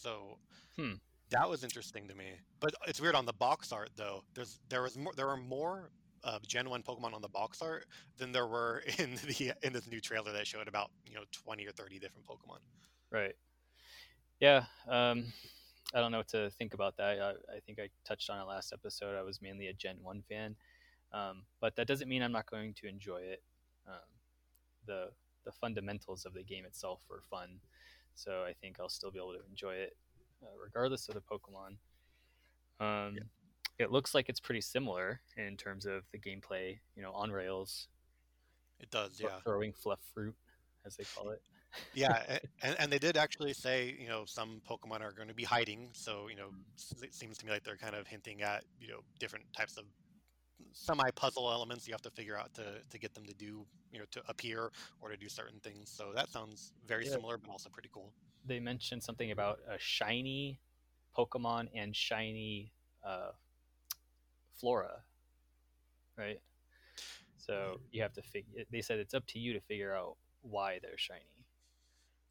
So 0.00 0.38
hmm 0.76 0.94
that 1.30 1.48
was 1.48 1.64
interesting 1.64 2.06
to 2.08 2.14
me. 2.14 2.26
But 2.60 2.74
it's 2.86 3.00
weird 3.00 3.14
on 3.14 3.26
the 3.26 3.32
box 3.32 3.72
art 3.72 3.90
though. 3.96 4.22
There's 4.34 4.60
there 4.68 4.82
was 4.82 4.96
more 4.96 5.12
there 5.16 5.26
were 5.26 5.36
more 5.36 5.90
uh, 6.22 6.38
Gen 6.46 6.70
One 6.70 6.82
Pokemon 6.82 7.12
on 7.12 7.22
the 7.22 7.28
box 7.28 7.60
art 7.60 7.86
than 8.18 8.32
there 8.32 8.46
were 8.46 8.82
in 8.98 9.16
the 9.26 9.52
in 9.62 9.72
this 9.72 9.90
new 9.90 10.00
trailer 10.00 10.32
that 10.32 10.46
showed 10.46 10.68
about 10.68 10.90
you 11.06 11.14
know 11.14 11.24
twenty 11.32 11.66
or 11.66 11.72
thirty 11.72 11.98
different 11.98 12.26
Pokemon. 12.26 12.58
Right. 13.10 13.34
Yeah. 14.40 14.64
Um, 14.88 15.32
I 15.94 16.00
don't 16.00 16.10
know 16.10 16.18
what 16.18 16.28
to 16.28 16.50
think 16.50 16.74
about 16.74 16.96
that. 16.96 17.20
I, 17.20 17.30
I, 17.56 17.60
think 17.64 17.78
I 17.78 17.88
touched 18.04 18.28
on 18.28 18.40
it 18.40 18.48
last 18.48 18.72
episode. 18.72 19.16
I 19.16 19.22
was 19.22 19.40
mainly 19.40 19.68
a 19.68 19.72
Gen 19.72 19.96
One 20.02 20.24
fan, 20.28 20.56
um, 21.12 21.44
but 21.60 21.76
that 21.76 21.86
doesn't 21.86 22.08
mean 22.08 22.20
I'm 22.20 22.32
not 22.32 22.50
going 22.50 22.74
to 22.74 22.88
enjoy 22.88 23.18
it. 23.18 23.42
Um, 23.86 23.94
the 24.86 25.10
the 25.44 25.52
fundamentals 25.52 26.24
of 26.24 26.34
the 26.34 26.42
game 26.42 26.64
itself 26.64 27.02
were 27.08 27.20
fun, 27.20 27.60
so 28.14 28.44
I 28.46 28.52
think 28.60 28.76
I'll 28.80 28.88
still 28.88 29.10
be 29.10 29.18
able 29.18 29.32
to 29.32 29.40
enjoy 29.48 29.74
it 29.74 29.96
uh, 30.42 30.46
regardless 30.62 31.08
of 31.08 31.14
the 31.14 31.20
Pokemon. 31.20 31.76
Um, 32.80 33.14
yeah. 33.14 33.22
It 33.78 33.90
looks 33.90 34.14
like 34.14 34.28
it's 34.28 34.40
pretty 34.40 34.60
similar 34.60 35.20
in 35.36 35.56
terms 35.56 35.84
of 35.84 36.04
the 36.12 36.18
gameplay, 36.18 36.78
you 36.94 37.02
know, 37.02 37.12
on 37.12 37.30
rails. 37.30 37.88
It 38.80 38.90
does, 38.90 39.20
yeah. 39.20 39.40
Throwing 39.44 39.72
fluff 39.72 40.00
fruit, 40.12 40.34
as 40.86 40.96
they 40.96 41.04
call 41.04 41.30
it. 41.30 41.40
yeah, 41.94 42.38
and, 42.62 42.76
and 42.78 42.92
they 42.92 42.98
did 42.98 43.16
actually 43.16 43.52
say, 43.52 43.96
you 43.98 44.08
know, 44.08 44.24
some 44.26 44.60
Pokemon 44.68 45.00
are 45.00 45.12
going 45.12 45.28
to 45.28 45.34
be 45.34 45.44
hiding. 45.44 45.88
So, 45.92 46.28
you 46.28 46.36
know, 46.36 46.50
it 47.02 47.14
seems 47.14 47.38
to 47.38 47.46
me 47.46 47.52
like 47.52 47.64
they're 47.64 47.76
kind 47.76 47.94
of 47.94 48.06
hinting 48.06 48.42
at, 48.42 48.64
you 48.80 48.88
know, 48.88 49.00
different 49.18 49.44
types 49.56 49.76
of 49.76 49.84
semi 50.74 51.10
puzzle 51.12 51.50
elements 51.50 51.88
you 51.88 51.94
have 51.94 52.02
to 52.02 52.10
figure 52.10 52.36
out 52.36 52.52
to, 52.54 52.64
to 52.90 52.98
get 52.98 53.14
them 53.14 53.24
to 53.24 53.34
do, 53.34 53.64
you 53.92 53.98
know, 53.98 54.04
to 54.10 54.22
appear 54.28 54.70
or 55.00 55.08
to 55.08 55.16
do 55.16 55.28
certain 55.28 55.58
things. 55.60 55.90
So 55.90 56.12
that 56.14 56.28
sounds 56.28 56.72
very 56.86 57.06
yeah. 57.06 57.12
similar, 57.12 57.38
but 57.38 57.50
also 57.50 57.70
pretty 57.70 57.88
cool 57.92 58.12
they 58.46 58.60
mentioned 58.60 59.02
something 59.02 59.30
about 59.30 59.60
a 59.68 59.78
shiny 59.78 60.60
Pokemon 61.16 61.68
and 61.74 61.94
shiny 61.94 62.72
uh, 63.06 63.30
flora, 64.54 65.02
right? 66.18 66.40
So 67.36 67.80
you 67.92 68.02
have 68.02 68.12
to 68.14 68.22
figure. 68.22 68.64
They 68.70 68.80
said 68.80 68.98
it's 68.98 69.14
up 69.14 69.26
to 69.28 69.38
you 69.38 69.52
to 69.52 69.60
figure 69.60 69.94
out 69.94 70.16
why 70.42 70.78
they're 70.82 70.98
shiny. 70.98 71.20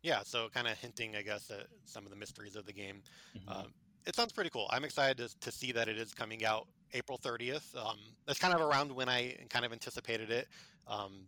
Yeah, 0.02 0.22
so 0.24 0.50
kind 0.54 0.68
of 0.68 0.78
hinting, 0.78 1.16
I 1.16 1.22
guess, 1.22 1.50
at 1.50 1.68
some 1.86 2.04
of 2.04 2.10
the 2.10 2.18
mysteries 2.18 2.56
of 2.56 2.66
the 2.66 2.74
game. 2.74 3.02
Mm-hmm. 3.38 3.50
Um, 3.50 3.74
it 4.06 4.16
sounds 4.16 4.32
pretty 4.32 4.50
cool. 4.50 4.68
I'm 4.70 4.84
excited 4.84 5.18
to, 5.18 5.40
to, 5.40 5.52
see 5.52 5.72
that 5.72 5.88
it 5.88 5.98
is 5.98 6.14
coming 6.14 6.46
out 6.46 6.68
April 6.94 7.20
30th. 7.22 7.76
Um, 7.76 7.98
that's 8.26 8.40
kind 8.40 8.54
of 8.54 8.62
around 8.62 8.92
when 8.92 9.10
I 9.10 9.36
kind 9.50 9.66
of 9.66 9.72
anticipated 9.72 10.32
it. 10.32 10.48
Um, 10.88 11.28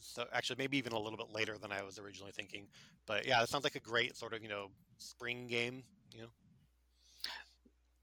so 0.00 0.24
actually 0.32 0.56
maybe 0.58 0.78
even 0.78 0.92
a 0.92 0.98
little 0.98 1.16
bit 1.16 1.32
later 1.32 1.56
than 1.58 1.72
I 1.72 1.82
was 1.82 1.98
originally 1.98 2.32
thinking. 2.32 2.66
But 3.06 3.26
yeah, 3.26 3.42
it 3.42 3.48
sounds 3.48 3.64
like 3.64 3.76
a 3.76 3.80
great 3.80 4.16
sort 4.16 4.34
of 4.34 4.42
you 4.42 4.48
know 4.48 4.68
spring 4.98 5.46
game. 5.46 5.82
You 6.14 6.22
know. 6.22 6.28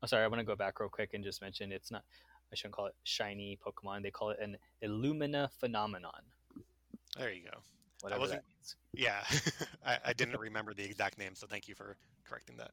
Oh, 0.03 0.07
sorry, 0.07 0.23
I 0.23 0.27
want 0.27 0.39
to 0.39 0.45
go 0.45 0.55
back 0.55 0.79
real 0.79 0.89
quick 0.89 1.13
and 1.13 1.23
just 1.23 1.41
mention 1.41 1.71
it's 1.71 1.91
not. 1.91 2.03
I 2.51 2.55
shouldn't 2.55 2.75
call 2.75 2.85
it 2.85 2.95
shiny 3.03 3.57
Pokemon. 3.65 4.03
They 4.03 4.11
call 4.11 4.29
it 4.29 4.39
an 4.39 4.57
Illumina 4.81 5.49
phenomenon. 5.59 6.21
There 7.17 7.31
you 7.31 7.43
go. 7.43 7.57
Whatever 8.01 8.19
I 8.19 8.21
wasn't, 8.21 8.41
that 8.41 8.47
means. 8.47 8.75
Yeah, 8.93 9.23
I, 9.85 10.09
I, 10.09 10.13
didn't 10.13 10.39
remember 10.39 10.73
the 10.73 10.83
exact 10.83 11.17
name, 11.17 11.31
so 11.33 11.47
thank 11.47 11.67
you 11.67 11.73
for 11.73 11.97
correcting 12.29 12.55
that. 12.57 12.71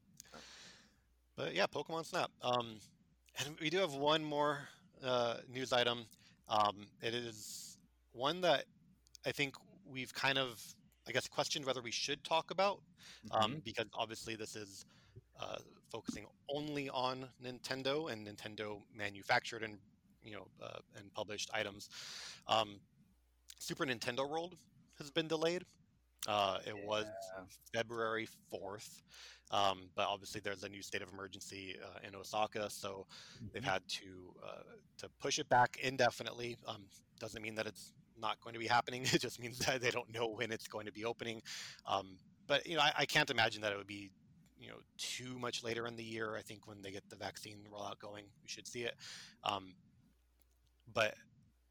But 1.36 1.54
yeah, 1.54 1.66
Pokemon 1.66 2.06
Snap. 2.06 2.30
Um, 2.42 2.76
and 3.38 3.56
we 3.60 3.70
do 3.70 3.78
have 3.78 3.94
one 3.94 4.22
more 4.22 4.68
uh, 5.04 5.36
news 5.52 5.72
item. 5.72 6.06
Um, 6.48 6.86
it 7.02 7.14
is 7.14 7.78
one 8.12 8.40
that 8.42 8.64
I 9.26 9.32
think 9.32 9.54
we've 9.90 10.14
kind 10.14 10.38
of, 10.38 10.62
I 11.08 11.12
guess, 11.12 11.26
questioned 11.26 11.64
whether 11.64 11.82
we 11.82 11.90
should 11.90 12.22
talk 12.22 12.50
about 12.50 12.80
um, 13.32 13.50
mm-hmm. 13.50 13.58
because 13.64 13.86
obviously 13.94 14.36
this 14.36 14.54
is 14.54 14.84
uh, 15.40 15.56
focusing 15.90 16.26
only 16.48 16.88
on 16.90 17.26
Nintendo 17.42 18.12
and 18.12 18.26
Nintendo 18.26 18.80
manufactured 18.96 19.62
and 19.62 19.78
you 20.22 20.32
know 20.32 20.46
uh, 20.62 20.78
and 20.98 21.12
published 21.14 21.50
items. 21.52 21.88
Um, 22.46 22.80
Super 23.58 23.84
Nintendo 23.84 24.28
World 24.28 24.56
has 24.98 25.10
been 25.10 25.28
delayed. 25.28 25.64
Uh, 26.26 26.58
it 26.66 26.74
yeah. 26.76 26.88
was 26.88 27.06
February 27.72 28.28
fourth, 28.50 29.02
um, 29.50 29.90
but 29.94 30.06
obviously 30.06 30.40
there's 30.42 30.64
a 30.64 30.68
new 30.68 30.82
state 30.82 31.02
of 31.02 31.12
emergency 31.12 31.76
uh, 31.82 32.06
in 32.06 32.14
Osaka, 32.14 32.70
so 32.70 33.06
mm-hmm. 33.36 33.46
they've 33.52 33.64
had 33.64 33.82
to 33.88 34.34
uh, 34.42 34.62
to 34.98 35.08
push 35.20 35.38
it 35.38 35.48
back 35.48 35.78
indefinitely. 35.82 36.56
Um, 36.66 36.84
doesn't 37.20 37.42
mean 37.42 37.54
that 37.56 37.66
it's 37.66 37.92
not 38.18 38.40
going 38.40 38.54
to 38.54 38.60
be 38.60 38.66
happening. 38.66 39.04
It 39.12 39.20
just 39.20 39.40
means 39.40 39.58
that 39.58 39.80
they 39.80 39.90
don't 39.90 40.12
know 40.12 40.28
when 40.28 40.50
it's 40.50 40.66
going 40.66 40.86
to 40.86 40.92
be 40.92 41.04
opening. 41.04 41.42
Um, 41.86 42.18
but 42.46 42.66
you 42.66 42.76
know, 42.76 42.82
I, 42.82 42.92
I, 42.98 43.06
can't 43.06 43.30
imagine 43.30 43.62
that 43.62 43.72
it 43.72 43.78
would 43.78 43.86
be 43.86 44.10
you 44.58 44.68
know 44.68 44.76
too 44.98 45.38
much 45.38 45.62
later 45.62 45.86
in 45.86 45.96
the 45.96 46.04
year. 46.04 46.36
I 46.36 46.42
think 46.42 46.66
when 46.66 46.82
they 46.82 46.90
get 46.90 47.08
the 47.10 47.16
vaccine 47.16 47.58
rollout 47.72 47.98
going, 47.98 48.24
we 48.42 48.48
should 48.48 48.66
see 48.66 48.82
it. 48.82 48.94
Um, 49.44 49.74
but 50.92 51.14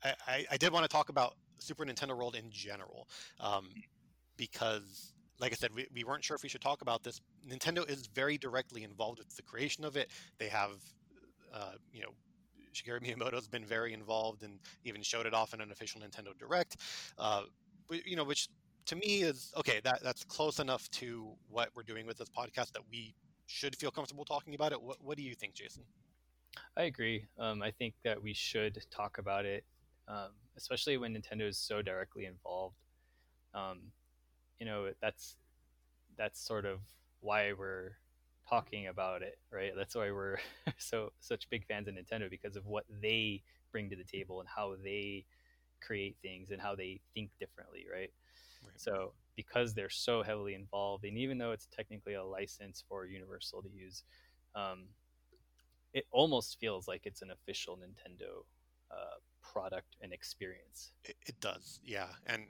I, 0.04 0.14
I, 0.28 0.46
I, 0.52 0.58
did 0.58 0.72
want 0.74 0.84
to 0.84 0.90
talk 0.90 1.10
about 1.10 1.36
Super 1.60 1.86
Nintendo 1.86 2.18
World 2.18 2.36
in 2.36 2.50
general 2.50 3.08
um, 3.40 3.70
because, 4.38 5.14
like 5.40 5.52
I 5.52 5.56
said, 5.56 5.72
we, 5.74 5.88
we 5.94 6.04
weren't 6.04 6.24
sure 6.24 6.36
if 6.36 6.44
we 6.44 6.50
should 6.50 6.62
talk 6.62 6.82
about 6.82 7.04
this. 7.04 7.22
Nintendo 7.48 7.88
is 7.90 8.08
very 8.08 8.38
directly 8.38 8.84
involved 8.84 9.20
with 9.20 9.36
the 9.36 9.44
creation 9.44 9.84
of 9.86 9.96
it. 9.98 10.12
They 10.38 10.48
have 10.50 10.82
uh, 11.54 11.74
you 11.92 12.02
know 12.02 12.10
Shigeru 12.74 13.02
Miyamoto's 13.02 13.48
been 13.48 13.66
very 13.66 13.94
involved 13.94 14.44
and 14.44 14.60
even 14.84 15.02
showed 15.02 15.26
it 15.26 15.34
off 15.34 15.54
in 15.54 15.62
an 15.62 15.72
official 15.72 16.02
Nintendo 16.02 16.38
Direct. 16.38 16.78
Uh, 17.18 17.44
you 18.06 18.16
know, 18.16 18.24
which 18.24 18.50
to 18.86 18.96
me 18.96 19.22
is 19.24 19.54
okay. 19.58 19.80
That 19.84 20.02
that's 20.04 20.24
close 20.24 20.60
enough 20.60 20.90
to 20.92 21.32
what 21.50 21.70
we're 21.76 21.84
doing 21.84 22.06
with 22.06 22.18
this 22.18 22.30
podcast 22.30 22.72
that 22.74 22.82
we 22.92 23.16
should 23.46 23.76
feel 23.76 23.92
comfortable 23.92 24.26
talking 24.26 24.56
about 24.56 24.72
it. 24.72 24.82
What 24.82 24.98
What 25.04 25.18
do 25.18 25.24
you 25.24 25.36
think, 25.36 25.54
Jason? 25.54 25.84
I 26.78 26.84
agree. 26.84 27.28
Um, 27.40 27.62
I 27.62 27.72
think 27.72 27.96
that 28.04 28.22
we 28.22 28.34
should 28.34 28.84
talk 28.92 29.18
about 29.18 29.46
it, 29.46 29.64
um, 30.08 30.30
especially 30.58 30.98
when 30.98 31.14
Nintendo 31.16 31.48
is 31.48 31.58
so 31.58 31.82
directly 31.82 32.26
involved. 32.26 32.76
Um, 33.54 33.92
you 34.60 34.66
know, 34.66 34.90
that's 35.02 35.36
that's 36.18 36.40
sort 36.40 36.66
of 36.66 36.80
why 37.22 37.54
we're 37.54 37.98
talking 38.48 38.88
about 38.88 39.22
it, 39.22 39.38
right? 39.52 39.74
That's 39.76 39.96
why 39.96 40.12
we're 40.12 40.38
so 40.78 41.12
such 41.20 41.50
big 41.50 41.66
fans 41.66 41.88
of 41.88 41.96
Nintendo 41.96 42.30
because 42.30 42.56
of 42.56 42.66
what 42.66 42.86
they 43.02 43.42
bring 43.72 43.90
to 43.90 43.96
the 43.96 44.04
table 44.04 44.40
and 44.40 44.50
how 44.50 44.76
they 44.84 45.26
create 45.82 46.16
things 46.22 46.52
and 46.52 46.62
how 46.62 46.76
they 46.76 47.00
think 47.14 47.30
differently, 47.40 47.86
right? 47.92 48.12
right? 48.64 48.74
So 48.76 49.14
because 49.36 49.74
they're 49.74 49.90
so 49.90 50.22
heavily 50.22 50.54
involved, 50.54 51.06
and 51.06 51.18
even 51.18 51.38
though 51.38 51.52
it's 51.52 51.68
technically 51.76 52.14
a 52.14 52.24
license 52.24 52.84
for 52.88 53.06
Universal 53.06 53.64
to 53.64 53.70
use, 53.70 54.04
um, 54.56 54.84
it 55.94 56.06
almost 56.12 56.60
feels 56.60 56.88
like 56.88 57.02
it's 57.06 57.22
an 57.22 57.32
official 57.32 57.78
Nintendo 57.78 58.44
uh, 58.92 59.18
product 59.44 59.96
and 60.02 60.14
experience. 60.14 60.92
It, 61.04 61.40
does, 61.40 61.80
yeah. 61.86 62.08
And 62.28 62.44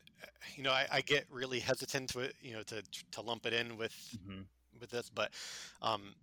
you 0.56 0.64
know, 0.64 0.72
I, 0.72 0.86
I, 0.92 1.02
get 1.02 1.26
really 1.30 1.60
hesitant 1.60 2.10
to 2.12 2.32
you 2.42 2.54
know 2.54 2.64
to 2.64 2.82
to 3.12 3.22
lump 3.22 3.46
it 3.46 3.54
in 3.54 3.78
with 3.78 3.96
mm-hmm. 4.16 4.42
with 4.80 4.92
this, 4.92 5.10
but 5.10 5.32
um, 5.82 6.14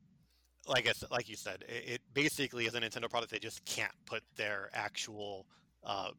like 0.68 0.88
I 0.88 0.92
like 1.10 1.28
you 1.28 1.36
said, 1.36 1.64
it, 1.68 1.90
it, 1.94 2.00
basically 2.14 2.66
is 2.66 2.74
a 2.74 2.80
Nintendo 2.80 3.10
product. 3.10 3.32
They 3.32 3.38
just 3.38 3.64
can't 3.64 3.92
put 4.06 4.22
their 4.36 4.70
actual 4.72 5.46
uh, 5.84 6.10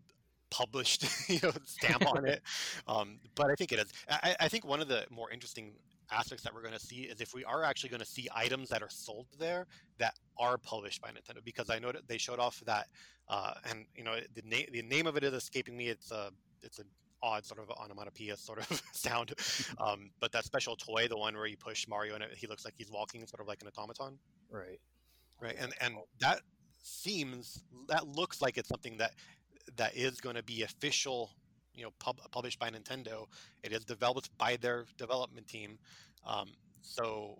published 0.49 1.05
you 1.29 1.39
know 1.41 1.51
stamp 1.65 2.05
on 2.07 2.25
it. 2.25 2.41
Um, 2.87 3.19
but 3.35 3.49
I 3.49 3.55
think 3.55 3.71
it 3.71 3.79
is. 3.79 3.93
I, 4.09 4.35
I 4.41 4.47
think 4.49 4.65
one 4.65 4.81
of 4.81 4.87
the 4.87 5.05
more 5.09 5.31
interesting 5.31 5.73
aspects 6.11 6.43
that 6.43 6.53
we're 6.53 6.61
going 6.61 6.73
to 6.73 6.79
see 6.79 7.01
is 7.01 7.21
if 7.21 7.33
we 7.33 7.43
are 7.45 7.63
actually 7.63 7.89
going 7.89 8.01
to 8.01 8.05
see 8.05 8.27
items 8.35 8.69
that 8.69 8.81
are 8.81 8.89
sold 8.89 9.27
there 9.39 9.67
that 9.97 10.15
are 10.37 10.57
published 10.57 11.01
by 11.01 11.09
Nintendo. 11.09 11.43
Because 11.43 11.69
I 11.69 11.79
know 11.79 11.91
that 11.91 12.07
they 12.07 12.17
showed 12.17 12.39
off 12.39 12.61
that, 12.65 12.87
uh, 13.29 13.53
and 13.69 13.85
you 13.95 14.03
know 14.03 14.17
the 14.33 14.41
name 14.43 14.67
the 14.71 14.81
name 14.81 15.07
of 15.07 15.17
it 15.17 15.23
is 15.23 15.33
escaping 15.33 15.77
me. 15.77 15.87
It's 15.87 16.11
a 16.11 16.31
it's 16.61 16.79
an 16.79 16.85
odd 17.23 17.45
sort 17.45 17.59
of 17.59 17.69
onomatopoeia 17.71 18.35
sort 18.37 18.59
of 18.59 18.81
sound. 18.93 19.33
Um, 19.79 20.11
but 20.19 20.31
that 20.33 20.45
special 20.45 20.75
toy, 20.75 21.07
the 21.07 21.17
one 21.17 21.33
where 21.35 21.47
you 21.47 21.57
push 21.57 21.87
Mario 21.87 22.13
and 22.13 22.23
he 22.35 22.45
looks 22.45 22.65
like 22.65 22.75
he's 22.77 22.91
walking, 22.91 23.25
sort 23.25 23.41
of 23.41 23.47
like 23.47 23.61
an 23.61 23.67
automaton. 23.67 24.17
Right. 24.51 24.79
Right. 25.39 25.55
And 25.59 25.73
and 25.81 25.95
that 26.19 26.41
seems 26.83 27.63
that 27.87 28.07
looks 28.07 28.41
like 28.41 28.57
it's 28.57 28.69
something 28.69 28.97
that 28.97 29.13
that 29.77 29.95
is 29.95 30.19
going 30.19 30.35
to 30.35 30.43
be 30.43 30.63
official 30.63 31.31
you 31.73 31.83
know 31.83 31.91
pub- 31.99 32.21
published 32.31 32.59
by 32.59 32.69
Nintendo. 32.69 33.27
It 33.63 33.71
is 33.71 33.85
developed 33.85 34.35
by 34.37 34.57
their 34.57 34.85
development 34.97 35.47
team. 35.47 35.77
Um, 36.25 36.49
so 36.81 37.39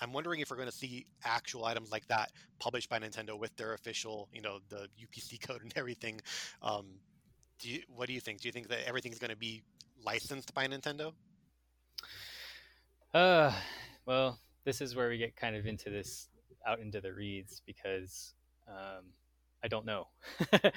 I'm 0.00 0.12
wondering 0.12 0.40
if 0.40 0.50
we're 0.50 0.56
going 0.56 0.68
to 0.68 0.74
see 0.74 1.06
actual 1.24 1.64
items 1.64 1.90
like 1.90 2.06
that 2.08 2.32
published 2.58 2.90
by 2.90 2.98
Nintendo 2.98 3.38
with 3.38 3.56
their 3.56 3.72
official, 3.74 4.28
you 4.32 4.42
know, 4.42 4.58
the 4.68 4.88
UPC 5.02 5.40
code 5.46 5.62
and 5.62 5.72
everything. 5.76 6.20
Um, 6.62 6.86
do 7.58 7.70
you, 7.70 7.82
what 7.88 8.06
do 8.06 8.12
you 8.12 8.20
think? 8.20 8.40
Do 8.40 8.48
you 8.48 8.52
think 8.52 8.68
that 8.68 8.86
everything's 8.86 9.18
going 9.18 9.30
to 9.30 9.36
be 9.36 9.62
licensed 10.04 10.52
by 10.52 10.66
Nintendo? 10.66 11.12
Uh, 13.14 13.52
well, 14.04 14.38
this 14.64 14.80
is 14.80 14.94
where 14.94 15.08
we 15.08 15.16
get 15.16 15.36
kind 15.36 15.56
of 15.56 15.66
into 15.66 15.88
this 15.88 16.28
out 16.66 16.80
into 16.80 17.00
the 17.00 17.12
reeds 17.12 17.62
because 17.64 18.34
um, 18.68 19.04
I 19.66 19.68
don't 19.68 19.84
know. 19.84 20.06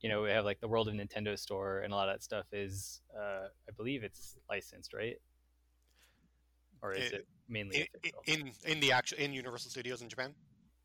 you 0.00 0.08
know, 0.08 0.22
we 0.22 0.30
have 0.30 0.46
like 0.46 0.60
the 0.60 0.66
World 0.66 0.88
of 0.88 0.94
Nintendo 0.94 1.38
store, 1.38 1.80
and 1.80 1.92
a 1.92 1.96
lot 1.96 2.08
of 2.08 2.14
that 2.14 2.22
stuff 2.22 2.46
is, 2.52 3.02
uh, 3.14 3.48
I 3.68 3.72
believe 3.76 4.02
it's 4.02 4.38
licensed, 4.48 4.94
right? 4.94 5.16
Or 6.80 6.94
is 6.94 7.12
it, 7.12 7.14
it 7.14 7.26
mainly 7.50 7.90
in, 8.26 8.46
in 8.46 8.52
in 8.64 8.80
the 8.80 8.92
actual 8.92 9.18
in 9.18 9.34
Universal 9.34 9.72
Studios 9.72 10.00
in 10.00 10.08
Japan? 10.08 10.32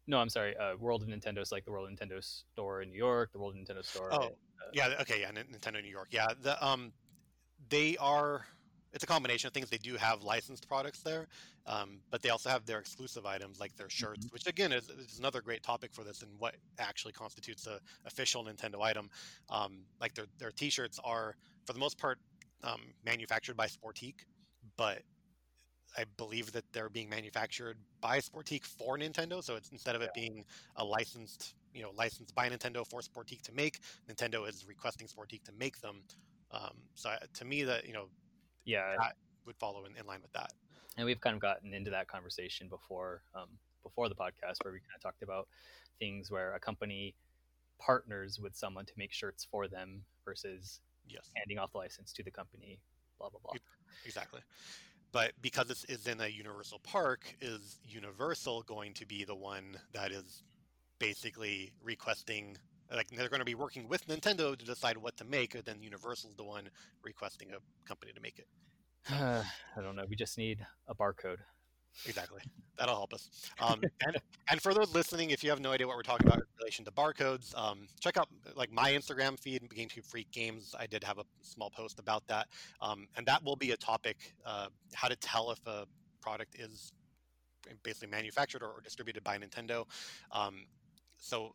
No, 0.06 0.18
I'm 0.18 0.28
sorry. 0.28 0.54
Uh, 0.58 0.76
World 0.78 1.02
of 1.02 1.08
Nintendo 1.08 1.40
is 1.40 1.54
like 1.54 1.64
the 1.64 1.72
World 1.72 1.90
of 1.90 1.98
Nintendo 1.98 2.22
store 2.22 2.82
in 2.82 2.90
New 2.90 2.98
York, 2.98 3.32
the 3.32 3.40
World 3.40 3.56
of 3.56 3.62
Nintendo 3.62 3.86
store. 3.86 4.10
Oh, 4.12 4.24
in, 4.24 4.28
uh, 4.28 4.32
yeah. 4.74 4.90
Okay, 5.00 5.22
yeah. 5.22 5.32
Nintendo 5.32 5.82
New 5.82 5.90
York. 5.90 6.10
Yeah. 6.12 6.28
The 6.42 6.62
um, 6.64 6.92
they 7.70 7.96
are 8.02 8.46
it's 8.96 9.04
a 9.04 9.08
combination 9.08 9.48
of 9.48 9.54
things. 9.54 9.70
They 9.70 9.78
do 9.78 9.98
have 9.98 10.24
licensed 10.24 10.68
products 10.70 11.02
there, 11.02 11.28
um, 11.68 12.00
but 12.10 12.22
they 12.22 12.30
also 12.30 12.50
have 12.50 12.66
their 12.66 12.80
exclusive 12.80 13.26
items 13.26 13.60
like 13.60 13.76
their 13.76 13.90
shirts, 13.90 14.26
mm-hmm. 14.26 14.34
which 14.34 14.48
again 14.48 14.72
is, 14.72 14.90
is, 14.90 15.20
another 15.20 15.42
great 15.42 15.62
topic 15.62 15.94
for 15.94 16.06
this 16.06 16.22
and 16.22 16.32
what 16.40 16.56
actually 16.80 17.12
constitutes 17.12 17.68
a 17.68 17.80
official 18.06 18.46
Nintendo 18.46 18.82
item. 18.82 19.10
Um, 19.50 19.80
like 20.00 20.16
their 20.16 20.28
their 20.40 20.52
T-shirts 20.52 20.98
are 21.04 21.36
for 21.66 21.74
the 21.74 21.80
most 21.80 21.98
part 21.98 22.20
um, 22.64 22.82
manufactured 23.06 23.58
by 23.58 23.68
Sportiqe, 23.68 24.24
but 24.78 25.02
I 25.98 26.06
believe 26.16 26.54
that 26.54 26.64
they're 26.72 26.90
being 26.90 27.10
manufactured 27.10 27.78
by 28.00 28.20
Sportiqe 28.20 28.66
for 28.66 28.98
Nintendo. 28.98 29.44
So 29.44 29.58
it's 29.58 29.70
instead 29.72 29.96
of 29.96 30.02
it 30.04 30.12
being 30.16 30.46
a 30.78 30.86
licensed, 30.86 31.56
you 31.74 31.82
know, 31.82 31.92
licensed 31.98 32.34
by 32.34 32.50
Nintendo 32.50 32.88
for 32.88 33.02
Sportiqe 33.02 33.42
to 33.42 33.52
make, 33.52 33.80
Nintendo 34.10 34.48
is 34.48 34.66
requesting 34.66 35.08
Sportiqe 35.08 35.44
to 35.44 35.52
make 35.60 35.82
them. 35.82 36.02
Um, 36.52 36.76
so 36.94 37.10
to 37.34 37.46
me, 37.46 37.64
that 37.64 37.86
you 37.86 37.94
know, 37.94 38.06
yeah, 38.66 38.96
that 38.98 39.16
would 39.46 39.56
follow 39.58 39.86
in, 39.86 39.96
in 39.98 40.06
line 40.06 40.22
with 40.22 40.34
that. 40.34 40.52
And 40.98 41.06
we've 41.06 41.20
kind 41.20 41.36
of 41.36 41.42
gotten 41.42 41.74
into 41.74 41.92
that 41.92 42.08
conversation 42.08 42.68
before, 42.68 43.22
um, 43.34 43.50
before 43.84 44.10
the 44.10 44.16
podcast, 44.16 44.64
where 44.64 44.74
we 44.74 44.80
kind 44.80 44.96
of 44.96 45.02
talked 45.02 45.24
about 45.24 45.48
things 46.00 46.32
where 46.32 46.54
a 46.54 46.60
company 46.60 47.16
partners 47.80 48.40
with 48.40 48.56
someone 48.56 48.86
to 48.86 48.94
make 48.98 49.12
shirts 49.12 49.46
for 49.50 49.68
them 49.68 50.02
versus 50.24 50.80
yes. 51.08 51.30
handing 51.36 51.60
off 51.60 51.72
the 51.72 51.78
license 51.78 52.14
to 52.14 52.24
the 52.24 52.32
company. 52.32 52.80
Blah 53.20 53.30
blah 53.30 53.40
blah. 53.44 53.54
Exactly. 54.06 54.42
But 55.12 55.32
because 55.42 55.68
this 55.68 55.86
is 55.86 56.08
in 56.08 56.20
a 56.20 56.28
Universal 56.28 56.80
park, 56.80 57.36
is 57.40 57.80
Universal 57.86 58.64
going 58.64 58.94
to 58.96 59.06
be 59.06 59.24
the 59.24 59.36
one 59.36 59.78
that 59.94 60.12
is 60.12 60.44
basically 61.00 61.72
requesting 61.82 62.58
like 62.94 63.08
they're 63.10 63.30
going 63.30 63.40
to 63.40 63.46
be 63.46 63.56
working 63.56 63.88
with 63.88 64.08
Nintendo 64.08 64.58
to 64.58 64.66
decide 64.66 64.98
what 64.98 65.18
to 65.18 65.26
make, 65.26 65.56
and 65.56 65.64
then 65.66 65.82
Universal's 65.82 66.36
the 66.36 66.44
one 66.44 66.70
requesting 67.04 67.50
a 67.52 67.88
company 67.88 68.12
to 68.14 68.22
make 68.22 68.40
it. 68.40 68.48
Uh, 69.14 69.44
I 69.78 69.82
don't 69.82 69.96
know. 69.96 70.04
We 70.10 70.16
just 70.16 70.36
need 70.36 70.66
a 70.88 70.96
barcode. 70.96 71.38
Exactly. 72.06 72.42
That'll 72.78 72.96
help 72.96 73.14
us. 73.14 73.30
Um, 73.62 73.82
and, 74.06 74.18
and 74.50 74.62
for 74.62 74.74
those 74.74 74.94
listening, 74.94 75.30
if 75.30 75.44
you 75.44 75.50
have 75.52 75.60
no 75.60 75.72
idea 75.72 75.88
what 75.88 75.96
we're 75.96 76.02
talking 76.02 76.28
about 76.28 76.40
in 76.40 76.46
relation 76.60 76.84
to 76.86 76.92
barcodes, 76.92 77.56
um, 77.58 77.88
check 78.00 78.18
out 78.18 78.28
like 78.56 78.72
my 78.72 78.92
Instagram 78.92 79.40
feed, 79.40 79.62
GameCube 79.70 80.06
Freak 80.06 80.32
Games. 80.32 80.76
I 80.78 80.88
did 80.88 81.04
have 81.04 81.20
a 81.20 81.24
small 81.42 81.70
post 81.70 82.00
about 82.00 82.28
that, 82.28 82.48
um, 82.82 83.08
and 83.16 83.26
that 83.28 83.44
will 83.44 83.56
be 83.56 83.72
a 83.72 83.78
topic: 83.78 84.34
uh, 84.46 84.68
how 84.94 85.08
to 85.08 85.16
tell 85.16 85.52
if 85.52 85.60
a 85.68 85.86
product 86.22 86.56
is 86.60 86.92
basically 87.84 88.10
manufactured 88.10 88.62
or, 88.62 88.70
or 88.70 88.82
distributed 88.82 89.24
by 89.24 89.38
Nintendo. 89.38 89.86
Um, 90.32 90.66
so 91.18 91.54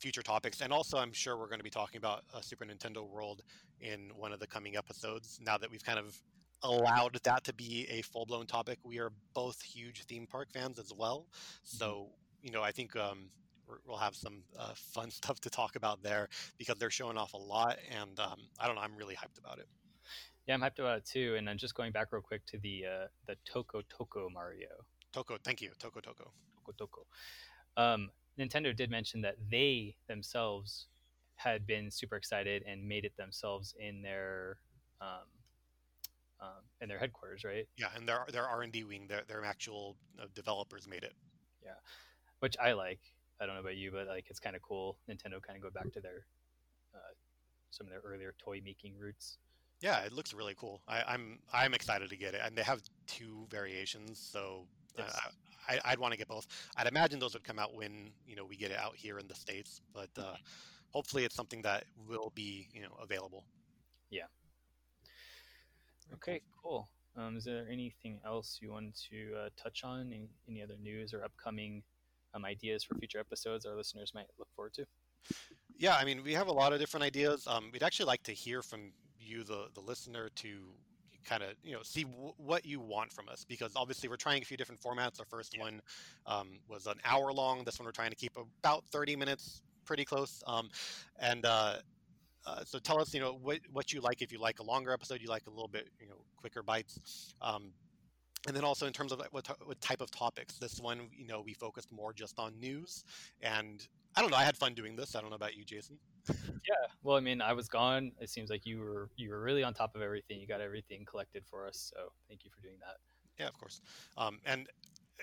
future 0.00 0.22
topics. 0.22 0.62
And 0.62 0.72
also, 0.72 0.98
I'm 0.98 1.12
sure 1.12 1.36
we're 1.36 1.46
going 1.46 1.60
to 1.60 1.64
be 1.64 1.70
talking 1.70 1.98
about 1.98 2.24
a 2.34 2.42
Super 2.42 2.64
Nintendo 2.64 3.08
World 3.08 3.42
in 3.80 4.10
one 4.16 4.32
of 4.32 4.40
the 4.40 4.46
coming 4.46 4.76
episodes. 4.76 5.38
Now 5.44 5.58
that 5.58 5.70
we've 5.70 5.84
kind 5.84 5.98
of 5.98 6.16
allowed 6.62 7.18
that 7.22 7.44
to 7.44 7.54
be 7.54 7.86
a 7.90 8.02
full 8.02 8.26
blown 8.26 8.46
topic, 8.46 8.78
we 8.82 8.98
are 8.98 9.12
both 9.34 9.62
huge 9.62 10.04
theme 10.04 10.26
park 10.26 10.48
fans 10.52 10.78
as 10.78 10.92
well. 10.96 11.26
So, 11.62 11.86
mm-hmm. 11.86 12.46
you 12.46 12.52
know, 12.52 12.62
I 12.62 12.72
think 12.72 12.96
um, 12.96 13.28
we'll 13.86 13.98
have 13.98 14.14
some 14.14 14.42
uh, 14.58 14.72
fun 14.74 15.10
stuff 15.10 15.40
to 15.40 15.50
talk 15.50 15.76
about 15.76 16.02
there 16.02 16.28
because 16.58 16.78
they're 16.78 16.90
showing 16.90 17.16
off 17.16 17.34
a 17.34 17.38
lot. 17.38 17.76
And 17.90 18.18
um, 18.18 18.38
I 18.58 18.66
don't 18.66 18.76
know, 18.76 18.82
I'm 18.82 18.96
really 18.96 19.14
hyped 19.14 19.38
about 19.38 19.58
it. 19.58 19.68
Yeah, 20.46 20.54
I'm 20.54 20.62
hyped 20.62 20.78
about 20.78 20.98
it 20.98 21.04
too. 21.04 21.36
And 21.36 21.48
I'm 21.48 21.58
just 21.58 21.74
going 21.74 21.92
back 21.92 22.12
real 22.12 22.22
quick 22.22 22.44
to 22.46 22.58
the 22.58 22.84
uh, 22.86 23.06
the 23.26 23.36
Toco 23.50 23.82
Toco 23.82 24.32
Mario. 24.32 24.68
Toco, 25.14 25.38
thank 25.44 25.60
you, 25.60 25.70
Toco 25.78 26.02
Toco. 26.02 26.30
Toco 26.56 26.72
Toco. 26.76 27.80
Um, 27.80 28.10
Nintendo 28.38 28.74
did 28.74 28.90
mention 28.90 29.20
that 29.22 29.36
they 29.50 29.96
themselves 30.08 30.86
had 31.36 31.66
been 31.66 31.90
super 31.90 32.16
excited 32.16 32.62
and 32.66 32.86
made 32.86 33.04
it 33.04 33.16
themselves 33.16 33.74
in 33.78 34.02
their 34.02 34.58
um, 35.00 35.26
um, 36.40 36.62
in 36.80 36.88
their 36.88 36.98
headquarters, 36.98 37.44
right? 37.44 37.66
Yeah, 37.76 37.88
and 37.96 38.08
their 38.08 38.26
their 38.32 38.46
R 38.46 38.62
and 38.62 38.72
D 38.72 38.84
wing, 38.84 39.06
their 39.08 39.22
their 39.26 39.44
actual 39.44 39.96
uh, 40.20 40.26
developers 40.34 40.86
made 40.86 41.02
it. 41.02 41.14
Yeah, 41.62 41.72
which 42.40 42.56
I 42.58 42.72
like. 42.72 43.00
I 43.40 43.46
don't 43.46 43.54
know 43.54 43.62
about 43.62 43.76
you, 43.76 43.90
but 43.90 44.06
like 44.06 44.26
it's 44.28 44.40
kind 44.40 44.54
of 44.54 44.62
cool. 44.62 44.98
Nintendo 45.08 45.40
kind 45.42 45.56
of 45.56 45.62
go 45.62 45.70
back 45.70 45.92
to 45.92 46.00
their 46.00 46.26
uh, 46.94 47.14
some 47.70 47.86
of 47.86 47.90
their 47.90 48.00
earlier 48.00 48.34
toy 48.38 48.60
making 48.64 48.98
roots. 48.98 49.38
Yeah, 49.80 50.00
it 50.00 50.12
looks 50.12 50.34
really 50.34 50.54
cool. 50.56 50.82
I, 50.86 50.98
am 50.98 51.04
I'm, 51.08 51.38
I'm 51.52 51.74
excited 51.74 52.10
to 52.10 52.16
get 52.16 52.34
it, 52.34 52.42
and 52.44 52.54
they 52.54 52.62
have 52.62 52.82
two 53.06 53.46
variations, 53.48 54.18
so 54.18 54.66
yes. 54.98 55.18
uh, 55.24 55.30
I, 55.68 55.90
would 55.90 55.98
want 55.98 56.12
to 56.12 56.18
get 56.18 56.28
both. 56.28 56.46
I'd 56.76 56.86
imagine 56.86 57.18
those 57.18 57.34
would 57.34 57.44
come 57.44 57.58
out 57.58 57.74
when 57.74 58.10
you 58.26 58.36
know 58.36 58.44
we 58.44 58.56
get 58.56 58.70
it 58.70 58.78
out 58.78 58.96
here 58.96 59.18
in 59.18 59.28
the 59.28 59.34
states, 59.34 59.80
but 59.92 60.10
uh, 60.18 60.34
hopefully 60.90 61.24
it's 61.24 61.34
something 61.34 61.62
that 61.62 61.84
will 62.08 62.32
be 62.34 62.68
you 62.72 62.82
know 62.82 62.96
available. 63.02 63.44
Yeah. 64.10 64.24
Okay, 66.14 66.40
cool. 66.62 66.88
Um, 67.16 67.36
is 67.36 67.44
there 67.44 67.66
anything 67.70 68.20
else 68.24 68.58
you 68.60 68.70
want 68.70 68.98
to 69.10 69.34
uh, 69.36 69.48
touch 69.56 69.82
on? 69.84 70.12
Any, 70.12 70.28
any, 70.48 70.62
other 70.62 70.76
news 70.80 71.12
or 71.12 71.24
upcoming 71.24 71.82
um, 72.34 72.44
ideas 72.44 72.84
for 72.84 72.94
future 72.96 73.18
episodes 73.18 73.66
our 73.66 73.74
listeners 73.74 74.12
might 74.14 74.26
look 74.38 74.48
forward 74.54 74.74
to? 74.74 74.86
Yeah, 75.76 75.96
I 75.96 76.04
mean, 76.04 76.22
we 76.22 76.34
have 76.34 76.48
a 76.48 76.52
lot 76.52 76.72
of 76.72 76.78
different 76.78 77.04
ideas. 77.04 77.46
Um, 77.46 77.70
we'd 77.72 77.82
actually 77.82 78.06
like 78.06 78.22
to 78.24 78.32
hear 78.32 78.62
from 78.62 78.92
you, 79.18 79.44
the 79.44 79.68
the 79.74 79.80
listener, 79.80 80.28
to 80.36 80.48
kind 81.24 81.42
of 81.42 81.50
you 81.62 81.72
know 81.72 81.82
see 81.82 82.04
w- 82.04 82.32
what 82.36 82.64
you 82.64 82.80
want 82.80 83.12
from 83.12 83.28
us 83.28 83.44
because 83.44 83.72
obviously 83.76 84.08
we're 84.08 84.16
trying 84.16 84.42
a 84.42 84.44
few 84.44 84.56
different 84.56 84.80
formats. 84.80 85.18
Our 85.18 85.26
first 85.26 85.56
yeah. 85.56 85.64
one 85.64 85.82
um, 86.26 86.48
was 86.68 86.86
an 86.86 86.96
hour 87.04 87.32
long. 87.32 87.64
This 87.64 87.78
one 87.78 87.86
we're 87.86 87.92
trying 87.92 88.10
to 88.10 88.16
keep 88.16 88.36
about 88.36 88.84
30 88.92 89.16
minutes, 89.16 89.62
pretty 89.84 90.04
close. 90.04 90.42
Um, 90.46 90.68
and 91.18 91.44
uh, 91.44 91.76
uh, 92.46 92.64
so 92.64 92.78
tell 92.78 93.00
us, 93.00 93.12
you 93.14 93.20
know, 93.20 93.38
what 93.42 93.60
what 93.72 93.92
you 93.92 94.00
like. 94.00 94.22
If 94.22 94.32
you 94.32 94.40
like 94.40 94.60
a 94.60 94.64
longer 94.64 94.92
episode, 94.92 95.20
you 95.20 95.28
like 95.28 95.46
a 95.46 95.50
little 95.50 95.68
bit, 95.68 95.88
you 96.00 96.08
know, 96.08 96.16
quicker 96.36 96.62
bites. 96.62 97.34
Um, 97.42 97.72
and 98.46 98.56
then 98.56 98.64
also 98.64 98.86
in 98.86 98.92
terms 98.92 99.12
of 99.12 99.20
what, 99.30 99.46
what 99.64 99.80
type 99.80 100.00
of 100.00 100.10
topics 100.10 100.54
this 100.54 100.80
one 100.80 101.08
you 101.12 101.26
know 101.26 101.42
we 101.42 101.52
focused 101.52 101.92
more 101.92 102.12
just 102.12 102.38
on 102.38 102.58
news 102.58 103.04
and 103.42 103.86
i 104.16 104.20
don't 104.20 104.30
know 104.30 104.36
i 104.36 104.44
had 104.44 104.56
fun 104.56 104.74
doing 104.74 104.96
this 104.96 105.14
i 105.14 105.20
don't 105.20 105.30
know 105.30 105.36
about 105.36 105.56
you 105.56 105.64
jason. 105.64 105.98
Yeah 106.68 106.86
well 107.02 107.16
i 107.16 107.20
mean 107.20 107.40
i 107.40 107.52
was 107.52 107.68
gone 107.68 108.12
it 108.20 108.28
seems 108.28 108.50
like 108.50 108.66
you 108.66 108.78
were 108.80 109.08
you 109.16 109.30
were 109.30 109.40
really 109.40 109.62
on 109.62 109.72
top 109.74 109.94
of 109.94 110.02
everything 110.02 110.38
you 110.40 110.46
got 110.46 110.60
everything 110.60 111.04
collected 111.04 111.44
for 111.48 111.66
us 111.66 111.92
so 111.94 112.12
thank 112.28 112.44
you 112.44 112.50
for 112.50 112.60
doing 112.60 112.76
that. 112.80 112.96
Yeah 113.38 113.48
of 113.48 113.58
course. 113.58 113.80
Um, 114.18 114.38
and 114.44 114.66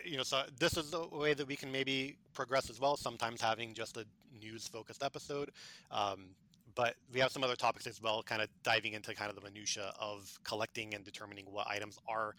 you 0.04 0.18
know 0.18 0.24
so 0.24 0.44
this 0.60 0.78
is 0.78 0.90
the 0.92 1.08
way 1.12 1.34
that 1.34 1.48
we 1.48 1.56
can 1.56 1.72
maybe 1.72 2.18
progress 2.34 2.70
as 2.70 2.80
well 2.80 2.98
sometimes 2.98 3.42
having 3.42 3.74
just 3.74 3.98
a 3.98 4.06
news 4.40 4.68
focused 4.68 5.04
episode 5.04 5.52
um, 5.92 6.30
but 6.76 6.96
we 7.12 7.20
have 7.20 7.32
some 7.32 7.44
other 7.44 7.56
topics 7.56 7.88
as 7.88 8.02
well 8.02 8.22
kind 8.24 8.42
of 8.42 8.50
diving 8.64 8.94
into 8.94 9.14
kind 9.14 9.30
of 9.30 9.36
the 9.36 9.42
minutia 9.42 9.94
of 10.00 10.38
collecting 10.44 10.94
and 10.94 11.04
determining 11.04 11.46
what 11.46 11.68
items 11.68 11.98
are 12.08 12.34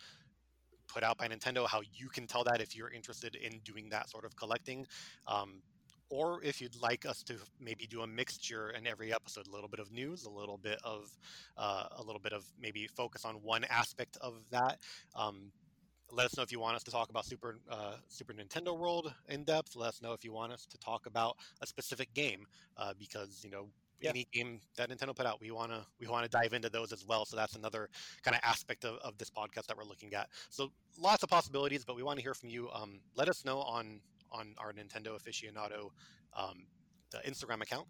put 0.88 1.02
out 1.02 1.18
by 1.18 1.28
Nintendo, 1.28 1.66
how 1.68 1.82
you 1.94 2.08
can 2.08 2.26
tell 2.26 2.42
that 2.44 2.60
if 2.60 2.74
you're 2.74 2.90
interested 2.90 3.36
in 3.36 3.60
doing 3.64 3.88
that 3.90 4.08
sort 4.10 4.24
of 4.24 4.34
collecting. 4.36 4.86
Um, 5.26 5.62
or 6.10 6.42
if 6.42 6.60
you'd 6.60 6.80
like 6.80 7.04
us 7.06 7.22
to 7.24 7.34
maybe 7.60 7.86
do 7.86 8.02
a 8.02 8.06
mixture 8.06 8.70
in 8.70 8.86
every 8.86 9.12
episode, 9.12 9.46
a 9.46 9.50
little 9.50 9.68
bit 9.68 9.80
of 9.80 9.92
news, 9.92 10.24
a 10.24 10.30
little 10.30 10.58
bit 10.58 10.78
of 10.84 11.10
uh, 11.56 11.84
a 11.96 12.02
little 12.02 12.20
bit 12.20 12.32
of 12.32 12.44
maybe 12.60 12.86
focus 12.86 13.24
on 13.24 13.36
one 13.36 13.64
aspect 13.64 14.16
of 14.20 14.34
that. 14.50 14.78
Um, 15.14 15.52
let 16.10 16.26
us 16.26 16.36
know 16.36 16.42
if 16.42 16.50
you 16.50 16.60
want 16.60 16.76
us 16.76 16.82
to 16.84 16.90
talk 16.90 17.10
about 17.10 17.26
Super 17.26 17.58
uh, 17.70 17.96
Super 18.08 18.32
Nintendo 18.32 18.76
World 18.76 19.12
in 19.28 19.44
depth. 19.44 19.76
Let 19.76 19.88
us 19.88 20.02
know 20.02 20.12
if 20.12 20.24
you 20.24 20.32
want 20.32 20.52
us 20.52 20.64
to 20.66 20.78
talk 20.78 21.06
about 21.06 21.36
a 21.60 21.66
specific 21.66 22.12
game, 22.14 22.46
uh, 22.76 22.94
because 22.98 23.42
you 23.44 23.50
know 23.50 23.66
yeah. 24.00 24.10
any 24.10 24.26
game 24.32 24.60
that 24.76 24.90
Nintendo 24.90 25.14
put 25.14 25.26
out. 25.26 25.40
We 25.40 25.50
want 25.50 25.70
to 25.72 25.84
we 26.00 26.06
want 26.06 26.24
to 26.24 26.30
dive 26.30 26.52
into 26.52 26.70
those 26.70 26.92
as 26.92 27.04
well. 27.06 27.24
So 27.24 27.36
that's 27.36 27.56
another 27.56 27.88
kind 28.22 28.34
of 28.34 28.40
aspect 28.44 28.84
of, 28.84 28.96
of 28.98 29.18
this 29.18 29.30
podcast 29.30 29.66
that 29.66 29.76
we're 29.76 29.84
looking 29.84 30.14
at. 30.14 30.28
So 30.50 30.70
lots 30.98 31.22
of 31.22 31.28
possibilities, 31.28 31.84
but 31.84 31.96
we 31.96 32.02
want 32.02 32.18
to 32.18 32.22
hear 32.22 32.34
from 32.34 32.48
you. 32.48 32.68
Um, 32.72 33.00
let 33.16 33.28
us 33.28 33.44
know 33.44 33.60
on 33.60 34.00
on 34.32 34.54
our 34.58 34.72
Nintendo 34.72 35.18
aficionado 35.18 35.90
um, 36.36 36.66
Instagram 37.26 37.62
account. 37.62 37.86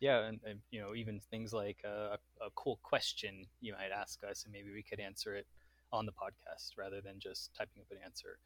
Yeah, 0.00 0.26
and, 0.26 0.38
and, 0.44 0.60
you 0.70 0.80
know 0.80 0.94
even 0.94 1.20
things 1.30 1.52
like 1.52 1.78
a, 1.84 2.18
a 2.40 2.50
cool 2.54 2.78
question 2.82 3.46
you 3.60 3.72
might 3.72 3.90
ask 3.94 4.22
us, 4.22 4.44
and 4.44 4.52
maybe 4.52 4.72
we 4.72 4.82
could 4.82 5.00
answer 5.00 5.34
it 5.34 5.46
on 5.92 6.06
the 6.06 6.12
podcast 6.12 6.72
rather 6.76 7.00
than 7.00 7.18
just 7.18 7.52
typing 7.54 7.82
up 7.82 7.88
an 7.90 7.98
answer. 8.04 8.38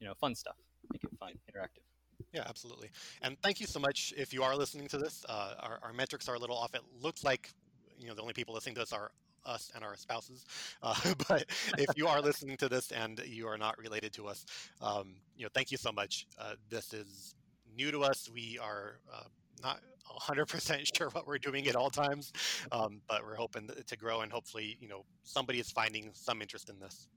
You 0.00 0.06
know, 0.06 0.14
fun 0.14 0.34
stuff. 0.34 0.56
Make 0.92 1.04
it 1.04 1.10
fun, 1.18 1.32
interactive. 1.50 1.88
Yeah, 2.32 2.44
absolutely. 2.46 2.90
And 3.22 3.40
thank 3.42 3.60
you 3.60 3.66
so 3.66 3.80
much. 3.80 4.12
If 4.16 4.34
you 4.34 4.42
are 4.42 4.54
listening 4.54 4.88
to 4.88 4.98
this, 4.98 5.24
uh, 5.28 5.54
our, 5.60 5.78
our 5.82 5.92
metrics 5.92 6.28
are 6.28 6.34
a 6.34 6.38
little 6.38 6.56
off. 6.56 6.74
It 6.74 6.82
looks 7.00 7.24
like 7.24 7.50
you 7.98 8.08
know 8.08 8.14
the 8.14 8.22
only 8.22 8.34
people 8.34 8.54
listening 8.54 8.74
to 8.76 8.80
this 8.80 8.92
are 8.92 9.10
us 9.48 9.72
and 9.74 9.82
our 9.82 9.96
spouses. 9.96 10.44
Uh, 10.82 10.94
but 11.28 11.46
if 11.78 11.88
you 11.96 12.06
are 12.06 12.20
listening 12.20 12.56
to 12.58 12.68
this 12.68 12.92
and 12.92 13.20
you 13.26 13.48
are 13.48 13.58
not 13.58 13.78
related 13.78 14.12
to 14.12 14.26
us, 14.26 14.44
um, 14.80 15.14
you 15.36 15.44
know, 15.44 15.50
thank 15.54 15.70
you 15.70 15.78
so 15.78 15.90
much. 15.90 16.26
Uh, 16.38 16.52
this 16.70 16.92
is 16.92 17.34
new 17.76 17.90
to 17.90 18.02
us. 18.02 18.28
We 18.32 18.58
are 18.62 19.00
uh, 19.12 19.24
not 19.62 19.80
100% 20.20 20.90
sure 20.96 21.10
what 21.10 21.26
we're 21.26 21.38
doing 21.38 21.66
at 21.68 21.76
all 21.76 21.90
times, 21.90 22.32
um, 22.72 23.00
but 23.08 23.24
we're 23.24 23.36
hoping 23.36 23.68
to 23.86 23.96
grow 23.96 24.20
and 24.20 24.30
hopefully, 24.30 24.76
you 24.80 24.88
know, 24.88 25.04
somebody 25.22 25.58
is 25.58 25.70
finding 25.70 26.10
some 26.12 26.42
interest 26.42 26.68
in 26.68 26.78
this. 26.78 27.08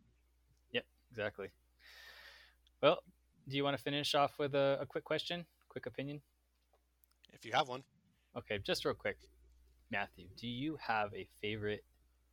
Yep, 0.71 0.85
exactly. 1.11 1.49
Well, 2.81 2.99
do 3.47 3.57
you 3.57 3.63
want 3.63 3.77
to 3.77 3.83
finish 3.83 4.15
off 4.15 4.39
with 4.39 4.55
a, 4.55 4.79
a 4.81 4.85
quick 4.85 5.03
question, 5.03 5.45
quick 5.69 5.85
opinion? 5.85 6.21
If 7.33 7.45
you 7.45 7.51
have 7.53 7.67
one. 7.67 7.83
Okay, 8.37 8.59
just 8.59 8.85
real 8.85 8.93
quick. 8.93 9.17
Matthew, 9.91 10.27
do 10.37 10.47
you 10.47 10.77
have 10.79 11.13
a 11.13 11.27
favorite 11.41 11.83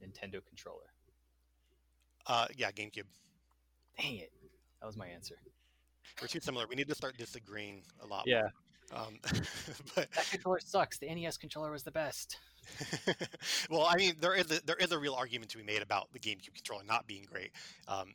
Nintendo 0.03 0.45
controller? 0.47 0.93
Uh, 2.27 2.47
yeah, 2.57 2.71
GameCube. 2.71 3.05
Dang 4.01 4.17
it, 4.17 4.33
that 4.81 4.87
was 4.87 4.97
my 4.97 5.07
answer. 5.07 5.37
We're 6.21 6.29
too 6.29 6.41
similar. 6.41 6.67
We 6.69 6.77
need 6.77 6.89
to 6.89 6.95
start 6.95 7.17
disagreeing 7.17 7.83
a 8.03 8.07
lot. 8.07 8.25
Yeah. 8.27 8.49
Um, 8.93 9.19
but 9.95 10.11
that 10.13 10.29
controller 10.31 10.61
sucks. 10.61 10.99
The 10.99 11.15
NES 11.15 11.37
controller 11.37 11.71
was 11.71 11.83
the 11.83 11.91
best. 11.91 12.39
well, 13.71 13.87
I 13.89 13.97
mean, 13.97 14.15
there 14.21 14.35
is 14.35 14.51
a, 14.51 14.65
there 14.65 14.77
is 14.77 14.93
a 14.93 14.99
real 14.99 15.15
argument 15.15 15.51
to 15.53 15.59
be 15.59 15.65
made 15.65 15.83
about 15.83 16.13
the 16.13 16.19
GameCube 16.19 16.55
controller 16.55 16.85
not 16.85 17.07
being 17.07 17.27
great. 17.31 17.53
Um, 17.87 18.15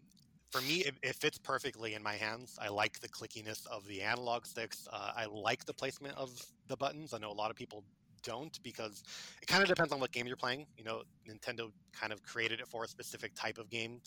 for 0.51 0.61
me, 0.61 0.83
it, 0.85 0.93
it, 1.01 1.15
fits 1.15 1.39
perfectly 1.39 1.95
in 1.95 2.03
my 2.03 2.13
hands. 2.13 2.57
I 2.61 2.69
like 2.69 2.99
the 2.99 3.09
clickiness 3.09 3.65
of 3.67 3.87
the 3.87 4.01
analog 4.01 4.45
sticks. 4.45 4.87
Uh, 4.91 5.11
I 5.15 5.25
like 5.25 5.65
the 5.65 5.73
placement 5.73 6.15
of 6.15 6.29
the 6.67 6.77
buttons. 6.77 7.13
I 7.13 7.17
know 7.17 7.31
a 7.31 7.33
lot 7.33 7.49
of 7.49 7.55
people 7.55 7.83
don't 8.23 8.61
because 8.63 9.03
it 9.41 9.47
kind 9.47 9.61
of 9.61 9.69
depends 9.69 9.93
on 9.93 9.99
what 9.99 10.11
game 10.11 10.27
you're 10.27 10.35
playing. 10.37 10.65
You 10.77 10.83
know, 10.83 11.03
Nintendo 11.29 11.71
kind 11.91 12.11
of 12.11 12.23
created 12.23 12.59
it 12.59 12.67
for 12.67 12.83
a 12.83 12.87
specific 12.87 13.33
type 13.35 13.57
of 13.57 13.69
game, 13.69 14.01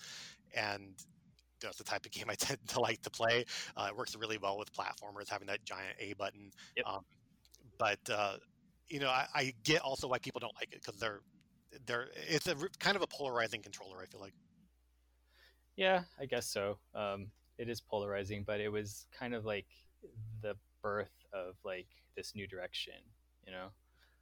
and 0.55 0.95
that's 1.61 1.79
the 1.79 1.85
type 1.85 2.05
of 2.05 2.13
game 2.13 2.25
I 2.29 2.35
tend 2.39 2.59
to 2.69 2.81
like 2.81 3.03
to 3.03 3.11
play. 3.11 3.45
Uh, 3.77 3.89
it 3.91 3.97
works 3.97 4.17
really 4.17 4.39
well 4.39 4.59
with 4.59 4.73
platformers, 4.73 5.29
having 5.29 5.47
that 5.49 5.65
giant 5.65 5.97
A 6.01 6.15
button. 6.15 6.51
Yep. 6.77 6.87
Um, 6.87 7.05
but 7.79 8.01
uh, 8.11 8.37
you 8.89 9.01
know, 9.01 9.09
I, 9.09 9.27
I, 9.35 9.55
get 9.65 9.83
also 9.83 10.09
why 10.09 10.19
people 10.19 10.41
don't 10.41 10.55
like 10.55 10.73
it 10.73 10.83
because 10.85 10.99
they're 11.01 11.21
they're 11.87 12.09
it's 12.29 12.47
a 12.47 12.55
kind 12.79 12.97
of 12.97 13.03
a 13.03 13.07
polarizing 13.07 13.63
controller. 13.63 13.99
I 14.03 14.07
feel 14.07 14.21
like. 14.21 14.35
Yeah, 15.77 16.05
I 16.19 16.25
guess 16.25 16.47
so. 16.47 16.79
Um, 16.95 17.27
it 17.59 17.69
is 17.69 17.81
polarizing, 17.81 18.45
but 18.47 18.61
it 18.61 18.71
was 18.71 19.07
kind 19.19 19.35
of 19.35 19.45
like 19.45 19.67
the 20.43 20.55
birth 20.83 21.13
of 21.33 21.57
like 21.65 21.89
this 22.17 22.35
new 22.35 22.47
direction, 22.47 22.95
you 23.47 23.53
know? 23.53 23.69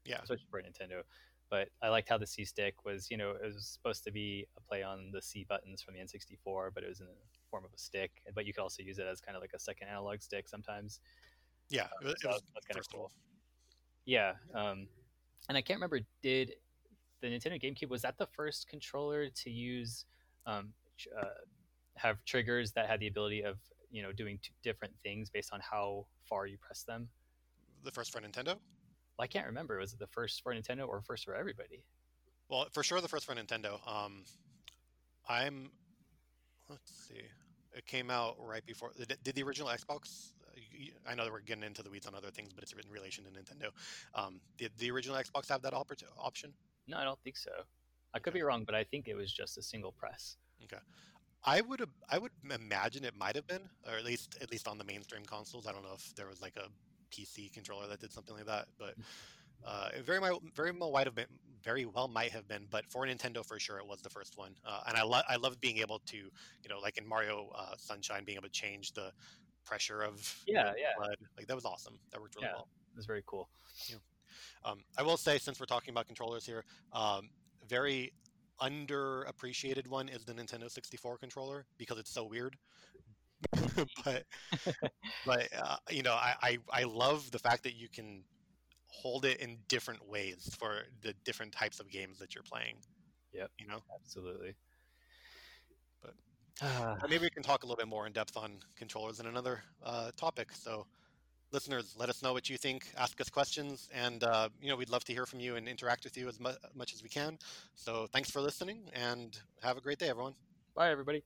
Yeah. 0.05 0.19
Especially 0.23 0.47
for 0.51 0.61
Nintendo. 0.61 1.03
But 1.51 1.69
I 1.83 1.89
liked 1.89 2.09
how 2.09 2.19
the 2.19 2.27
C 2.27 2.45
stick 2.45 2.85
was, 2.85 3.11
you 3.11 3.17
know, 3.17 3.33
it 3.33 3.45
was 3.45 3.67
supposed 3.67 4.03
to 4.05 4.11
be 4.11 4.47
a 4.57 4.61
play 4.61 4.83
on 4.83 5.11
the 5.13 5.21
C 5.21 5.45
buttons 5.49 5.83
from 5.83 5.95
the 5.95 6.01
N64, 6.01 6.71
but 6.75 6.83
it 6.83 6.89
was 6.89 7.01
in 7.01 7.07
the 7.07 7.13
form 7.51 7.65
of 7.65 7.73
a 7.73 7.79
stick. 7.79 8.11
But 8.35 8.47
you 8.47 8.53
could 8.53 8.63
also 8.63 8.83
use 8.83 8.99
it 8.99 9.07
as 9.07 9.21
kind 9.21 9.37
of 9.37 9.43
like 9.43 9.53
a 9.55 9.59
second 9.59 9.89
analog 9.89 10.21
stick 10.21 10.49
sometimes. 10.49 11.01
Yeah, 11.71 11.83
um, 12.03 12.09
it, 12.09 12.17
so 12.21 12.29
was, 12.29 12.43
that's 12.55 12.67
kind 12.67 12.79
of 12.79 12.87
cool. 12.91 13.11
Yeah, 14.07 14.33
um, 14.55 14.87
and 15.49 15.57
I 15.57 15.63
can't 15.63 15.79
remember. 15.79 16.01
Did 16.23 16.55
the 17.21 17.29
Nintendo 17.29 17.63
GameCube 17.63 17.89
was 17.89 18.03
that 18.03 18.19
the 18.19 18.27
first 18.27 18.69
controller 18.69 19.29
to 19.29 19.51
use 19.51 20.05
um, 20.47 20.73
uh, 21.19 21.27
have 21.97 22.25
triggers 22.25 22.73
that 22.73 22.89
had 22.89 23.01
the 23.01 23.07
ability 23.07 23.43
of 23.43 23.59
you 23.91 24.03
know 24.03 24.13
doing 24.13 24.39
different 24.63 24.95
things 25.03 25.31
based 25.31 25.53
on 25.53 25.61
how 25.61 26.07
far 26.29 26.47
you 26.47 26.59
press 26.59 26.83
them. 26.83 27.09
The 27.85 27.91
first 27.91 28.13
for 28.13 28.21
Nintendo. 28.21 28.57
Well, 29.17 29.25
I 29.25 29.29
can't 29.29 29.47
remember. 29.47 29.79
Was 29.79 29.93
it 29.93 29.99
the 29.99 30.07
first 30.07 30.43
for 30.43 30.53
Nintendo 30.55 30.89
or 30.89 31.01
first 31.03 31.25
for 31.25 31.35
everybody? 31.35 31.85
Well, 32.49 32.67
for 32.73 32.83
sure 32.83 33.01
the 33.01 33.09
first 33.09 33.27
for 33.27 33.35
Nintendo. 33.35 33.79
Um, 33.89 34.25
I'm. 35.29 35.71
Let's 36.69 36.91
see. 37.09 37.23
It 37.77 37.87
came 37.87 38.11
out 38.11 38.37
right 38.39 38.65
before. 38.65 38.93
Did 39.23 39.35
the 39.35 39.43
original 39.43 39.69
Xbox? 39.69 40.33
Uh, 40.47 41.11
I 41.11 41.15
know 41.15 41.25
that 41.25 41.33
we're 41.33 41.41
getting 41.41 41.65
into 41.65 41.83
the 41.83 41.91
weeds 41.91 42.07
on 42.07 42.15
other 42.15 42.31
things, 42.31 42.53
but 42.53 42.63
it's 42.63 42.73
in 42.73 42.91
relation 42.91 43.25
to 43.25 43.31
Nintendo. 43.31 43.71
Um, 44.15 44.41
did 44.57 44.73
the 44.79 44.91
original 44.91 45.17
Xbox 45.17 45.49
have 45.49 45.63
that 45.63 45.75
option? 45.75 46.53
No, 46.87 46.99
I 46.99 47.05
don't 47.05 47.19
think 47.23 47.37
so. 47.37 47.51
I 48.15 48.19
could 48.21 48.33
be 48.33 48.43
wrong, 48.43 48.65
but 48.65 48.75
I 48.75 48.85
think 48.85 49.09
it 49.09 49.15
was 49.15 49.33
just 49.33 49.59
a 49.59 49.63
single 49.63 49.93
press. 49.93 50.37
Okay. 50.63 50.81
I 51.45 51.61
would 51.61 51.87
I 52.09 52.19
would 52.19 52.33
imagine 52.51 53.05
it 53.05 53.17
might 53.19 53.35
have 53.35 53.47
been, 53.47 53.69
or 53.87 53.97
at 53.99 54.05
least 54.05 54.39
at 54.41 54.51
least 54.51 54.67
on 54.67 54.79
the 54.79 54.85
mainstream 54.85 55.25
consoles. 55.25 55.67
I 55.67 55.73
don't 55.73 55.83
know 55.83 55.95
if 55.95 56.15
there 56.15 56.27
was 56.27 56.41
like 56.41 56.57
a 56.57 56.69
PC 57.15 57.53
controller 57.53 57.87
that 57.87 58.01
did 58.01 58.13
something 58.13 58.35
like 58.35 58.47
that, 58.47 58.67
but 58.79 58.95
uh, 59.65 59.89
it 59.97 60.05
very 60.05 60.21
very 60.55 60.73
well 60.73 60.91
might 60.91 61.07
have 61.07 61.15
been, 61.15 61.27
very 61.63 61.85
well 61.85 62.09
might 62.09 62.33
have 62.33 62.47
been. 62.49 62.67
But 62.71 62.87
for 62.87 63.07
Nintendo, 63.07 63.45
for 63.45 63.59
sure, 63.59 63.79
it 63.79 63.87
was 63.87 64.01
the 64.01 64.11
first 64.11 64.37
one. 64.37 64.55
Uh, 64.67 64.81
and 64.89 64.97
I 64.97 65.03
lo- 65.03 65.23
I 65.29 65.37
loved 65.37 65.61
being 65.61 65.79
able 65.79 66.01
to, 66.07 66.17
you 66.17 66.69
know, 66.69 66.79
like 66.81 66.99
in 66.99 67.07
Mario 67.07 67.51
uh, 67.55 67.75
Sunshine, 67.79 68.25
being 68.25 68.37
able 68.37 68.49
to 68.49 68.53
change 68.53 68.93
the 68.93 69.13
pressure 69.65 70.03
of 70.03 70.45
yeah 70.47 70.73
yeah 70.77 70.89
FLUDD. 70.99 71.15
like 71.37 71.47
that 71.47 71.55
was 71.55 71.65
awesome. 71.65 71.99
That 72.13 72.21
worked 72.21 72.37
really 72.37 72.49
yeah, 72.49 72.55
well. 72.55 72.69
It 72.93 72.97
was 72.97 73.07
very 73.07 73.23
cool. 73.27 73.49
Yeah. 73.89 73.97
Um, 74.65 74.81
I 74.99 75.03
will 75.03 75.17
say, 75.17 75.39
since 75.39 75.61
we're 75.61 75.67
talking 75.67 75.93
about 75.93 76.07
controllers 76.07 76.45
here, 76.45 76.65
um, 76.93 77.29
very 77.69 78.13
underappreciated 78.61 79.87
one 79.89 80.09
is 80.09 80.25
the 80.25 80.33
Nintendo 80.33 80.71
64 80.71 81.19
controller 81.19 81.67
because 81.77 81.99
it's 81.99 82.13
so 82.13 82.25
weird. 82.25 82.57
but 84.05 84.25
but 85.25 85.49
uh, 85.57 85.77
you 85.91 86.03
know, 86.03 86.13
I, 86.13 86.35
I 86.43 86.59
I 86.71 86.83
love 86.85 87.31
the 87.31 87.39
fact 87.39 87.63
that 87.65 87.75
you 87.75 87.89
can 87.89 88.25
hold 88.89 89.25
it 89.25 89.41
in 89.41 89.59
different 89.69 90.09
ways 90.09 90.55
for 90.59 90.83
the 91.03 91.15
different 91.25 91.53
types 91.53 91.81
of 91.81 91.91
games 91.91 92.19
that 92.19 92.35
you're 92.35 92.45
playing. 92.45 92.77
Yep. 93.33 93.51
You 93.59 93.67
know, 93.67 93.81
absolutely. 93.95 94.55
But 96.03 96.15
uh, 96.63 96.97
maybe 97.09 97.23
we 97.23 97.31
can 97.31 97.43
talk 97.43 97.65
a 97.65 97.67
little 97.67 97.77
bit 97.77 97.89
more 97.89 98.07
in 98.07 98.13
depth 98.13 98.37
on 98.37 98.59
controllers 98.77 99.21
in 99.21 99.27
another 99.27 99.63
uh, 99.85 100.11
topic. 100.17 100.53
So 100.53 100.87
listeners, 101.53 101.95
let 101.99 102.09
us 102.09 102.23
know 102.23 102.33
what 102.33 102.49
you 102.49 102.57
think. 102.57 102.87
Ask 102.97 103.21
us 103.21 103.29
questions, 103.29 103.89
and 103.93 104.23
uh, 104.25 104.49
you 104.61 104.69
know 104.69 104.77
we'd 104.77 104.91
love 104.91 105.05
to 105.05 105.13
hear 105.13 105.27
from 105.27 105.41
you 105.41 105.57
and 105.57 105.69
interact 105.69 106.05
with 106.05 106.17
you 106.17 106.29
as 106.29 106.39
mu- 106.41 106.51
much 106.75 106.95
as 106.95 107.03
we 107.03 107.09
can. 107.09 107.39
So 107.75 108.07
thanks 108.13 108.31
for 108.31 108.41
listening, 108.41 108.91
and 108.93 109.39
have 109.63 109.77
a 109.77 109.81
great 109.81 109.99
day, 109.99 110.09
everyone. 110.09 110.35
Bye, 110.75 110.91
everybody. 110.91 111.25